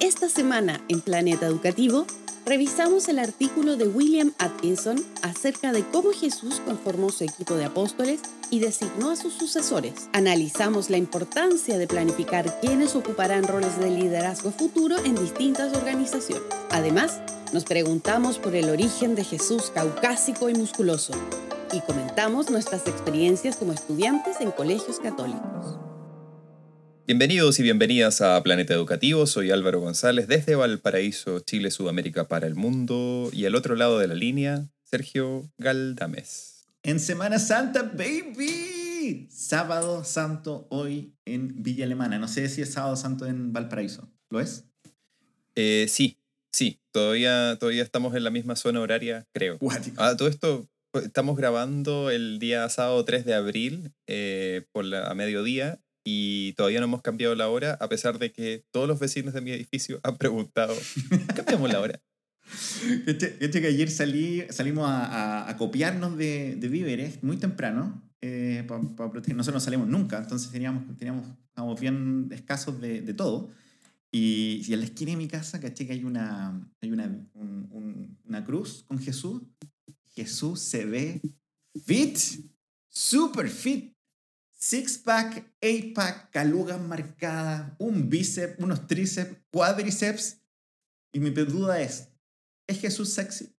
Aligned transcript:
Esta 0.00 0.28
semana 0.28 0.80
en 0.88 1.00
Planeta 1.00 1.46
Educativo 1.46 2.06
revisamos 2.46 3.08
el 3.08 3.18
artículo 3.18 3.76
de 3.76 3.88
William 3.88 4.32
Atkinson 4.38 5.04
acerca 5.22 5.72
de 5.72 5.84
cómo 5.90 6.12
Jesús 6.12 6.62
conformó 6.64 7.10
su 7.10 7.24
equipo 7.24 7.54
de 7.54 7.64
apóstoles 7.64 8.20
y 8.48 8.60
designó 8.60 9.10
a 9.10 9.16
sus 9.16 9.32
sucesores. 9.32 10.08
Analizamos 10.12 10.88
la 10.88 10.98
importancia 10.98 11.78
de 11.78 11.88
planificar 11.88 12.60
quiénes 12.60 12.94
ocuparán 12.94 13.42
roles 13.42 13.76
de 13.80 13.90
liderazgo 13.90 14.52
futuro 14.52 14.96
en 15.04 15.16
distintas 15.16 15.76
organizaciones. 15.76 16.44
Además, 16.70 17.20
nos 17.52 17.64
preguntamos 17.64 18.38
por 18.38 18.54
el 18.54 18.70
origen 18.70 19.16
de 19.16 19.24
Jesús 19.24 19.72
caucásico 19.74 20.48
y 20.48 20.54
musculoso 20.54 21.12
y 21.72 21.80
comentamos 21.80 22.50
nuestras 22.50 22.86
experiencias 22.86 23.56
como 23.56 23.72
estudiantes 23.72 24.40
en 24.40 24.52
colegios 24.52 25.00
católicos. 25.00 25.87
Bienvenidos 27.08 27.58
y 27.58 27.62
bienvenidas 27.62 28.20
a 28.20 28.42
Planeta 28.42 28.74
Educativo. 28.74 29.24
Soy 29.24 29.50
Álvaro 29.50 29.80
González 29.80 30.28
desde 30.28 30.56
Valparaíso, 30.56 31.40
Chile, 31.40 31.70
Sudamérica 31.70 32.28
para 32.28 32.46
el 32.46 32.54
mundo. 32.54 33.30
Y 33.32 33.46
al 33.46 33.54
otro 33.54 33.76
lado 33.76 33.98
de 33.98 34.08
la 34.08 34.14
línea, 34.14 34.68
Sergio 34.84 35.50
Galdames. 35.56 36.66
En 36.82 37.00
Semana 37.00 37.38
Santa, 37.38 37.84
baby. 37.84 39.26
Sábado 39.30 40.04
Santo 40.04 40.66
hoy 40.68 41.14
en 41.24 41.62
Villa 41.62 41.86
Alemana. 41.86 42.18
No 42.18 42.28
sé 42.28 42.46
si 42.50 42.60
es 42.60 42.74
Sábado 42.74 42.94
Santo 42.94 43.24
en 43.24 43.54
Valparaíso. 43.54 44.12
¿Lo 44.28 44.38
es? 44.38 44.66
Eh, 45.54 45.86
sí, 45.88 46.18
sí. 46.52 46.78
Todavía, 46.92 47.56
todavía 47.58 47.84
estamos 47.84 48.14
en 48.16 48.24
la 48.24 48.30
misma 48.30 48.54
zona 48.54 48.82
horaria, 48.82 49.26
creo. 49.32 49.58
Ah, 49.96 50.14
todo 50.14 50.28
esto 50.28 50.68
pues, 50.90 51.06
estamos 51.06 51.38
grabando 51.38 52.10
el 52.10 52.38
día 52.38 52.68
sábado 52.68 53.02
3 53.06 53.24
de 53.24 53.32
abril 53.32 53.94
eh, 54.06 54.66
por 54.72 54.84
la, 54.84 55.06
a 55.06 55.14
mediodía 55.14 55.80
y 56.10 56.54
todavía 56.54 56.80
no 56.80 56.86
hemos 56.86 57.02
cambiado 57.02 57.34
la 57.34 57.50
hora, 57.50 57.76
a 57.80 57.88
pesar 57.90 58.18
de 58.18 58.32
que 58.32 58.64
todos 58.70 58.88
los 58.88 58.98
vecinos 58.98 59.34
de 59.34 59.42
mi 59.42 59.50
edificio 59.50 60.00
han 60.02 60.16
preguntado, 60.16 60.74
¿cambiamos 61.36 61.70
la 61.70 61.80
hora? 61.80 62.00
Este 63.06 63.60
que 63.60 63.66
ayer 63.66 63.90
salí, 63.90 64.42
salimos 64.48 64.88
a, 64.88 65.50
a, 65.50 65.56
copiarnos 65.58 66.16
de, 66.16 66.56
de, 66.56 66.68
víveres 66.68 67.22
muy 67.22 67.36
temprano, 67.36 68.02
eh, 68.22 68.64
para 68.66 69.10
proteger. 69.10 69.36
Nosotros 69.36 69.62
no 69.62 69.64
salimos 69.64 69.86
nunca, 69.86 70.16
entonces 70.16 70.50
teníamos, 70.50 70.96
teníamos, 70.96 71.28
estábamos 71.44 71.78
bien 71.78 72.30
escasos 72.32 72.80
de, 72.80 73.02
de 73.02 73.12
todo. 73.12 73.50
Y, 74.10 74.62
y, 74.66 74.72
en 74.72 74.80
la 74.80 74.86
esquina 74.86 75.10
de 75.10 75.18
mi 75.18 75.28
casa, 75.28 75.60
caché 75.60 75.86
que 75.86 75.92
hay 75.92 76.04
una, 76.04 76.58
hay 76.80 76.90
una, 76.90 77.04
un, 77.34 77.68
un, 77.70 78.18
una 78.24 78.42
cruz 78.46 78.82
con 78.88 78.98
Jesús. 78.98 79.42
Jesús 80.14 80.60
se 80.60 80.86
ve 80.86 81.20
fit, 81.84 82.18
super 82.88 83.50
fit. 83.50 83.97
Six-pack, 84.60 85.54
eight-pack, 85.60 86.30
calugas 86.30 86.80
marcadas, 86.80 87.72
un 87.78 88.10
bíceps, 88.10 88.58
unos 88.58 88.86
tríceps, 88.88 89.36
cuádriceps. 89.52 90.42
Y 91.14 91.20
mi 91.20 91.30
duda 91.30 91.80
es, 91.80 92.08
¿es 92.68 92.80
Jesús 92.80 93.10
sexy? 93.10 93.54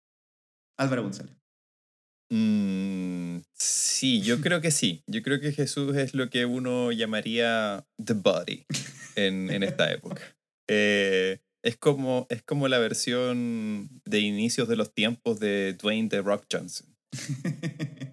Álvaro 0.77 1.03
González. 1.03 1.35
Mm, 2.29 3.39
sí, 3.53 4.21
yo 4.21 4.41
creo 4.41 4.61
que 4.61 4.71
sí. 4.71 5.03
Yo 5.07 5.23
creo 5.23 5.39
que 5.39 5.51
Jesús 5.51 5.95
es 5.95 6.13
lo 6.13 6.29
que 6.29 6.45
uno 6.45 6.91
llamaría 6.91 7.87
the 8.03 8.13
body 8.13 8.65
en, 9.15 9.49
en 9.49 9.63
esta 9.63 9.91
época. 9.91 10.21
Eh, 10.67 11.39
es, 11.63 11.77
como, 11.77 12.27
es 12.29 12.43
como 12.43 12.67
la 12.67 12.79
versión 12.79 13.89
de 14.05 14.19
inicios 14.19 14.67
de 14.67 14.75
los 14.75 14.93
tiempos 14.93 15.39
de 15.39 15.73
Dwayne 15.73 16.09
The 16.09 16.21
Rock 16.21 16.45
Johnson. 16.51 16.95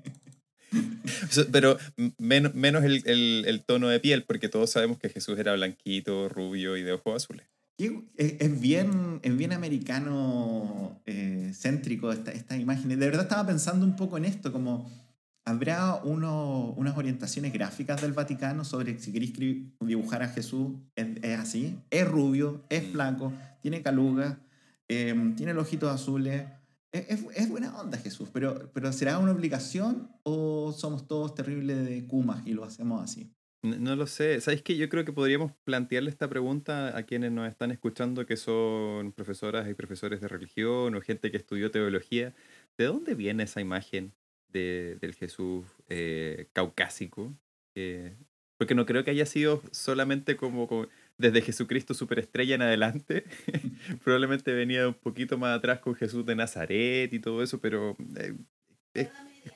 Pero 1.52 1.78
menos, 2.19 2.55
menos 2.55 2.84
el, 2.84 3.02
el, 3.06 3.44
el, 3.46 3.64
tono 3.64 3.88
de 3.88 4.00
piel, 4.00 4.24
porque 4.24 4.48
todos 4.48 4.70
sabemos 4.70 4.98
que 4.98 5.08
Jesús 5.08 5.38
era 5.38 5.55
blanquito, 5.55 6.28
rubio 6.28 6.77
y 6.77 6.82
de 6.82 6.92
ojos 6.92 7.24
azules. 7.24 7.46
Es 7.78 8.60
bien, 8.60 9.20
es 9.22 9.36
bien 9.36 9.52
americano 9.52 10.98
eh, 11.04 11.52
céntrico 11.54 12.10
esta, 12.10 12.32
esta 12.32 12.56
imagen. 12.56 12.88
De 12.88 12.97
verdad 12.97 13.24
estaba 13.24 13.47
pensando 13.47 13.84
un 13.84 13.97
poco 13.97 14.16
en 14.16 14.24
esto, 14.24 14.50
como 14.50 14.91
habrá 15.44 15.97
uno, 16.03 16.72
unas 16.76 16.97
orientaciones 16.97 17.53
gráficas 17.53 18.00
del 18.00 18.15
Vaticano 18.15 18.65
sobre 18.65 18.98
si 18.98 19.12
queréis 19.12 19.34
dibujar 19.81 20.22
a 20.22 20.28
Jesús, 20.28 20.72
es, 20.94 21.06
es, 21.22 21.38
así, 21.38 21.78
es 21.91 22.09
rubio, 22.09 22.65
es 22.70 22.88
mm. 22.88 22.92
flaco, 22.92 23.32
tiene 23.60 23.82
caluga, 23.82 24.38
eh, 24.88 25.15
tiene 25.36 25.53
los 25.53 25.66
ojitos 25.66 25.92
azules, 25.92 26.44
es, 26.99 27.25
es, 27.34 27.49
buena 27.49 27.79
onda 27.81 27.99
Jesús, 27.99 28.29
pero, 28.33 28.71
pero 28.73 28.93
¿será 28.93 29.19
una 29.19 29.33
obligación 29.33 30.11
o 30.23 30.73
somos 30.73 31.07
todos 31.07 31.34
terribles 31.34 31.87
de 31.87 32.07
Kumas 32.07 32.47
y 32.47 32.55
lo 32.55 32.65
hacemos 32.65 33.03
así? 33.03 33.33
No, 33.62 33.97
lo 33.97 34.07
sé. 34.07 34.41
¿Sabes 34.41 34.62
qué? 34.62 34.77
Yo 34.77 34.89
creo 34.89 35.05
que 35.05 35.12
podríamos 35.12 35.53
plantearle 35.65 36.11
esta 36.11 36.29
pregunta 36.29 36.97
a 36.97 37.03
quienes 37.03 37.33
nos 37.33 37.49
están 37.49 37.73
escuchando, 37.73 38.25
que 38.25 38.37
son 38.37 39.12
profesoras 39.12 39.69
y 39.69 39.75
profesores 39.75 40.21
de 40.21 40.29
religión 40.29 40.95
o 40.95 41.01
gente 41.01 41.31
que 41.31 41.37
estudió 41.37 41.71
teología. 41.71 42.34
¿De 42.79 42.84
dónde 42.84 43.15
viene 43.15 43.43
esa 43.43 43.61
imagen 43.61 44.13
de, 44.49 44.99
del 45.01 45.15
Jesús 45.15 45.67
eh, 45.89 46.49
caucásico? 46.53 47.34
Eh, 47.75 48.15
porque 48.57 48.75
no 48.75 48.87
creo 48.87 49.05
que 49.05 49.11
haya 49.11 49.27
sido 49.27 49.63
solamente 49.73 50.37
como 50.37 50.87
desde 51.19 51.43
Jesucristo 51.43 51.94
superestrella 51.94 52.54
en 52.54 52.62
adelante. 52.62 53.25
Probablemente 54.04 54.53
venía 54.53 54.88
un 54.88 54.94
poquito 54.94 55.38
más 55.38 55.56
atrás 55.56 55.81
con 55.81 55.94
Jesús 55.94 56.25
de 56.27 56.37
Nazaret 56.37 57.12
y 57.12 57.19
todo 57.21 57.43
eso, 57.43 57.60
pero 57.60 57.97
eh, 58.16 58.34
es, 58.94 59.09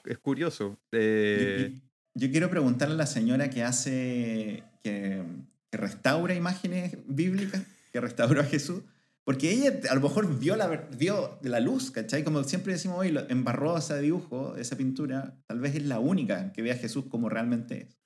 es, 0.04 0.18
curioso. 0.18 0.78
Eh... 0.92 1.80
Yo, 2.14 2.26
yo, 2.26 2.30
quiero 2.30 2.50
preguntarle 2.50 2.94
a 2.94 2.98
la 2.98 3.06
señora 3.06 3.50
que 3.50 3.62
hace, 3.62 4.62
que, 4.82 5.22
que, 5.70 5.76
restaura 5.76 6.34
imágenes 6.34 6.96
bíblicas, 7.06 7.62
que 7.92 8.00
restauró 8.00 8.40
a 8.40 8.44
Jesús, 8.44 8.82
porque 9.24 9.50
ella 9.50 9.80
a 9.90 9.94
lo 9.94 10.00
mejor 10.00 10.38
vio 10.38 10.56
la, 10.56 10.88
vio 10.96 11.38
la 11.42 11.60
luz, 11.60 11.90
¿cachai? 11.90 12.24
Como 12.24 12.42
siempre 12.44 12.72
decimos 12.72 12.98
hoy, 12.98 13.16
embarró 13.28 13.76
ese 13.76 14.00
dibujo, 14.00 14.56
esa 14.56 14.76
pintura, 14.76 15.36
tal 15.46 15.60
vez 15.60 15.74
es 15.74 15.84
la 15.84 15.98
única 15.98 16.52
que 16.52 16.62
ve 16.62 16.72
a 16.72 16.76
Jesús 16.76 17.04
como 17.08 17.28
realmente 17.28 17.82
es. 17.82 17.98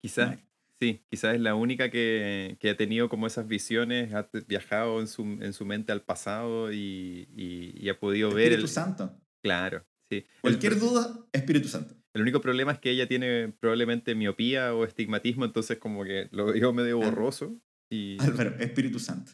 Quizás 0.00 0.38
Sí, 0.82 1.00
quizás 1.08 1.36
es 1.36 1.40
la 1.40 1.54
única 1.54 1.92
que, 1.92 2.56
que, 2.58 2.70
ha 2.70 2.76
tenido 2.76 3.08
como 3.08 3.28
esas 3.28 3.46
visiones, 3.46 4.12
ha 4.14 4.28
viajado 4.48 4.98
en 4.98 5.06
su, 5.06 5.22
en 5.22 5.52
su 5.52 5.64
mente 5.64 5.92
al 5.92 6.02
pasado 6.02 6.72
y, 6.72 7.28
y, 7.36 7.72
y 7.80 7.88
ha 7.88 8.00
podido 8.00 8.30
Espíritu 8.30 8.34
ver... 8.34 8.52
Espíritu 8.54 8.66
Santo. 8.66 9.16
Claro, 9.44 9.86
sí. 10.10 10.26
Cualquier 10.40 10.72
el, 10.72 10.80
duda, 10.80 11.24
Espíritu 11.32 11.68
Santo. 11.68 11.94
El 12.14 12.22
único 12.22 12.40
problema 12.40 12.72
es 12.72 12.80
que 12.80 12.90
ella 12.90 13.06
tiene 13.06 13.54
probablemente 13.60 14.16
miopía 14.16 14.74
o 14.74 14.84
estigmatismo, 14.84 15.44
entonces 15.44 15.78
como 15.78 16.02
que 16.02 16.26
lo 16.32 16.46
veo 16.46 16.72
medio 16.72 16.98
borroso. 16.98 17.56
Y... 17.88 18.20
Álvaro, 18.20 18.56
Espíritu 18.58 18.98
Santo. 18.98 19.30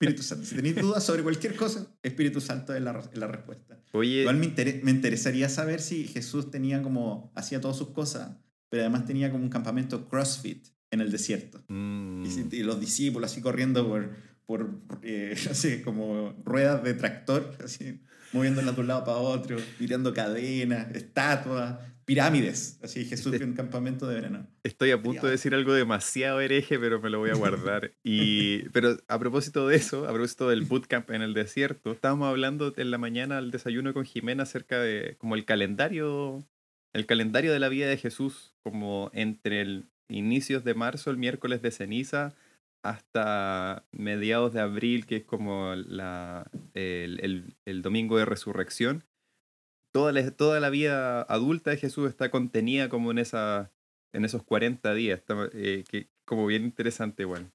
Espíritu 0.00 0.22
Santo. 0.22 0.46
Si 0.46 0.56
tenéis 0.56 0.76
dudas 0.76 1.04
sobre 1.04 1.22
cualquier 1.22 1.56
cosa, 1.56 1.94
Espíritu 2.02 2.40
Santo 2.40 2.74
es 2.74 2.80
la, 2.80 2.98
es 3.12 3.18
la 3.18 3.26
respuesta. 3.26 3.78
Oye, 3.92 4.22
Igual 4.22 4.38
me, 4.38 4.46
inter 4.46 4.80
me 4.82 4.92
interesaría 4.92 5.50
saber 5.50 5.82
si 5.82 6.06
Jesús 6.06 6.50
tenía 6.50 6.80
como, 6.80 7.30
hacía 7.34 7.60
todas 7.60 7.76
sus 7.76 7.90
cosas 7.90 8.38
pero 8.74 8.82
además 8.82 9.06
tenía 9.06 9.30
como 9.30 9.44
un 9.44 9.50
campamento 9.50 10.08
CrossFit 10.08 10.66
en 10.90 11.00
el 11.00 11.12
desierto. 11.12 11.62
Mm. 11.68 12.24
Y, 12.24 12.56
y, 12.56 12.62
los 12.64 12.80
discípulos 12.80 13.30
así 13.30 13.40
corriendo 13.40 13.86
por, 13.86 14.10
por 14.46 14.68
eh, 15.04 15.36
así, 15.48 15.80
como 15.82 16.34
ruedas 16.44 16.82
de 16.82 16.94
tractor, 16.94 17.56
así, 17.62 18.00
moviéndolas 18.32 18.74
de 18.74 18.80
un 18.80 18.88
lado 18.88 19.04
para 19.04 19.18
otro, 19.18 19.58
tirando 19.78 20.12
cadenas, 20.12 20.92
estatuas, 20.92 21.76
pirámides. 22.04 22.80
Así 22.82 23.04
Jesús 23.04 23.32
en 23.34 23.50
un 23.50 23.54
campamento 23.54 24.08
de 24.08 24.16
verano. 24.16 24.48
Estoy 24.64 24.90
a 24.90 25.00
punto 25.00 25.26
de 25.26 25.30
decir 25.30 25.54
algo 25.54 25.72
demasiado 25.72 26.40
hereje, 26.40 26.76
pero 26.80 27.00
me 27.00 27.10
lo 27.10 27.20
voy 27.20 27.30
a 27.30 27.34
guardar. 27.34 27.92
y, 28.02 28.68
pero 28.70 28.96
a 29.06 29.20
propósito 29.20 29.68
de 29.68 29.76
eso, 29.76 30.08
a 30.08 30.12
propósito 30.12 30.48
del 30.48 30.62
bootcamp 30.62 31.12
en 31.12 31.22
el 31.22 31.32
desierto, 31.32 31.92
estábamos 31.92 32.26
hablando 32.26 32.74
en 32.76 32.90
la 32.90 32.98
mañana 32.98 33.38
al 33.38 33.52
desayuno 33.52 33.94
con 33.94 34.04
Jimena 34.04 34.42
acerca 34.42 34.80
de 34.80 35.14
como 35.18 35.36
el 35.36 35.44
calendario 35.44 36.44
el 36.94 37.06
calendario 37.06 37.52
de 37.52 37.58
la 37.58 37.68
vida 37.68 37.88
de 37.88 37.98
Jesús, 37.98 38.54
como 38.62 39.10
entre 39.12 39.60
el 39.60 39.84
inicios 40.08 40.64
de 40.64 40.74
marzo, 40.74 41.10
el 41.10 41.16
miércoles 41.16 41.60
de 41.62 41.70
ceniza, 41.70 42.34
hasta 42.82 43.84
mediados 43.92 44.52
de 44.52 44.60
abril, 44.60 45.06
que 45.06 45.16
es 45.16 45.24
como 45.24 45.74
la, 45.74 46.50
el, 46.74 47.54
el, 47.64 47.82
domingo 47.82 48.18
de 48.18 48.26
resurrección. 48.26 49.04
Toda 49.90 50.12
la, 50.12 50.30
toda 50.30 50.60
la 50.60 50.70
vida 50.70 51.22
adulta 51.22 51.70
de 51.70 51.78
Jesús 51.78 52.08
está 52.08 52.30
contenida 52.30 52.88
como 52.88 53.10
en, 53.10 53.18
esa, 53.18 53.70
en 54.12 54.24
esos 54.24 54.42
40 54.42 54.92
días, 54.94 55.22
eh, 55.52 55.84
que 55.88 56.08
como 56.24 56.46
bien 56.46 56.64
interesante, 56.64 57.24
bueno. 57.24 57.50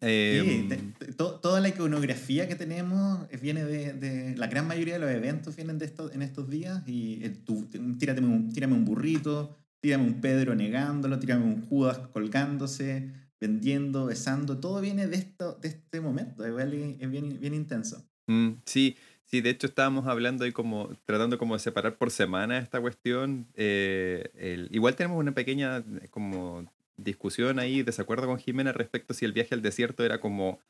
Eh, 0.00 0.66
sí, 1.00 1.12
to, 1.16 1.40
toda 1.40 1.60
la 1.60 1.68
iconografía 1.68 2.46
que 2.46 2.54
tenemos 2.54 3.26
viene 3.40 3.64
de, 3.64 3.94
de, 3.94 4.36
La 4.36 4.46
gran 4.46 4.66
mayoría 4.66 4.94
de 4.94 5.00
los 5.00 5.10
eventos 5.10 5.56
vienen 5.56 5.78
de 5.78 5.86
esto, 5.86 6.12
en 6.12 6.22
estos 6.22 6.50
días. 6.50 6.86
Y 6.86 7.24
el, 7.24 7.42
tú, 7.44 7.66
tírame, 7.98 8.26
un, 8.26 8.52
tírame 8.52 8.74
un 8.74 8.84
burrito, 8.84 9.56
tírame 9.80 10.04
un 10.04 10.20
Pedro 10.20 10.54
negándolo, 10.54 11.18
tírame 11.18 11.44
un 11.44 11.66
Judas 11.66 11.98
colgándose, 12.12 13.10
vendiendo, 13.40 14.06
besando. 14.06 14.58
Todo 14.58 14.80
viene 14.80 15.06
de, 15.06 15.16
esto, 15.16 15.58
de 15.60 15.68
este 15.68 16.00
momento. 16.00 16.44
Es 16.44 17.10
bien, 17.10 17.38
bien 17.40 17.54
intenso. 17.54 18.06
Mm, 18.26 18.60
sí, 18.64 18.96
sí, 19.24 19.40
de 19.40 19.50
hecho 19.50 19.66
estábamos 19.66 20.06
hablando 20.06 20.46
y 20.46 20.52
como 20.52 20.90
tratando 21.04 21.38
como 21.38 21.54
de 21.54 21.60
separar 21.60 21.96
por 21.96 22.10
semana 22.10 22.58
esta 22.58 22.80
cuestión. 22.80 23.46
Eh, 23.54 24.30
el, 24.34 24.68
igual 24.72 24.96
tenemos 24.96 25.18
una 25.18 25.32
pequeña 25.32 25.84
como 26.10 26.70
discusión 26.96 27.58
ahí, 27.58 27.82
desacuerdo 27.82 28.26
con 28.26 28.38
Jimena 28.38 28.72
respecto 28.72 29.14
si 29.14 29.24
el 29.24 29.32
viaje 29.32 29.54
al 29.54 29.62
desierto 29.62 30.04
era 30.04 30.20
como, 30.20 30.60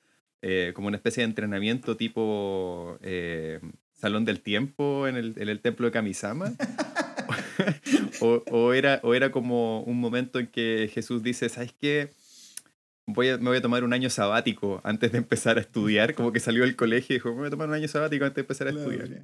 eh, 0.42 0.72
como 0.74 0.88
una 0.88 0.96
especie 0.96 1.22
de 1.22 1.28
entrenamiento 1.28 1.96
tipo 1.96 2.98
eh, 3.02 3.60
Salón 3.92 4.24
del 4.24 4.40
Tiempo 4.40 5.06
en 5.06 5.16
el, 5.16 5.34
en 5.36 5.48
el 5.48 5.60
templo 5.60 5.86
de 5.86 5.92
Kamisama. 5.92 6.52
o, 8.20 8.42
o, 8.50 8.72
era, 8.72 9.00
o 9.02 9.14
era 9.14 9.30
como 9.30 9.82
un 9.82 9.98
momento 9.98 10.38
en 10.38 10.46
que 10.48 10.90
Jesús 10.92 11.22
dice, 11.22 11.48
¿sabes 11.48 11.72
qué? 11.80 12.10
Voy 13.06 13.28
a, 13.28 13.38
me 13.38 13.50
voy 13.50 13.58
a 13.58 13.62
tomar 13.62 13.84
un 13.84 13.92
año 13.92 14.10
sabático 14.10 14.80
antes 14.84 15.12
de 15.12 15.18
empezar 15.18 15.58
a 15.58 15.60
estudiar, 15.60 16.14
como 16.14 16.32
que 16.32 16.40
salió 16.40 16.64
del 16.64 16.74
colegio 16.74 17.14
y 17.14 17.18
dijo, 17.18 17.30
me 17.30 17.36
voy 17.36 17.46
a 17.46 17.50
tomar 17.50 17.68
un 17.68 17.74
año 17.74 17.88
sabático 17.88 18.24
antes 18.24 18.34
de 18.34 18.40
empezar 18.40 18.66
a 18.66 18.70
estudiar. 18.70 19.22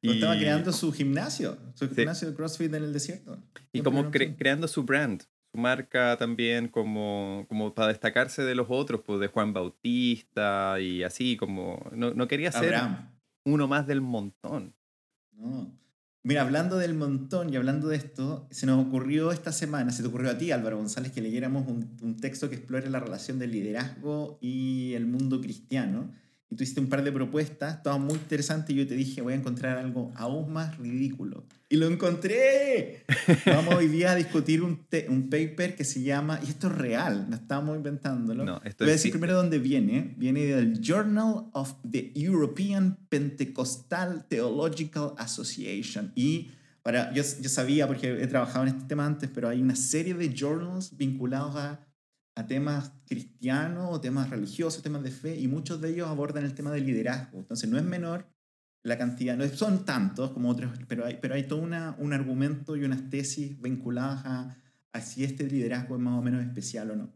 Y 0.00 0.12
estaba 0.12 0.36
creando 0.36 0.72
su 0.72 0.92
gimnasio, 0.92 1.56
su 1.74 1.88
gimnasio 1.88 2.28
de 2.28 2.34
CrossFit 2.34 2.74
en 2.74 2.84
el 2.84 2.92
desierto. 2.92 3.42
Y 3.72 3.82
como 3.82 4.10
cre 4.10 4.36
creando 4.36 4.68
su 4.68 4.82
brand, 4.82 5.24
su 5.52 5.58
marca 5.58 6.16
también 6.18 6.68
como, 6.68 7.46
como 7.48 7.74
para 7.74 7.88
destacarse 7.88 8.42
de 8.42 8.54
los 8.54 8.66
otros, 8.70 9.02
pues 9.04 9.20
de 9.20 9.28
Juan 9.28 9.52
Bautista 9.52 10.78
y 10.80 11.02
así, 11.02 11.36
como 11.36 11.90
no, 11.92 12.12
no 12.14 12.28
quería 12.28 12.52
ser 12.52 12.80
uno 13.44 13.68
más 13.68 13.86
del 13.86 14.00
montón. 14.00 14.74
No. 15.32 15.72
Mira, 16.24 16.42
hablando 16.42 16.76
del 16.76 16.94
montón 16.94 17.52
y 17.52 17.56
hablando 17.56 17.88
de 17.88 17.96
esto, 17.96 18.46
se 18.50 18.66
nos 18.66 18.84
ocurrió 18.84 19.32
esta 19.32 19.52
semana, 19.52 19.92
se 19.92 20.02
te 20.02 20.08
ocurrió 20.08 20.30
a 20.30 20.36
ti, 20.36 20.50
Álvaro 20.50 20.76
González, 20.76 21.12
que 21.12 21.22
leyéramos 21.22 21.66
un, 21.68 21.96
un 22.02 22.16
texto 22.16 22.50
que 22.50 22.56
explore 22.56 22.90
la 22.90 23.00
relación 23.00 23.38
del 23.38 23.52
liderazgo 23.52 24.38
y 24.42 24.92
el 24.94 25.06
mundo 25.06 25.40
cristiano 25.40 26.10
y 26.50 26.56
tú 26.56 26.62
hiciste 26.62 26.80
un 26.80 26.88
par 26.88 27.04
de 27.04 27.12
propuestas, 27.12 27.76
estaba 27.76 27.98
muy 27.98 28.14
interesante 28.14 28.72
y 28.72 28.76
yo 28.76 28.86
te 28.86 28.94
dije, 28.94 29.20
voy 29.20 29.34
a 29.34 29.36
encontrar 29.36 29.76
algo 29.76 30.12
aún 30.16 30.50
más 30.52 30.78
ridículo. 30.78 31.44
Y 31.68 31.76
lo 31.76 31.86
encontré. 31.86 33.04
Vamos 33.46 33.74
hoy 33.74 33.88
día 33.88 34.12
a 34.12 34.14
discutir 34.14 34.62
un, 34.62 34.86
un 35.08 35.28
paper 35.28 35.76
que 35.76 35.84
se 35.84 36.02
llama, 36.02 36.40
y 36.42 36.48
esto 36.48 36.68
es 36.68 36.74
real, 36.74 37.26
no 37.28 37.36
estamos 37.36 37.76
inventándolo. 37.76 38.46
No, 38.46 38.62
esto 38.64 38.84
voy 38.84 38.90
a 38.90 38.92
decir 38.92 39.10
primero 39.10 39.34
dónde 39.34 39.58
viene. 39.58 40.14
Viene 40.16 40.46
del 40.46 40.80
Journal 40.80 41.50
of 41.52 41.74
the 41.88 42.12
European 42.14 42.96
Pentecostal 43.10 44.24
Theological 44.28 45.12
Association. 45.18 46.12
Y 46.14 46.52
para, 46.82 47.12
yo, 47.12 47.22
yo 47.42 47.48
sabía, 47.50 47.86
porque 47.86 48.22
he 48.22 48.26
trabajado 48.26 48.64
en 48.64 48.68
este 48.68 48.84
tema 48.86 49.04
antes, 49.04 49.28
pero 49.34 49.50
hay 49.50 49.60
una 49.60 49.76
serie 49.76 50.14
de 50.14 50.34
journals 50.34 50.96
vinculados 50.96 51.56
a 51.56 51.87
a 52.38 52.46
temas 52.46 52.92
cristianos 53.04 54.00
temas 54.00 54.30
religiosos, 54.30 54.80
temas 54.80 55.02
de 55.02 55.10
fe, 55.10 55.36
y 55.36 55.48
muchos 55.48 55.80
de 55.80 55.90
ellos 55.90 56.08
abordan 56.08 56.44
el 56.44 56.54
tema 56.54 56.70
del 56.70 56.86
liderazgo. 56.86 57.40
Entonces 57.40 57.68
no 57.68 57.78
es 57.78 57.84
menor 57.84 58.28
la 58.84 58.96
cantidad, 58.96 59.36
no 59.36 59.44
son 59.48 59.84
tantos 59.84 60.30
como 60.30 60.48
otros, 60.48 60.70
pero 60.86 61.04
hay, 61.04 61.18
pero 61.20 61.34
hay 61.34 61.48
todo 61.48 61.60
una, 61.60 61.96
un 61.98 62.12
argumento 62.12 62.76
y 62.76 62.84
unas 62.84 63.10
tesis 63.10 63.60
vinculadas 63.60 64.24
a, 64.24 65.00
si 65.00 65.24
este 65.24 65.48
liderazgo 65.48 65.96
es 65.96 66.00
más 66.00 66.18
o 66.18 66.22
menos 66.22 66.42
especial 66.42 66.92
o 66.92 66.96
no. 66.96 67.12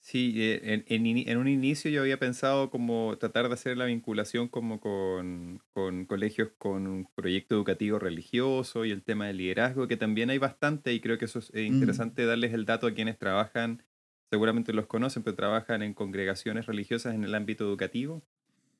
Sí, 0.00 0.34
eh, 0.36 0.60
en, 0.62 0.84
en, 0.86 1.28
en, 1.28 1.38
un 1.38 1.48
inicio 1.48 1.90
yo 1.90 2.00
había 2.00 2.18
pensado 2.18 2.70
como 2.70 3.16
tratar 3.18 3.48
de 3.48 3.54
hacer 3.54 3.76
la 3.76 3.86
vinculación 3.86 4.46
como 4.48 4.80
con, 4.80 5.60
con, 5.72 6.06
colegios 6.06 6.50
con 6.58 6.86
un 6.86 7.08
proyecto 7.14 7.56
educativo 7.56 7.98
religioso 7.98 8.84
y 8.84 8.92
el 8.92 9.02
tema 9.02 9.26
del 9.26 9.38
liderazgo, 9.38 9.88
que 9.88 9.96
también 9.96 10.30
hay 10.30 10.38
bastante 10.38 10.92
y 10.92 11.00
creo 11.00 11.18
que 11.18 11.24
eso 11.24 11.40
es 11.40 11.52
mm. 11.52 11.58
interesante 11.58 12.24
darles 12.24 12.52
el 12.52 12.64
dato 12.64 12.86
a 12.86 12.94
quienes 12.94 13.18
trabajan 13.18 13.82
seguramente 14.30 14.72
los 14.72 14.86
conocen, 14.86 15.22
pero 15.22 15.36
trabajan 15.36 15.82
en 15.82 15.94
congregaciones 15.94 16.66
religiosas 16.66 17.14
en 17.14 17.24
el 17.24 17.34
ámbito 17.34 17.64
educativo. 17.64 18.22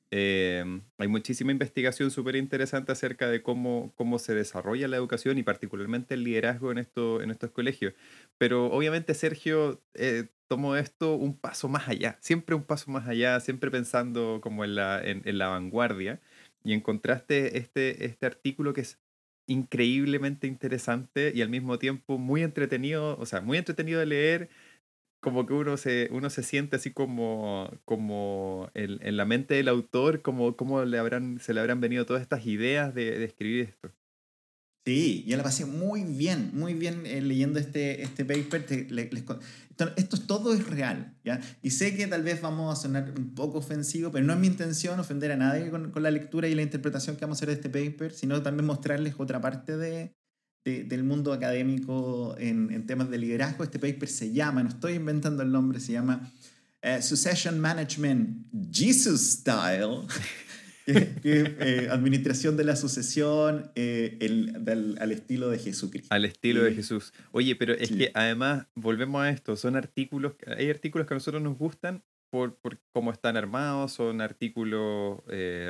Em, 0.09 0.83
hay 0.97 1.07
muchísima 1.09 1.51
investigación 1.51 2.11
súper 2.11 2.37
interesante 2.37 2.93
acerca 2.93 3.27
de 3.29 3.43
cómo, 3.43 3.93
cómo 3.97 4.19
se 4.19 4.33
desarrolla 4.33 4.87
la 4.87 4.95
educación 4.95 5.37
y 5.37 5.43
particularmente 5.43 6.13
el 6.13 6.23
liderazgo 6.23 6.71
en, 6.71 6.77
esto, 6.77 7.21
en 7.21 7.29
estos 7.29 7.51
colegios. 7.51 7.93
Pero 8.37 8.67
obviamente 8.67 9.13
Sergio 9.13 9.81
eh, 9.95 10.29
tomó 10.47 10.77
esto 10.77 11.15
un 11.15 11.37
paso 11.37 11.67
más 11.67 11.89
allá, 11.89 12.17
siempre 12.21 12.55
un 12.55 12.63
paso 12.63 12.89
más 12.89 13.07
allá, 13.07 13.39
siempre 13.41 13.69
pensando 13.69 14.39
como 14.41 14.63
en 14.63 14.75
la, 14.75 15.01
en, 15.03 15.37
la 15.37 15.47
vanguardia. 15.47 16.21
Y 16.63 16.73
encontraste 16.73 17.57
este, 17.57 18.05
este 18.05 18.25
artículo 18.25 18.73
que 18.73 18.81
es 18.81 18.99
increíblemente 19.47 20.47
interesante 20.47 21.31
y 21.33 21.41
al 21.41 21.49
mismo 21.49 21.79
tiempo 21.79 22.17
muy 22.17 22.43
entretenido, 22.43 23.17
o 23.17 23.25
sea, 23.25 23.41
muy 23.41 23.57
entretenido 23.57 23.99
de 23.99 24.05
leer, 24.05 24.49
como 25.27 25.45
que 25.45 25.51
uno 25.51 25.75
se, 25.75 26.07
uno 26.13 26.29
se 26.29 26.41
siente 26.41 26.77
así 26.77 26.93
como, 26.93 27.69
como 27.83 28.71
en, 28.73 28.97
en 29.05 29.17
la 29.17 29.25
mente 29.25 29.55
del 29.55 29.67
autor, 29.67 30.21
como, 30.21 30.55
como 30.55 30.85
le 30.85 30.97
habrán, 30.97 31.41
se 31.41 31.53
le 31.53 31.59
habrán 31.59 31.81
venido 31.81 32.05
todas 32.05 32.21
estas 32.21 32.45
ideas 32.45 32.95
de, 32.95 33.25
escribir 33.25 33.65
esto. 33.65 33.91
Sí, 34.85 35.25
yo 35.27 35.35
la 35.35 35.43
pasé 35.43 35.65
muy 35.65 36.05
bien, 36.05 36.51
muy 36.53 36.75
bien 36.75 37.05
eh, 37.05 37.21
leyendo 37.21 37.59
este, 37.59 38.03
este 38.03 38.23
paper. 38.23 38.65
esto 39.97 40.17
todo 40.21 40.53
es 40.53 40.65
real, 40.65 41.17
¿ya? 41.25 41.41
Y 41.61 41.71
sé 41.71 41.93
que 41.97 42.07
tal 42.07 42.23
vez 42.23 42.41
vamos 42.41 42.71
a 42.71 42.81
sonar 42.81 43.13
un 43.17 43.35
poco 43.35 43.57
ofensivo, 43.57 44.13
pero 44.13 44.23
no 44.23 44.31
es 44.31 44.39
mi 44.39 44.47
intención 44.47 44.97
ofender 44.97 45.33
a 45.33 45.35
nadie 45.35 45.69
con, 45.69 45.91
con 45.91 46.03
la 46.03 46.11
lectura 46.11 46.47
y 46.47 46.55
la 46.55 46.61
interpretación 46.61 47.17
que 47.17 47.25
vamos 47.25 47.35
a 47.35 47.39
hacer 47.39 47.49
de 47.49 47.55
este 47.55 47.69
paper, 47.69 48.13
sino 48.13 48.41
también 48.41 48.65
mostrarles 48.65 49.15
otra 49.17 49.41
parte 49.41 49.75
de, 49.75 50.15
del 50.67 51.03
mundo 51.03 51.31
académico 51.31 52.35
en, 52.37 52.85
temas 52.85 53.09
de 53.09 53.17
liderazgo. 53.17 53.63
Este 53.63 53.79
paper 53.79 54.09
se 54.09 54.33
llama, 54.33 54.63
no 54.63 54.69
estoy 54.69 54.93
inventando 54.93 55.43
el 55.43 55.51
nombre, 55.51 55.79
se 55.79 55.93
llama 55.93 56.29
eh, 56.81 57.01
Succession 57.01 57.59
Management 57.59 58.47
Jesus 58.71 59.21
Style. 59.21 60.01
Eh, 60.89 61.89
administración 61.91 62.55
de 62.55 62.63
la 62.63 62.77
sucesión 62.77 63.69
eh, 63.75 64.17
el, 64.21 64.97
al 65.01 65.11
estilo 65.11 65.49
de 65.49 65.59
Jesucristo. 65.59 66.07
Al 66.15 66.23
estilo 66.23 66.63
de 66.63 66.73
Jesús. 66.73 67.11
Oye, 67.33 67.57
pero 67.57 67.73
es 67.73 67.91
que 67.91 68.09
además, 68.13 68.67
volvemos 68.73 69.21
a 69.21 69.29
esto, 69.29 69.57
son 69.57 69.75
artículos, 69.75 70.35
hay 70.45 70.69
artículos 70.69 71.05
que 71.05 71.13
a 71.13 71.17
nosotros 71.17 71.43
nos 71.43 71.57
gustan 71.57 72.05
por, 72.29 72.55
por 72.55 72.79
cómo 72.93 73.11
están 73.11 73.35
armados, 73.35 73.91
son 73.91 74.21
artículos 74.21 75.19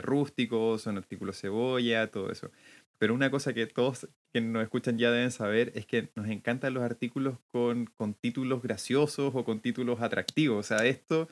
rústicos, 0.03 0.83
son 0.83 0.97
artículos 0.97 1.41
cebolla, 1.41 2.11
todo 2.11 2.31
eso. 2.31 2.51
Pero 2.99 3.13
una 3.13 3.29
cosa 3.29 3.53
que 3.53 3.67
todos 3.67 4.07
que 4.33 4.41
nos 4.41 4.63
escuchan 4.63 4.97
ya 4.97 5.11
deben 5.11 5.31
saber 5.31 5.71
es 5.75 5.85
que 5.85 6.11
nos 6.15 6.27
encantan 6.29 6.73
los 6.73 6.83
artículos 6.83 7.37
con, 7.51 7.85
con 7.85 8.15
títulos 8.15 8.63
graciosos 8.63 9.33
o 9.35 9.45
con 9.45 9.61
títulos 9.61 10.01
atractivos. 10.01 10.59
O 10.59 10.67
sea, 10.67 10.85
esto 10.85 11.27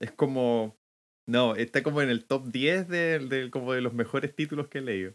es 0.00 0.12
como... 0.12 0.76
No, 1.26 1.56
está 1.56 1.82
como 1.82 2.00
en 2.00 2.08
el 2.08 2.24
top 2.24 2.50
10 2.50 2.88
de, 2.88 3.48
como 3.52 3.74
de 3.74 3.82
los 3.82 3.92
mejores 3.92 4.34
títulos 4.34 4.68
que 4.68 4.78
he 4.78 4.82
leído. 4.82 5.14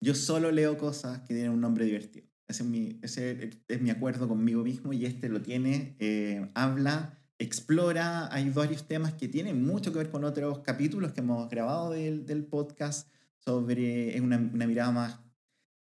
Yo 0.00 0.14
solo 0.14 0.50
leo 0.50 0.78
cosas 0.78 1.20
que 1.20 1.34
tienen 1.34 1.52
un 1.52 1.60
nombre 1.60 1.84
divertido. 1.84 2.26
Ese 2.48 2.62
es 2.62 2.68
mi, 2.68 2.98
ese 3.02 3.50
es 3.68 3.80
mi 3.80 3.90
acuerdo 3.90 4.28
conmigo 4.28 4.62
mismo 4.62 4.92
y 4.92 5.04
este 5.04 5.28
lo 5.28 5.42
tiene. 5.42 5.96
Eh, 5.98 6.50
habla, 6.54 7.18
explora, 7.38 8.32
hay 8.32 8.48
varios 8.50 8.88
temas 8.88 9.12
que 9.14 9.28
tienen 9.28 9.62
mucho 9.62 9.92
que 9.92 9.98
ver 9.98 10.10
con 10.10 10.24
otros 10.24 10.60
capítulos 10.60 11.12
que 11.12 11.20
hemos 11.20 11.48
grabado 11.50 11.90
del, 11.90 12.24
del 12.24 12.44
podcast 12.44 13.10
sobre 13.36 14.18
una, 14.20 14.38
una 14.38 14.66
mirada 14.66 14.90
más 14.90 15.21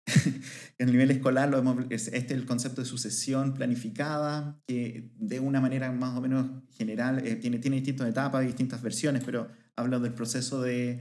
en 0.77 0.87
el 0.87 0.91
nivel 0.91 1.11
escolar 1.11 1.49
lo 1.49 1.59
este 1.89 2.17
es 2.17 2.31
el 2.31 2.45
concepto 2.45 2.81
de 2.81 2.87
sucesión 2.87 3.53
planificada, 3.53 4.61
que 4.67 5.11
de 5.17 5.39
una 5.39 5.61
manera 5.61 5.91
más 5.91 6.17
o 6.17 6.21
menos 6.21 6.63
general 6.71 7.25
eh, 7.25 7.35
tiene, 7.35 7.59
tiene 7.59 7.77
distintas 7.77 8.07
etapas, 8.07 8.45
distintas 8.45 8.81
versiones, 8.81 9.23
pero 9.23 9.47
habla 9.75 9.99
del 9.99 10.13
proceso 10.13 10.61
de, 10.61 10.99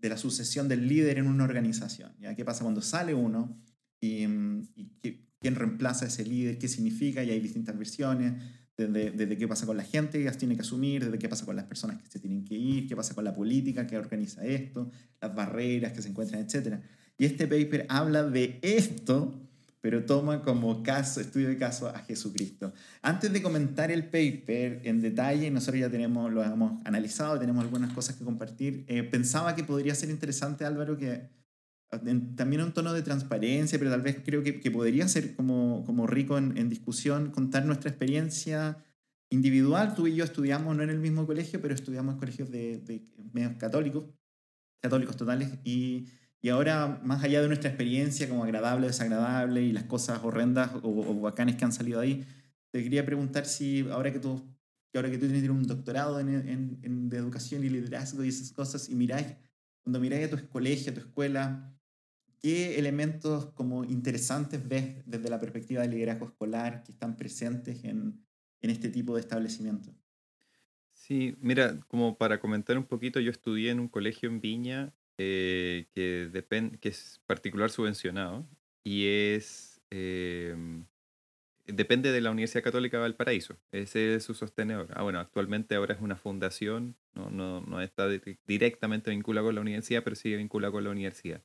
de, 0.00 0.08
la 0.08 0.16
sucesión 0.16 0.68
del 0.68 0.88
líder 0.88 1.18
en 1.18 1.26
una 1.26 1.44
organización. 1.44 2.12
¿ya? 2.20 2.34
¿Qué 2.34 2.44
pasa 2.44 2.62
cuando 2.62 2.82
sale 2.82 3.14
uno 3.14 3.60
y, 4.00 4.26
quién 5.40 5.54
reemplaza 5.54 6.04
a 6.04 6.08
ese 6.08 6.24
líder? 6.24 6.58
¿Qué 6.58 6.68
significa? 6.68 7.22
Y 7.22 7.30
hay 7.30 7.40
distintas 7.40 7.76
versiones. 7.76 8.34
Desde, 8.76 9.10
desde, 9.10 9.36
qué 9.36 9.48
pasa 9.48 9.66
con 9.66 9.76
la 9.76 9.82
gente 9.82 10.20
que 10.20 10.24
las 10.24 10.38
tiene 10.38 10.54
que 10.54 10.60
asumir, 10.60 11.04
desde 11.04 11.18
qué 11.18 11.28
pasa 11.28 11.44
con 11.44 11.56
las 11.56 11.64
personas 11.64 12.00
que 12.00 12.08
se 12.08 12.20
tienen 12.20 12.44
que 12.44 12.54
ir, 12.54 12.86
qué 12.86 12.94
pasa 12.94 13.12
con 13.12 13.24
la 13.24 13.34
política 13.34 13.88
que 13.88 13.98
organiza 13.98 14.44
esto, 14.44 14.92
las 15.20 15.34
barreras 15.34 15.92
que 15.92 16.00
se 16.00 16.10
encuentran, 16.10 16.40
etc. 16.40 16.80
Y 17.18 17.26
este 17.26 17.48
paper 17.48 17.84
habla 17.88 18.22
de 18.22 18.60
esto, 18.62 19.34
pero 19.80 20.04
toma 20.04 20.42
como 20.42 20.82
caso, 20.84 21.20
estudio 21.20 21.48
de 21.48 21.58
caso 21.58 21.88
a 21.88 21.98
Jesucristo. 21.98 22.72
Antes 23.02 23.32
de 23.32 23.42
comentar 23.42 23.90
el 23.90 24.04
paper 24.04 24.82
en 24.84 25.00
detalle, 25.02 25.50
nosotros 25.50 25.80
ya 25.80 25.90
tenemos, 25.90 26.32
lo 26.32 26.44
hemos 26.44 26.80
analizado, 26.86 27.38
tenemos 27.38 27.64
algunas 27.64 27.92
cosas 27.92 28.16
que 28.16 28.24
compartir. 28.24 28.84
Eh, 28.86 29.02
pensaba 29.02 29.56
que 29.56 29.64
podría 29.64 29.96
ser 29.96 30.10
interesante, 30.10 30.64
Álvaro, 30.64 30.96
que 30.96 31.28
también 31.90 32.62
un 32.62 32.72
tono 32.72 32.92
de 32.92 33.02
transparencia, 33.02 33.78
pero 33.78 33.90
tal 33.90 34.02
vez 34.02 34.18
creo 34.24 34.42
que, 34.42 34.60
que 34.60 34.70
podría 34.70 35.08
ser 35.08 35.34
como, 35.34 35.84
como 35.86 36.06
rico 36.06 36.36
en, 36.36 36.56
en, 36.58 36.68
discusión, 36.68 37.30
contar 37.30 37.64
nuestra 37.64 37.90
experiencia 37.90 38.84
individual. 39.30 39.94
Tú 39.94 40.06
y 40.06 40.14
yo 40.14 40.24
estudiamos 40.24 40.76
no 40.76 40.82
en 40.82 40.90
el 40.90 40.98
mismo 40.98 41.26
colegio, 41.26 41.60
pero 41.62 41.74
estudiamos 41.74 42.14
en 42.14 42.20
colegios 42.20 42.50
de, 42.50 42.78
de 42.78 43.06
medios 43.32 43.54
católicos, 43.56 44.04
católicos 44.82 45.16
totales, 45.16 45.50
y 45.64 46.08
y 46.40 46.48
ahora, 46.50 47.00
más 47.02 47.24
allá 47.24 47.40
de 47.40 47.48
nuestra 47.48 47.70
experiencia 47.70 48.28
como 48.28 48.44
agradable 48.44 48.86
o 48.86 48.88
desagradable 48.88 49.62
y 49.62 49.72
las 49.72 49.84
cosas 49.84 50.20
horrendas 50.22 50.70
o, 50.82 50.88
o 50.88 51.34
que 51.34 51.42
han 51.42 51.72
salido 51.72 52.00
ahí, 52.00 52.24
te 52.70 52.82
quería 52.82 53.04
preguntar 53.04 53.46
si 53.46 53.88
ahora 53.90 54.12
que 54.12 54.20
tú, 54.20 54.42
ahora 54.94 55.10
que 55.10 55.18
tú 55.18 55.26
tienes 55.26 55.48
un 55.48 55.64
doctorado 55.64 56.20
en, 56.20 56.28
en, 56.28 56.78
en, 56.82 57.12
educación 57.12 57.64
y 57.64 57.68
liderazgo 57.68 58.24
y 58.24 58.28
esas 58.28 58.52
cosas, 58.52 58.88
y 58.88 58.94
miráis, 58.94 59.26
cuando 59.82 60.00
miráis 60.00 60.32
a 60.32 60.36
tu 60.36 60.48
colegio, 60.48 60.92
a 60.92 60.94
tu 60.94 61.00
escuela, 61.00 61.74
¿qué 62.38 62.78
elementos 62.78 63.46
como 63.54 63.84
interesantes 63.84 64.66
ves 64.66 65.02
desde 65.06 65.28
la 65.30 65.40
perspectiva 65.40 65.82
del 65.82 65.92
liderazgo 65.92 66.26
escolar 66.26 66.84
que 66.84 66.92
están 66.92 67.16
presentes 67.16 67.82
en, 67.84 68.22
en 68.60 68.70
este 68.70 68.88
tipo 68.88 69.14
de 69.14 69.20
establecimiento. 69.20 69.94
Sí, 70.92 71.36
mira, 71.40 71.78
como 71.86 72.18
para 72.18 72.40
comentar 72.40 72.76
un 72.76 72.84
poquito, 72.84 73.20
yo 73.20 73.30
estudié 73.30 73.70
en 73.70 73.80
un 73.80 73.88
colegio 73.88 74.28
en 74.28 74.40
Viña 74.40 74.92
eh, 75.18 75.86
que, 75.94 76.30
que 76.80 76.88
es 76.88 77.20
particular 77.26 77.70
subvencionado 77.70 78.48
y 78.84 79.06
es 79.06 79.80
em, 79.90 80.86
depende 81.66 82.12
de 82.12 82.20
la 82.20 82.30
Universidad 82.30 82.64
Católica 82.64 82.96
de 82.96 83.02
Valparaíso. 83.02 83.56
Ese 83.72 84.14
es 84.14 84.24
su 84.24 84.34
sostenedor. 84.34 84.88
Ah, 84.94 85.02
bueno, 85.02 85.20
actualmente 85.20 85.74
ahora 85.74 85.94
es 85.94 86.00
una 86.00 86.16
fundación, 86.16 86.96
no, 87.14 87.30
no, 87.30 87.60
no 87.60 87.80
está 87.80 88.08
directamente 88.46 89.10
vinculada 89.10 89.46
con 89.46 89.54
la 89.54 89.60
universidad, 89.60 90.02
pero 90.02 90.16
sigue 90.16 90.36
vinculada 90.36 90.72
con 90.72 90.84
la 90.84 90.90
universidad. 90.90 91.42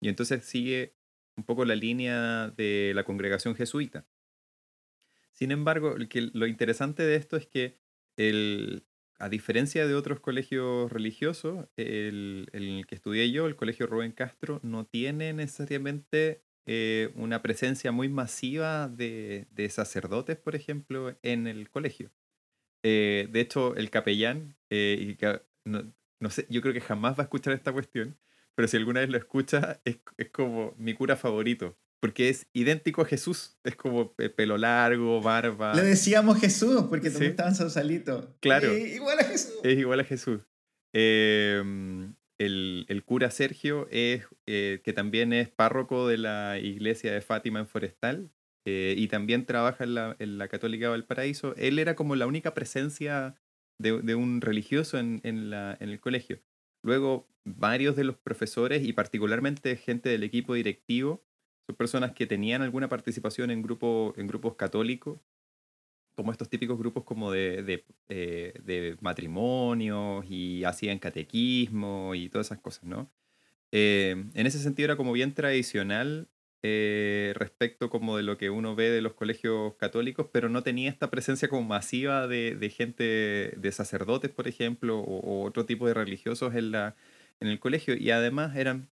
Y 0.00 0.08
entonces 0.08 0.44
sigue 0.44 0.94
un 1.36 1.44
poco 1.44 1.64
la 1.64 1.76
línea 1.76 2.48
de 2.56 2.92
la 2.94 3.04
congregación 3.04 3.54
jesuita. 3.54 4.06
Sin 5.32 5.52
embargo, 5.52 5.96
lo 6.32 6.46
interesante 6.46 7.04
de 7.04 7.16
esto 7.16 7.36
es 7.36 7.46
que 7.46 7.76
el, 8.16 8.84
a 9.18 9.28
diferencia 9.28 9.86
de 9.86 9.94
otros 9.94 10.20
colegios 10.20 10.90
religiosos, 10.92 11.66
el, 11.76 12.48
el, 12.52 12.86
que 12.86 12.94
estudié 12.94 13.30
yo, 13.32 13.46
el 13.46 13.56
Colegio 13.56 13.86
Rubén 13.86 14.12
Castro, 14.12 14.60
no 14.62 14.86
tiene 14.86 15.32
necesariamente 15.32 16.42
eh, 16.66 17.10
una 17.14 17.42
presencia 17.42 17.92
muy 17.92 18.08
masiva 18.08 18.88
de, 18.88 19.48
de, 19.50 19.68
sacerdotes, 19.70 20.36
por 20.36 20.54
ejemplo, 20.54 21.16
en 21.22 21.46
el 21.46 21.70
colegio. 21.70 22.12
Eh, 22.82 23.28
de 23.30 23.40
hecho, 23.40 23.74
el 23.76 23.90
capellán, 23.90 24.56
eh, 24.70 25.16
no, 25.64 25.92
no, 26.20 26.30
sé, 26.30 26.46
yo 26.50 26.60
creo 26.60 26.74
que 26.74 26.80
jamás 26.80 27.14
va 27.18 27.22
a 27.22 27.24
escuchar 27.24 27.54
esta 27.54 27.72
cuestión, 27.72 28.18
pero 28.54 28.68
si 28.68 28.76
alguna 28.76 29.00
vez 29.00 29.10
lo 29.10 29.18
escucha, 29.18 29.80
es, 29.84 29.98
es 30.16 30.30
como 30.30 30.74
mi 30.78 30.94
cura 30.94 31.16
favorito, 31.16 31.76
porque 32.00 32.28
es 32.28 32.46
idéntico 32.52 33.02
a 33.02 33.04
Jesús. 33.04 33.58
Es 33.64 33.76
como 33.76 34.12
pelo 34.14 34.56
largo, 34.56 35.20
barba. 35.20 35.74
Le 35.74 35.82
decíamos 35.82 36.40
Jesús, 36.40 36.84
porque 36.88 37.10
también 37.10 37.32
estaba 37.32 37.48
en 37.48 37.54
Sausalito. 37.54 38.36
Claro. 38.40 38.76
igual 38.76 39.18
a 39.18 39.24
Jesús. 39.24 39.54
Es 39.62 39.78
igual 39.78 40.00
a 40.00 40.04
Jesús. 40.04 40.46
Em, 40.92 42.14
el, 42.38 42.86
el, 42.88 43.04
cura 43.04 43.30
Sergio, 43.30 43.88
es, 43.90 44.26
eh, 44.46 44.80
que 44.84 44.92
también 44.92 45.32
es 45.32 45.48
párroco 45.48 46.08
de 46.08 46.18
la 46.18 46.58
iglesia 46.58 47.12
de 47.12 47.20
Fátima 47.20 47.58
en 47.60 47.66
Forestal, 47.66 48.30
eh, 48.64 48.94
y 48.96 49.08
también 49.08 49.46
trabaja 49.46 49.84
en 49.84 49.94
la, 49.94 50.16
en 50.18 50.38
la 50.38 50.48
Católica 50.48 50.88
Valparaíso. 50.88 51.54
Él 51.56 51.78
era 51.78 51.94
como 51.94 52.16
la 52.16 52.26
única 52.26 52.54
presencia 52.54 53.34
de, 53.80 54.02
de 54.02 54.14
un 54.14 54.40
religioso 54.40 54.98
en, 54.98 55.20
en, 55.24 55.50
la, 55.50 55.76
en 55.80 55.88
el 55.88 56.00
colegio. 56.00 56.40
Luego, 56.84 57.28
varios 57.44 57.96
de 57.96 58.04
los 58.04 58.16
profesores 58.16 58.84
y 58.84 58.92
particularmente 58.92 59.76
gente 59.76 60.08
del 60.08 60.22
equipo 60.22 60.54
directivo 60.54 61.24
son 61.68 61.76
personas 61.76 62.12
que 62.12 62.26
tenían 62.26 62.62
alguna 62.62 62.88
participación 62.88 63.50
en, 63.50 63.60
grupo, 63.62 64.14
en 64.16 64.26
grupos 64.26 64.54
católicos, 64.56 65.20
como 66.16 66.32
estos 66.32 66.48
típicos 66.48 66.78
grupos 66.78 67.04
como 67.04 67.30
de, 67.30 67.62
de, 67.62 67.84
eh, 68.08 68.96
matrimonios 69.00 70.24
y 70.28 70.64
hacían 70.64 70.98
catequismo 70.98 72.14
y 72.14 72.30
todas 72.30 72.48
esas 72.48 72.58
cosas, 72.58 72.84
¿no? 72.84 73.10
Eh, 73.70 74.24
en 74.34 74.46
ese 74.46 74.58
sentido 74.58 74.86
era 74.86 74.96
como 74.96 75.12
bien 75.12 75.34
tradicional 75.34 76.28
eh, 76.62 77.34
respecto 77.36 77.90
como 77.90 78.16
de 78.16 78.22
lo 78.22 78.38
que 78.38 78.48
uno 78.50 78.74
ve 78.74 78.90
de 78.90 79.02
los 79.02 79.12
colegios 79.12 79.74
católicos, 79.76 80.28
pero 80.32 80.48
no 80.48 80.62
tenía 80.62 80.90
esta 80.90 81.10
presencia 81.10 81.48
como 81.48 81.62
masiva 81.68 82.26
de, 82.26 82.56
de 82.56 82.70
gente, 82.70 83.54
de 83.56 83.72
sacerdotes, 83.72 84.30
por 84.30 84.48
ejemplo, 84.48 84.98
o, 84.98 85.20
o, 85.20 85.44
otro 85.44 85.66
tipo 85.66 85.86
de 85.86 85.94
religiosos 85.94 86.54
en, 86.54 86.72
la, 86.72 86.96
en 87.40 87.48
el 87.48 87.60
colegio. 87.60 87.94
Y 87.94 88.10
además 88.10 88.56
eran, 88.56 88.88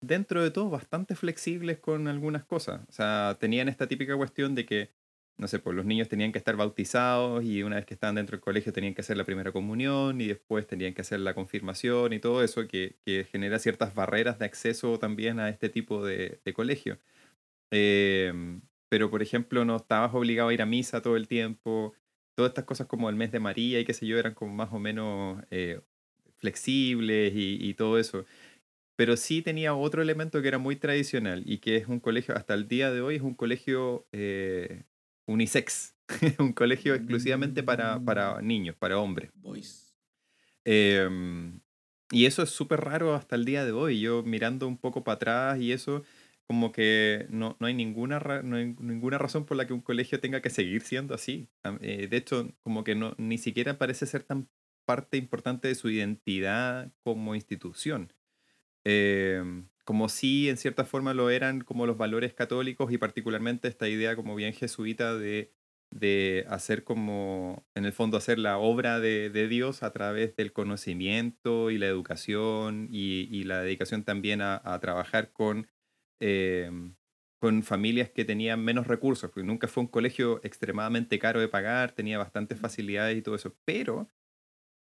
dentro 0.00 0.42
de 0.42 0.50
todo, 0.50 0.70
bastante 0.70 1.14
flexibles 1.14 1.78
con 1.78 2.08
algunas 2.08 2.44
cosas. 2.44 2.82
O 2.88 2.92
sea, 2.92 3.36
tenían 3.40 3.68
esta 3.68 3.86
típica 3.88 4.16
cuestión 4.16 4.54
de 4.54 4.66
que, 4.66 4.90
no 5.36 5.48
sé, 5.48 5.58
pues 5.58 5.76
los 5.76 5.86
niños 5.86 6.08
tenían 6.08 6.32
que 6.32 6.38
estar 6.38 6.56
bautizados 6.56 7.44
y 7.44 7.62
una 7.62 7.76
vez 7.76 7.86
que 7.86 7.94
estaban 7.94 8.16
dentro 8.16 8.36
del 8.36 8.42
colegio 8.42 8.72
tenían 8.72 8.94
que 8.94 9.00
hacer 9.02 9.16
la 9.16 9.24
primera 9.24 9.52
comunión 9.52 10.20
y 10.20 10.26
después 10.28 10.66
tenían 10.66 10.94
que 10.94 11.02
hacer 11.02 11.20
la 11.20 11.34
confirmación 11.34 12.12
y 12.12 12.20
todo 12.20 12.42
eso, 12.44 12.66
que, 12.68 12.96
que 13.04 13.24
genera 13.24 13.58
ciertas 13.58 13.94
barreras 13.94 14.38
de 14.38 14.46
acceso 14.46 14.98
también 14.98 15.40
a 15.40 15.48
este 15.48 15.68
tipo 15.68 16.04
de, 16.04 16.40
de 16.44 16.52
colegio. 16.54 16.98
Eh, 17.70 18.32
pero, 18.90 19.08
por 19.10 19.22
ejemplo, 19.22 19.64
no 19.64 19.76
estabas 19.76 20.12
obligado 20.14 20.48
a 20.50 20.54
ir 20.54 20.62
a 20.62 20.66
misa 20.66 21.00
todo 21.00 21.16
el 21.16 21.28
tiempo. 21.28 21.94
Todas 22.34 22.50
estas 22.50 22.64
cosas 22.64 22.88
como 22.88 23.08
el 23.08 23.16
mes 23.16 23.32
de 23.32 23.40
María 23.40 23.80
y 23.80 23.84
qué 23.84 23.94
sé 23.94 24.06
yo 24.06 24.18
eran 24.18 24.34
como 24.34 24.52
más 24.52 24.72
o 24.72 24.80
menos 24.80 25.42
eh, 25.50 25.80
flexibles 26.38 27.32
y, 27.34 27.58
y, 27.60 27.74
todo 27.74 27.98
eso. 27.98 28.26
Pero 29.00 29.16
sí 29.16 29.40
tenía 29.40 29.74
otro 29.74 30.02
elemento 30.02 30.42
que 30.42 30.48
era 30.48 30.58
muy 30.58 30.76
tradicional 30.76 31.42
y 31.46 31.56
que 31.56 31.76
es 31.76 31.88
un 31.88 32.00
colegio, 32.00 32.36
hasta 32.36 32.52
el 32.52 32.68
día 32.68 32.90
de 32.90 33.00
hoy, 33.00 33.16
es 33.16 33.22
un 33.22 33.32
colegio 33.34 34.06
eh, 34.12 34.82
unisex, 35.26 35.96
un 36.38 36.52
colegio 36.52 36.94
exclusivamente 36.94 37.62
para, 37.62 37.98
para 37.98 38.42
niños, 38.42 38.76
para 38.76 38.98
hombres. 38.98 39.30
Boys. 39.36 39.96
Eh, 40.66 41.08
y 42.10 42.26
eso 42.26 42.42
es 42.42 42.50
súper 42.50 42.82
raro 42.82 43.14
hasta 43.14 43.36
el 43.36 43.46
día 43.46 43.64
de 43.64 43.72
hoy. 43.72 44.00
Yo 44.02 44.22
mirando 44.22 44.68
un 44.68 44.76
poco 44.76 45.02
para 45.02 45.14
atrás 45.14 45.60
y 45.60 45.72
eso, 45.72 46.02
como 46.46 46.70
que 46.70 47.26
no, 47.30 47.56
no, 47.58 47.68
hay 47.68 47.72
ninguna, 47.72 48.18
no 48.44 48.56
hay 48.56 48.76
ninguna 48.80 49.16
razón 49.16 49.46
por 49.46 49.56
la 49.56 49.66
que 49.66 49.72
un 49.72 49.80
colegio 49.80 50.20
tenga 50.20 50.42
que 50.42 50.50
seguir 50.50 50.82
siendo 50.82 51.14
así. 51.14 51.48
Eh, 51.80 52.06
de 52.06 52.16
hecho, 52.18 52.52
como 52.60 52.84
que 52.84 52.94
no, 52.94 53.14
ni 53.16 53.38
siquiera 53.38 53.78
parece 53.78 54.04
ser 54.04 54.24
tan 54.24 54.50
parte 54.84 55.16
importante 55.16 55.68
de 55.68 55.74
su 55.74 55.88
identidad 55.88 56.92
como 57.02 57.34
institución. 57.34 58.12
Eh, 58.84 59.42
como 59.84 60.08
si 60.08 60.48
en 60.48 60.56
cierta 60.56 60.84
forma 60.84 61.14
lo 61.14 61.30
eran 61.30 61.60
como 61.62 61.86
los 61.86 61.98
valores 61.98 62.32
católicos 62.34 62.92
y 62.92 62.98
particularmente 62.98 63.68
esta 63.68 63.88
idea 63.88 64.16
como 64.16 64.34
bien 64.36 64.52
jesuita 64.52 65.16
de, 65.16 65.52
de 65.90 66.44
hacer 66.48 66.84
como, 66.84 67.66
en 67.74 67.84
el 67.84 67.92
fondo, 67.92 68.16
hacer 68.16 68.38
la 68.38 68.58
obra 68.58 69.00
de, 69.00 69.30
de 69.30 69.48
Dios 69.48 69.82
a 69.82 69.92
través 69.92 70.36
del 70.36 70.52
conocimiento 70.52 71.70
y 71.70 71.78
la 71.78 71.86
educación 71.86 72.88
y, 72.90 73.28
y 73.36 73.44
la 73.44 73.62
dedicación 73.62 74.04
también 74.04 74.42
a, 74.42 74.60
a 74.64 74.78
trabajar 74.80 75.32
con, 75.32 75.68
eh, 76.20 76.70
con 77.40 77.62
familias 77.62 78.10
que 78.10 78.24
tenían 78.24 78.62
menos 78.62 78.86
recursos, 78.86 79.30
porque 79.30 79.46
nunca 79.46 79.66
fue 79.66 79.82
un 79.82 79.88
colegio 79.88 80.40
extremadamente 80.44 81.18
caro 81.18 81.40
de 81.40 81.48
pagar, 81.48 81.92
tenía 81.92 82.18
bastantes 82.18 82.60
facilidades 82.60 83.16
y 83.16 83.22
todo 83.22 83.34
eso, 83.34 83.56
pero 83.64 84.08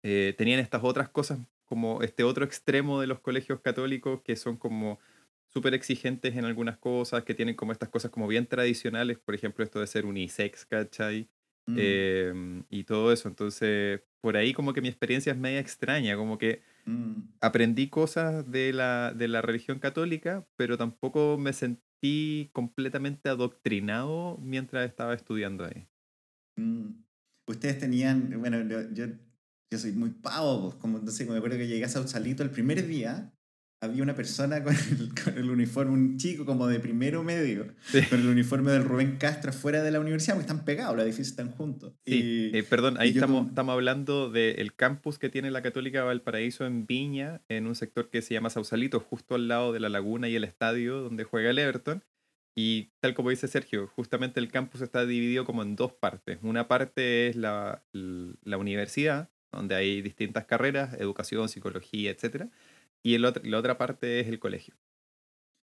eh, 0.03 0.33
tenían 0.37 0.59
estas 0.59 0.83
otras 0.83 1.09
cosas 1.09 1.39
como 1.69 2.01
este 2.01 2.23
otro 2.23 2.43
extremo 2.43 2.99
de 2.99 3.07
los 3.07 3.19
colegios 3.19 3.61
católicos 3.61 4.21
que 4.23 4.35
son 4.35 4.57
como 4.57 4.99
súper 5.47 5.73
exigentes 5.73 6.35
en 6.35 6.45
algunas 6.45 6.77
cosas, 6.77 7.23
que 7.23 7.33
tienen 7.33 7.55
como 7.55 7.71
estas 7.71 7.89
cosas 7.89 8.11
como 8.11 8.27
bien 8.27 8.47
tradicionales, 8.47 9.19
por 9.19 9.35
ejemplo, 9.35 9.63
esto 9.63 9.79
de 9.79 9.87
ser 9.87 10.05
unisex, 10.05 10.65
¿cachai? 10.65 11.29
Mm. 11.67 11.75
Eh, 11.77 12.63
y 12.69 12.83
todo 12.83 13.11
eso. 13.13 13.27
Entonces, 13.29 14.01
por 14.21 14.37
ahí 14.37 14.53
como 14.53 14.73
que 14.73 14.81
mi 14.81 14.87
experiencia 14.87 15.31
es 15.31 15.37
media 15.37 15.59
extraña, 15.59 16.15
como 16.15 16.37
que 16.37 16.61
mm. 16.85 17.13
aprendí 17.41 17.89
cosas 17.89 18.49
de 18.49 18.73
la, 18.73 19.13
de 19.13 19.27
la 19.27 19.41
religión 19.41 19.79
católica, 19.79 20.45
pero 20.55 20.77
tampoco 20.77 21.37
me 21.37 21.53
sentí 21.53 22.49
completamente 22.53 23.29
adoctrinado 23.29 24.37
mientras 24.41 24.87
estaba 24.87 25.13
estudiando 25.13 25.65
ahí. 25.65 25.87
Mm. 26.57 27.03
Ustedes 27.47 27.79
tenían, 27.79 28.39
bueno, 28.39 28.61
yo 28.93 29.05
yo 29.71 29.77
soy 29.77 29.91
muy 29.91 30.09
pavo, 30.09 30.69
pues, 30.69 30.75
como 30.75 30.97
entonces 30.97 31.27
me 31.27 31.37
acuerdo 31.37 31.57
que 31.57 31.67
llegué 31.67 31.85
a 31.85 31.89
Sausalito 31.89 32.43
el 32.43 32.49
primer 32.49 32.85
día, 32.87 33.33
había 33.81 34.03
una 34.03 34.15
persona 34.15 34.63
con 34.63 34.75
el, 34.75 35.13
con 35.23 35.37
el, 35.37 35.49
uniforme, 35.49 35.93
un 35.93 36.17
chico 36.17 36.45
como 36.45 36.67
de 36.67 36.79
primero 36.79 37.23
medio, 37.23 37.67
sí. 37.83 38.01
con 38.03 38.19
el 38.19 38.27
uniforme 38.27 38.71
del 38.71 38.83
Rubén 38.83 39.17
Castro 39.17 39.53
fuera 39.53 39.83
de 39.83 39.91
la 39.91 39.99
universidad, 39.99 40.35
porque 40.35 40.49
están 40.49 40.65
pegados, 40.65 40.95
los 40.95 41.05
edificios 41.05 41.29
están 41.29 41.51
juntos. 41.51 41.93
Sí, 42.05 42.51
y, 42.53 42.57
eh, 42.57 42.63
perdón, 42.63 42.97
ahí 42.99 43.09
estamos, 43.09 43.37
como... 43.37 43.49
estamos 43.49 43.73
hablando 43.73 44.31
del 44.31 44.73
campus 44.75 45.19
que 45.19 45.29
tiene 45.29 45.51
la 45.51 45.61
Católica 45.61 46.03
Valparaíso 46.03 46.65
en 46.65 46.85
Viña, 46.85 47.41
en 47.47 47.67
un 47.67 47.75
sector 47.75 48.09
que 48.09 48.21
se 48.21 48.33
llama 48.33 48.49
Sausalito, 48.49 48.99
justo 48.99 49.35
al 49.35 49.47
lado 49.47 49.71
de 49.71 49.79
la 49.79 49.89
laguna 49.89 50.27
y 50.29 50.35
el 50.35 50.43
estadio 50.43 51.01
donde 51.01 51.23
juega 51.23 51.51
el 51.51 51.59
Everton. 51.59 52.03
Y 52.57 52.91
tal 52.99 53.13
como 53.13 53.29
dice 53.29 53.47
Sergio, 53.47 53.87
justamente 53.87 54.41
el 54.41 54.51
campus 54.51 54.81
está 54.81 55.05
dividido 55.05 55.45
como 55.45 55.63
en 55.63 55.77
dos 55.77 55.93
partes. 55.93 56.39
Una 56.41 56.67
parte 56.67 57.29
es 57.29 57.37
la, 57.37 57.85
la 57.93 58.57
universidad, 58.57 59.29
donde 59.51 59.75
hay 59.75 60.01
distintas 60.01 60.45
carreras, 60.45 60.93
educación, 60.99 61.49
psicología, 61.49 62.11
etc. 62.11 62.45
Y 63.03 63.15
el 63.15 63.25
otro, 63.25 63.43
la 63.45 63.57
otra 63.57 63.77
parte 63.77 64.19
es 64.19 64.27
el 64.27 64.39
colegio. 64.39 64.75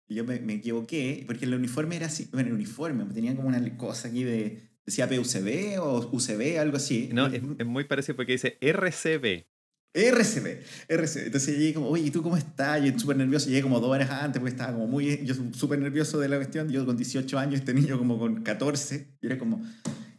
Yo 0.08 0.24
me, 0.24 0.40
me, 0.40 0.54
equivoqué, 0.54 1.24
porque 1.26 1.46
el 1.46 1.54
uniforme 1.54 1.96
era 1.96 2.06
así, 2.06 2.28
bueno, 2.32 2.48
el 2.48 2.54
uniforme, 2.54 3.04
tenía 3.14 3.34
como 3.34 3.48
una 3.48 3.76
cosa 3.78 4.08
aquí 4.08 4.24
de, 4.24 4.60
decía 4.84 5.08
PUCB 5.08 5.80
o 5.80 6.10
UCB, 6.12 6.58
algo 6.58 6.76
así. 6.76 7.08
No, 7.12 7.26
es, 7.26 7.42
es 7.58 7.66
muy 7.66 7.84
parecido 7.84 8.16
porque 8.16 8.32
dice 8.32 8.58
RCB. 8.60 9.46
RCB, 9.94 10.62
RCB. 10.88 11.26
Entonces 11.26 11.58
llegué 11.58 11.74
como, 11.74 11.88
oye, 11.88 12.06
¿y 12.06 12.10
tú 12.10 12.22
cómo 12.22 12.36
estás? 12.36 12.82
Yo 12.82 12.98
súper 12.98 13.16
nervioso, 13.16 13.48
llegué 13.48 13.62
como 13.62 13.78
dos 13.78 13.90
horas 13.90 14.10
antes 14.10 14.40
porque 14.40 14.52
estaba 14.52 14.72
como 14.72 14.86
muy, 14.86 15.24
yo 15.24 15.34
súper 15.52 15.78
nervioso 15.78 16.18
de 16.18 16.28
la 16.28 16.36
cuestión, 16.36 16.70
yo 16.70 16.86
con 16.86 16.96
18 16.96 17.38
años, 17.38 17.60
este 17.60 17.74
niño 17.74 17.98
como 17.98 18.18
con 18.18 18.42
14, 18.42 19.06
y 19.20 19.26
era 19.26 19.38
como, 19.38 19.62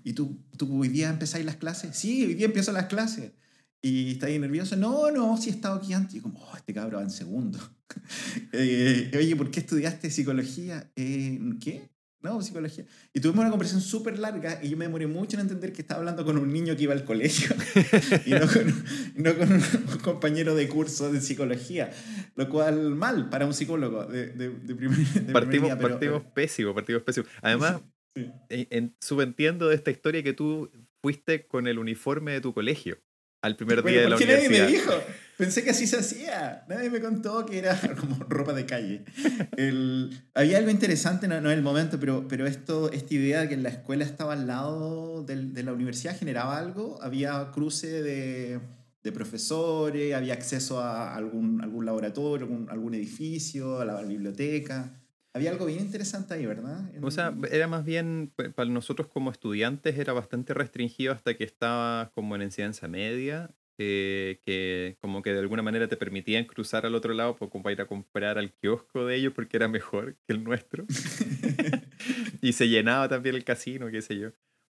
¿y 0.04 0.14
tú, 0.14 0.38
tú 0.58 0.80
hoy 0.80 0.90
día 0.90 1.10
empezáis 1.10 1.46
las 1.46 1.56
clases? 1.56 1.96
Sí, 1.96 2.24
hoy 2.26 2.36
día 2.36 2.46
empiezo 2.46 2.72
las 2.72 2.86
clases. 2.86 3.32
¿Y 3.86 4.14
está 4.14 4.28
ahí 4.28 4.40
nervioso? 4.40 4.78
No, 4.78 5.12
no, 5.12 5.36
sí 5.38 5.50
he 5.50 5.54
estado 5.54 5.76
aquí 5.76 5.94
antes. 5.94 6.16
Y 6.16 6.22
como, 6.22 6.40
oh, 6.40 6.56
este 6.56 6.74
cabro 6.74 6.98
va 6.98 7.04
en 7.04 7.12
segundo. 7.12 7.60
eh, 8.54 9.12
oye, 9.16 9.36
¿por 9.36 9.52
qué 9.52 9.60
estudiaste 9.60 10.10
psicología? 10.10 10.90
Eh, 10.96 11.38
¿Qué? 11.62 11.90
no, 12.24 12.42
psicología. 12.42 12.86
Y 13.14 13.20
tuvimos 13.20 13.42
una 13.42 13.50
conversación 13.50 13.82
súper 13.82 14.18
larga 14.18 14.60
y 14.64 14.70
yo 14.70 14.78
me 14.78 14.86
demoré 14.86 15.08
mucho 15.08 15.36
en 15.36 15.42
entender 15.42 15.74
que 15.74 15.82
estaba 15.82 16.00
hablando 16.00 16.24
con 16.24 16.38
un 16.38 16.52
niño 16.52 16.76
que 16.76 16.84
iba 16.84 16.94
al 16.94 17.04
colegio 17.04 17.54
y 18.26 18.32
no 18.32 18.48
con, 18.48 18.86
no 19.16 19.38
con, 19.38 19.52
un 19.52 20.00
compañero 20.02 20.56
de 20.56 20.70
curso 20.70 21.12
de 21.12 21.20
psicología, 21.20 21.92
lo 22.36 22.48
cual 22.48 22.96
mal 22.96 23.30
para 23.30 23.46
un 23.46 23.54
psicólogo 23.54 24.06
de, 24.06 24.28
de, 24.28 24.50
de 24.52 24.76
primer, 24.76 25.34
partimos, 25.34 25.76
partimos 25.76 26.24
pésimo, 26.34 26.74
partimos 26.74 27.04
pésimo. 27.04 27.26
Además, 27.42 27.82
en, 28.50 28.96
subentiendo 29.02 29.68
de 29.68 29.76
esta 29.76 29.92
historia 29.92 30.24
que 30.24 30.32
tú 30.32 30.72
fuiste 31.02 31.46
con 31.46 31.68
el 31.68 31.78
uniforme 31.78 32.32
de 32.32 32.40
tu 32.40 32.54
colegio 32.54 33.00
al 33.44 33.58
primer 33.58 33.84
día 33.84 34.02
de 34.02 34.10
la 34.10 34.16
universidad. 34.16 34.50
Nadie 34.50 34.66
me 34.66 34.72
dijo. 34.72 34.92
Pensé 35.38 35.64
que 35.64 35.72
así 35.72 35.86
se 35.86 35.98
hacía. 35.98 36.64
Nadie 36.70 36.90
me 36.90 37.02
contó 37.02 37.46
que 37.46 37.60
era 37.60 37.78
como 38.00 38.16
ropa 38.30 38.54
de 38.54 38.66
calle. 38.66 39.04
El, 39.58 40.18
había 40.34 40.58
algo 40.58 40.70
interesante, 40.70 41.28
no, 41.28 41.42
no 41.42 41.52
en 41.52 41.58
el 41.58 41.64
momento, 41.64 42.00
pero, 42.00 42.26
pero 42.30 42.48
esto, 42.48 42.90
esta 42.92 43.14
idea 43.14 43.42
de 43.42 43.50
que 43.50 43.58
la 43.58 43.70
escuela 43.70 44.06
estaba 44.06 44.34
al 44.34 44.48
lado 44.48 45.24
del, 45.24 45.54
de 45.54 45.64
la 45.64 45.74
universidad 45.74 46.18
generaba 46.18 46.58
algo. 46.58 46.98
Había 47.02 47.52
cruce 47.52 48.02
de, 48.02 48.62
de 49.04 49.12
profesores, 49.12 50.14
había 50.14 50.34
acceso 50.34 50.80
a 50.80 51.14
algún, 51.14 51.62
algún 51.62 51.86
laboratorio, 51.86 52.46
algún, 52.46 52.70
algún 52.70 52.94
edificio, 52.94 53.82
a 53.82 53.86
la 53.86 54.02
biblioteca. 54.04 55.03
Había 55.34 55.50
algo 55.50 55.66
bien 55.66 55.80
interesante 55.80 56.36
ahí, 56.36 56.46
¿verdad? 56.46 56.92
O 57.02 57.10
sea, 57.10 57.36
era 57.52 57.68
más 57.68 57.84
bien, 57.84 58.32
para 58.56 58.70
nosotros 58.70 59.08
como 59.08 59.32
estudiantes 59.32 59.98
era 59.98 60.14
bastante 60.14 60.54
restringido 60.54 61.12
hasta 61.12 61.36
que 61.36 61.44
estabas 61.44 62.12
como 62.12 62.36
en 62.36 62.44
enseñanza 62.44 62.88
media, 62.88 63.50
eh, 63.80 64.40
que 64.46 64.98
como 65.02 65.24
que 65.24 65.34
de 65.34 65.40
alguna 65.40 65.64
manera 65.64 65.88
te 65.88 65.98
permitían 65.98 66.46
cruzar 66.46 66.86
al 66.86 66.94
otro 66.94 67.16
lado 67.16 67.36
como 67.36 67.64
para 67.64 67.74
ir 67.74 67.82
a 67.82 67.88
comprar 67.88 68.38
al 68.38 68.54
kiosco 68.54 69.08
de 69.08 69.16
ellos 69.16 69.34
porque 69.34 69.58
era 69.58 69.68
mejor 69.68 70.16
que 70.28 70.34
el 70.34 70.44
nuestro. 70.44 70.86
y 72.42 72.54
se 72.54 72.70
llenaba 72.70 73.10
también 73.10 73.36
el 73.36 73.44
casino, 73.44 73.90
qué 73.90 74.04
sé 74.04 74.18
yo. 74.20 74.30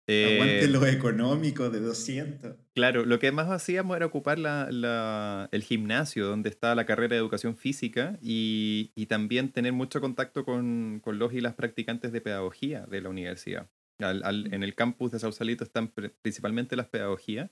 Aguante 0.06 0.64
eh, 0.64 0.68
lo 0.68 0.87
económico 0.87 1.70
de 1.70 1.80
200. 1.80 2.56
Claro, 2.75 3.06
lo 3.06 3.18
que 3.18 3.32
más 3.32 3.49
hacíamos 3.49 3.96
era 3.96 4.04
ocupar 4.04 4.38
la, 4.38 5.49
el 5.50 5.62
gimnasio 5.62 6.26
donde 6.26 6.50
estaba 6.50 6.75
la 6.75 6.84
carrera 6.84 7.14
de 7.14 7.20
educación 7.20 7.56
física 7.56 8.18
y, 8.20 8.92
y 8.94 9.06
también 9.06 9.50
tener 9.50 9.73
mucho 9.73 10.02
contacto 10.02 10.44
con, 10.44 11.00
con, 11.02 11.18
los 11.18 11.32
y 11.32 11.40
las 11.40 11.54
practicantes 11.54 12.12
de 12.12 12.20
pedagogía 12.20 12.84
de 12.87 13.00
la 13.00 13.08
universidad. 13.08 13.70
Al, 13.99 14.52
en 14.52 14.62
el 14.62 14.75
campus 14.75 15.12
de 15.12 15.20
Sausalito 15.20 15.64
están 15.64 15.88
principalmente 15.88 16.76
las 16.76 16.88
pedagogías, 16.88 17.50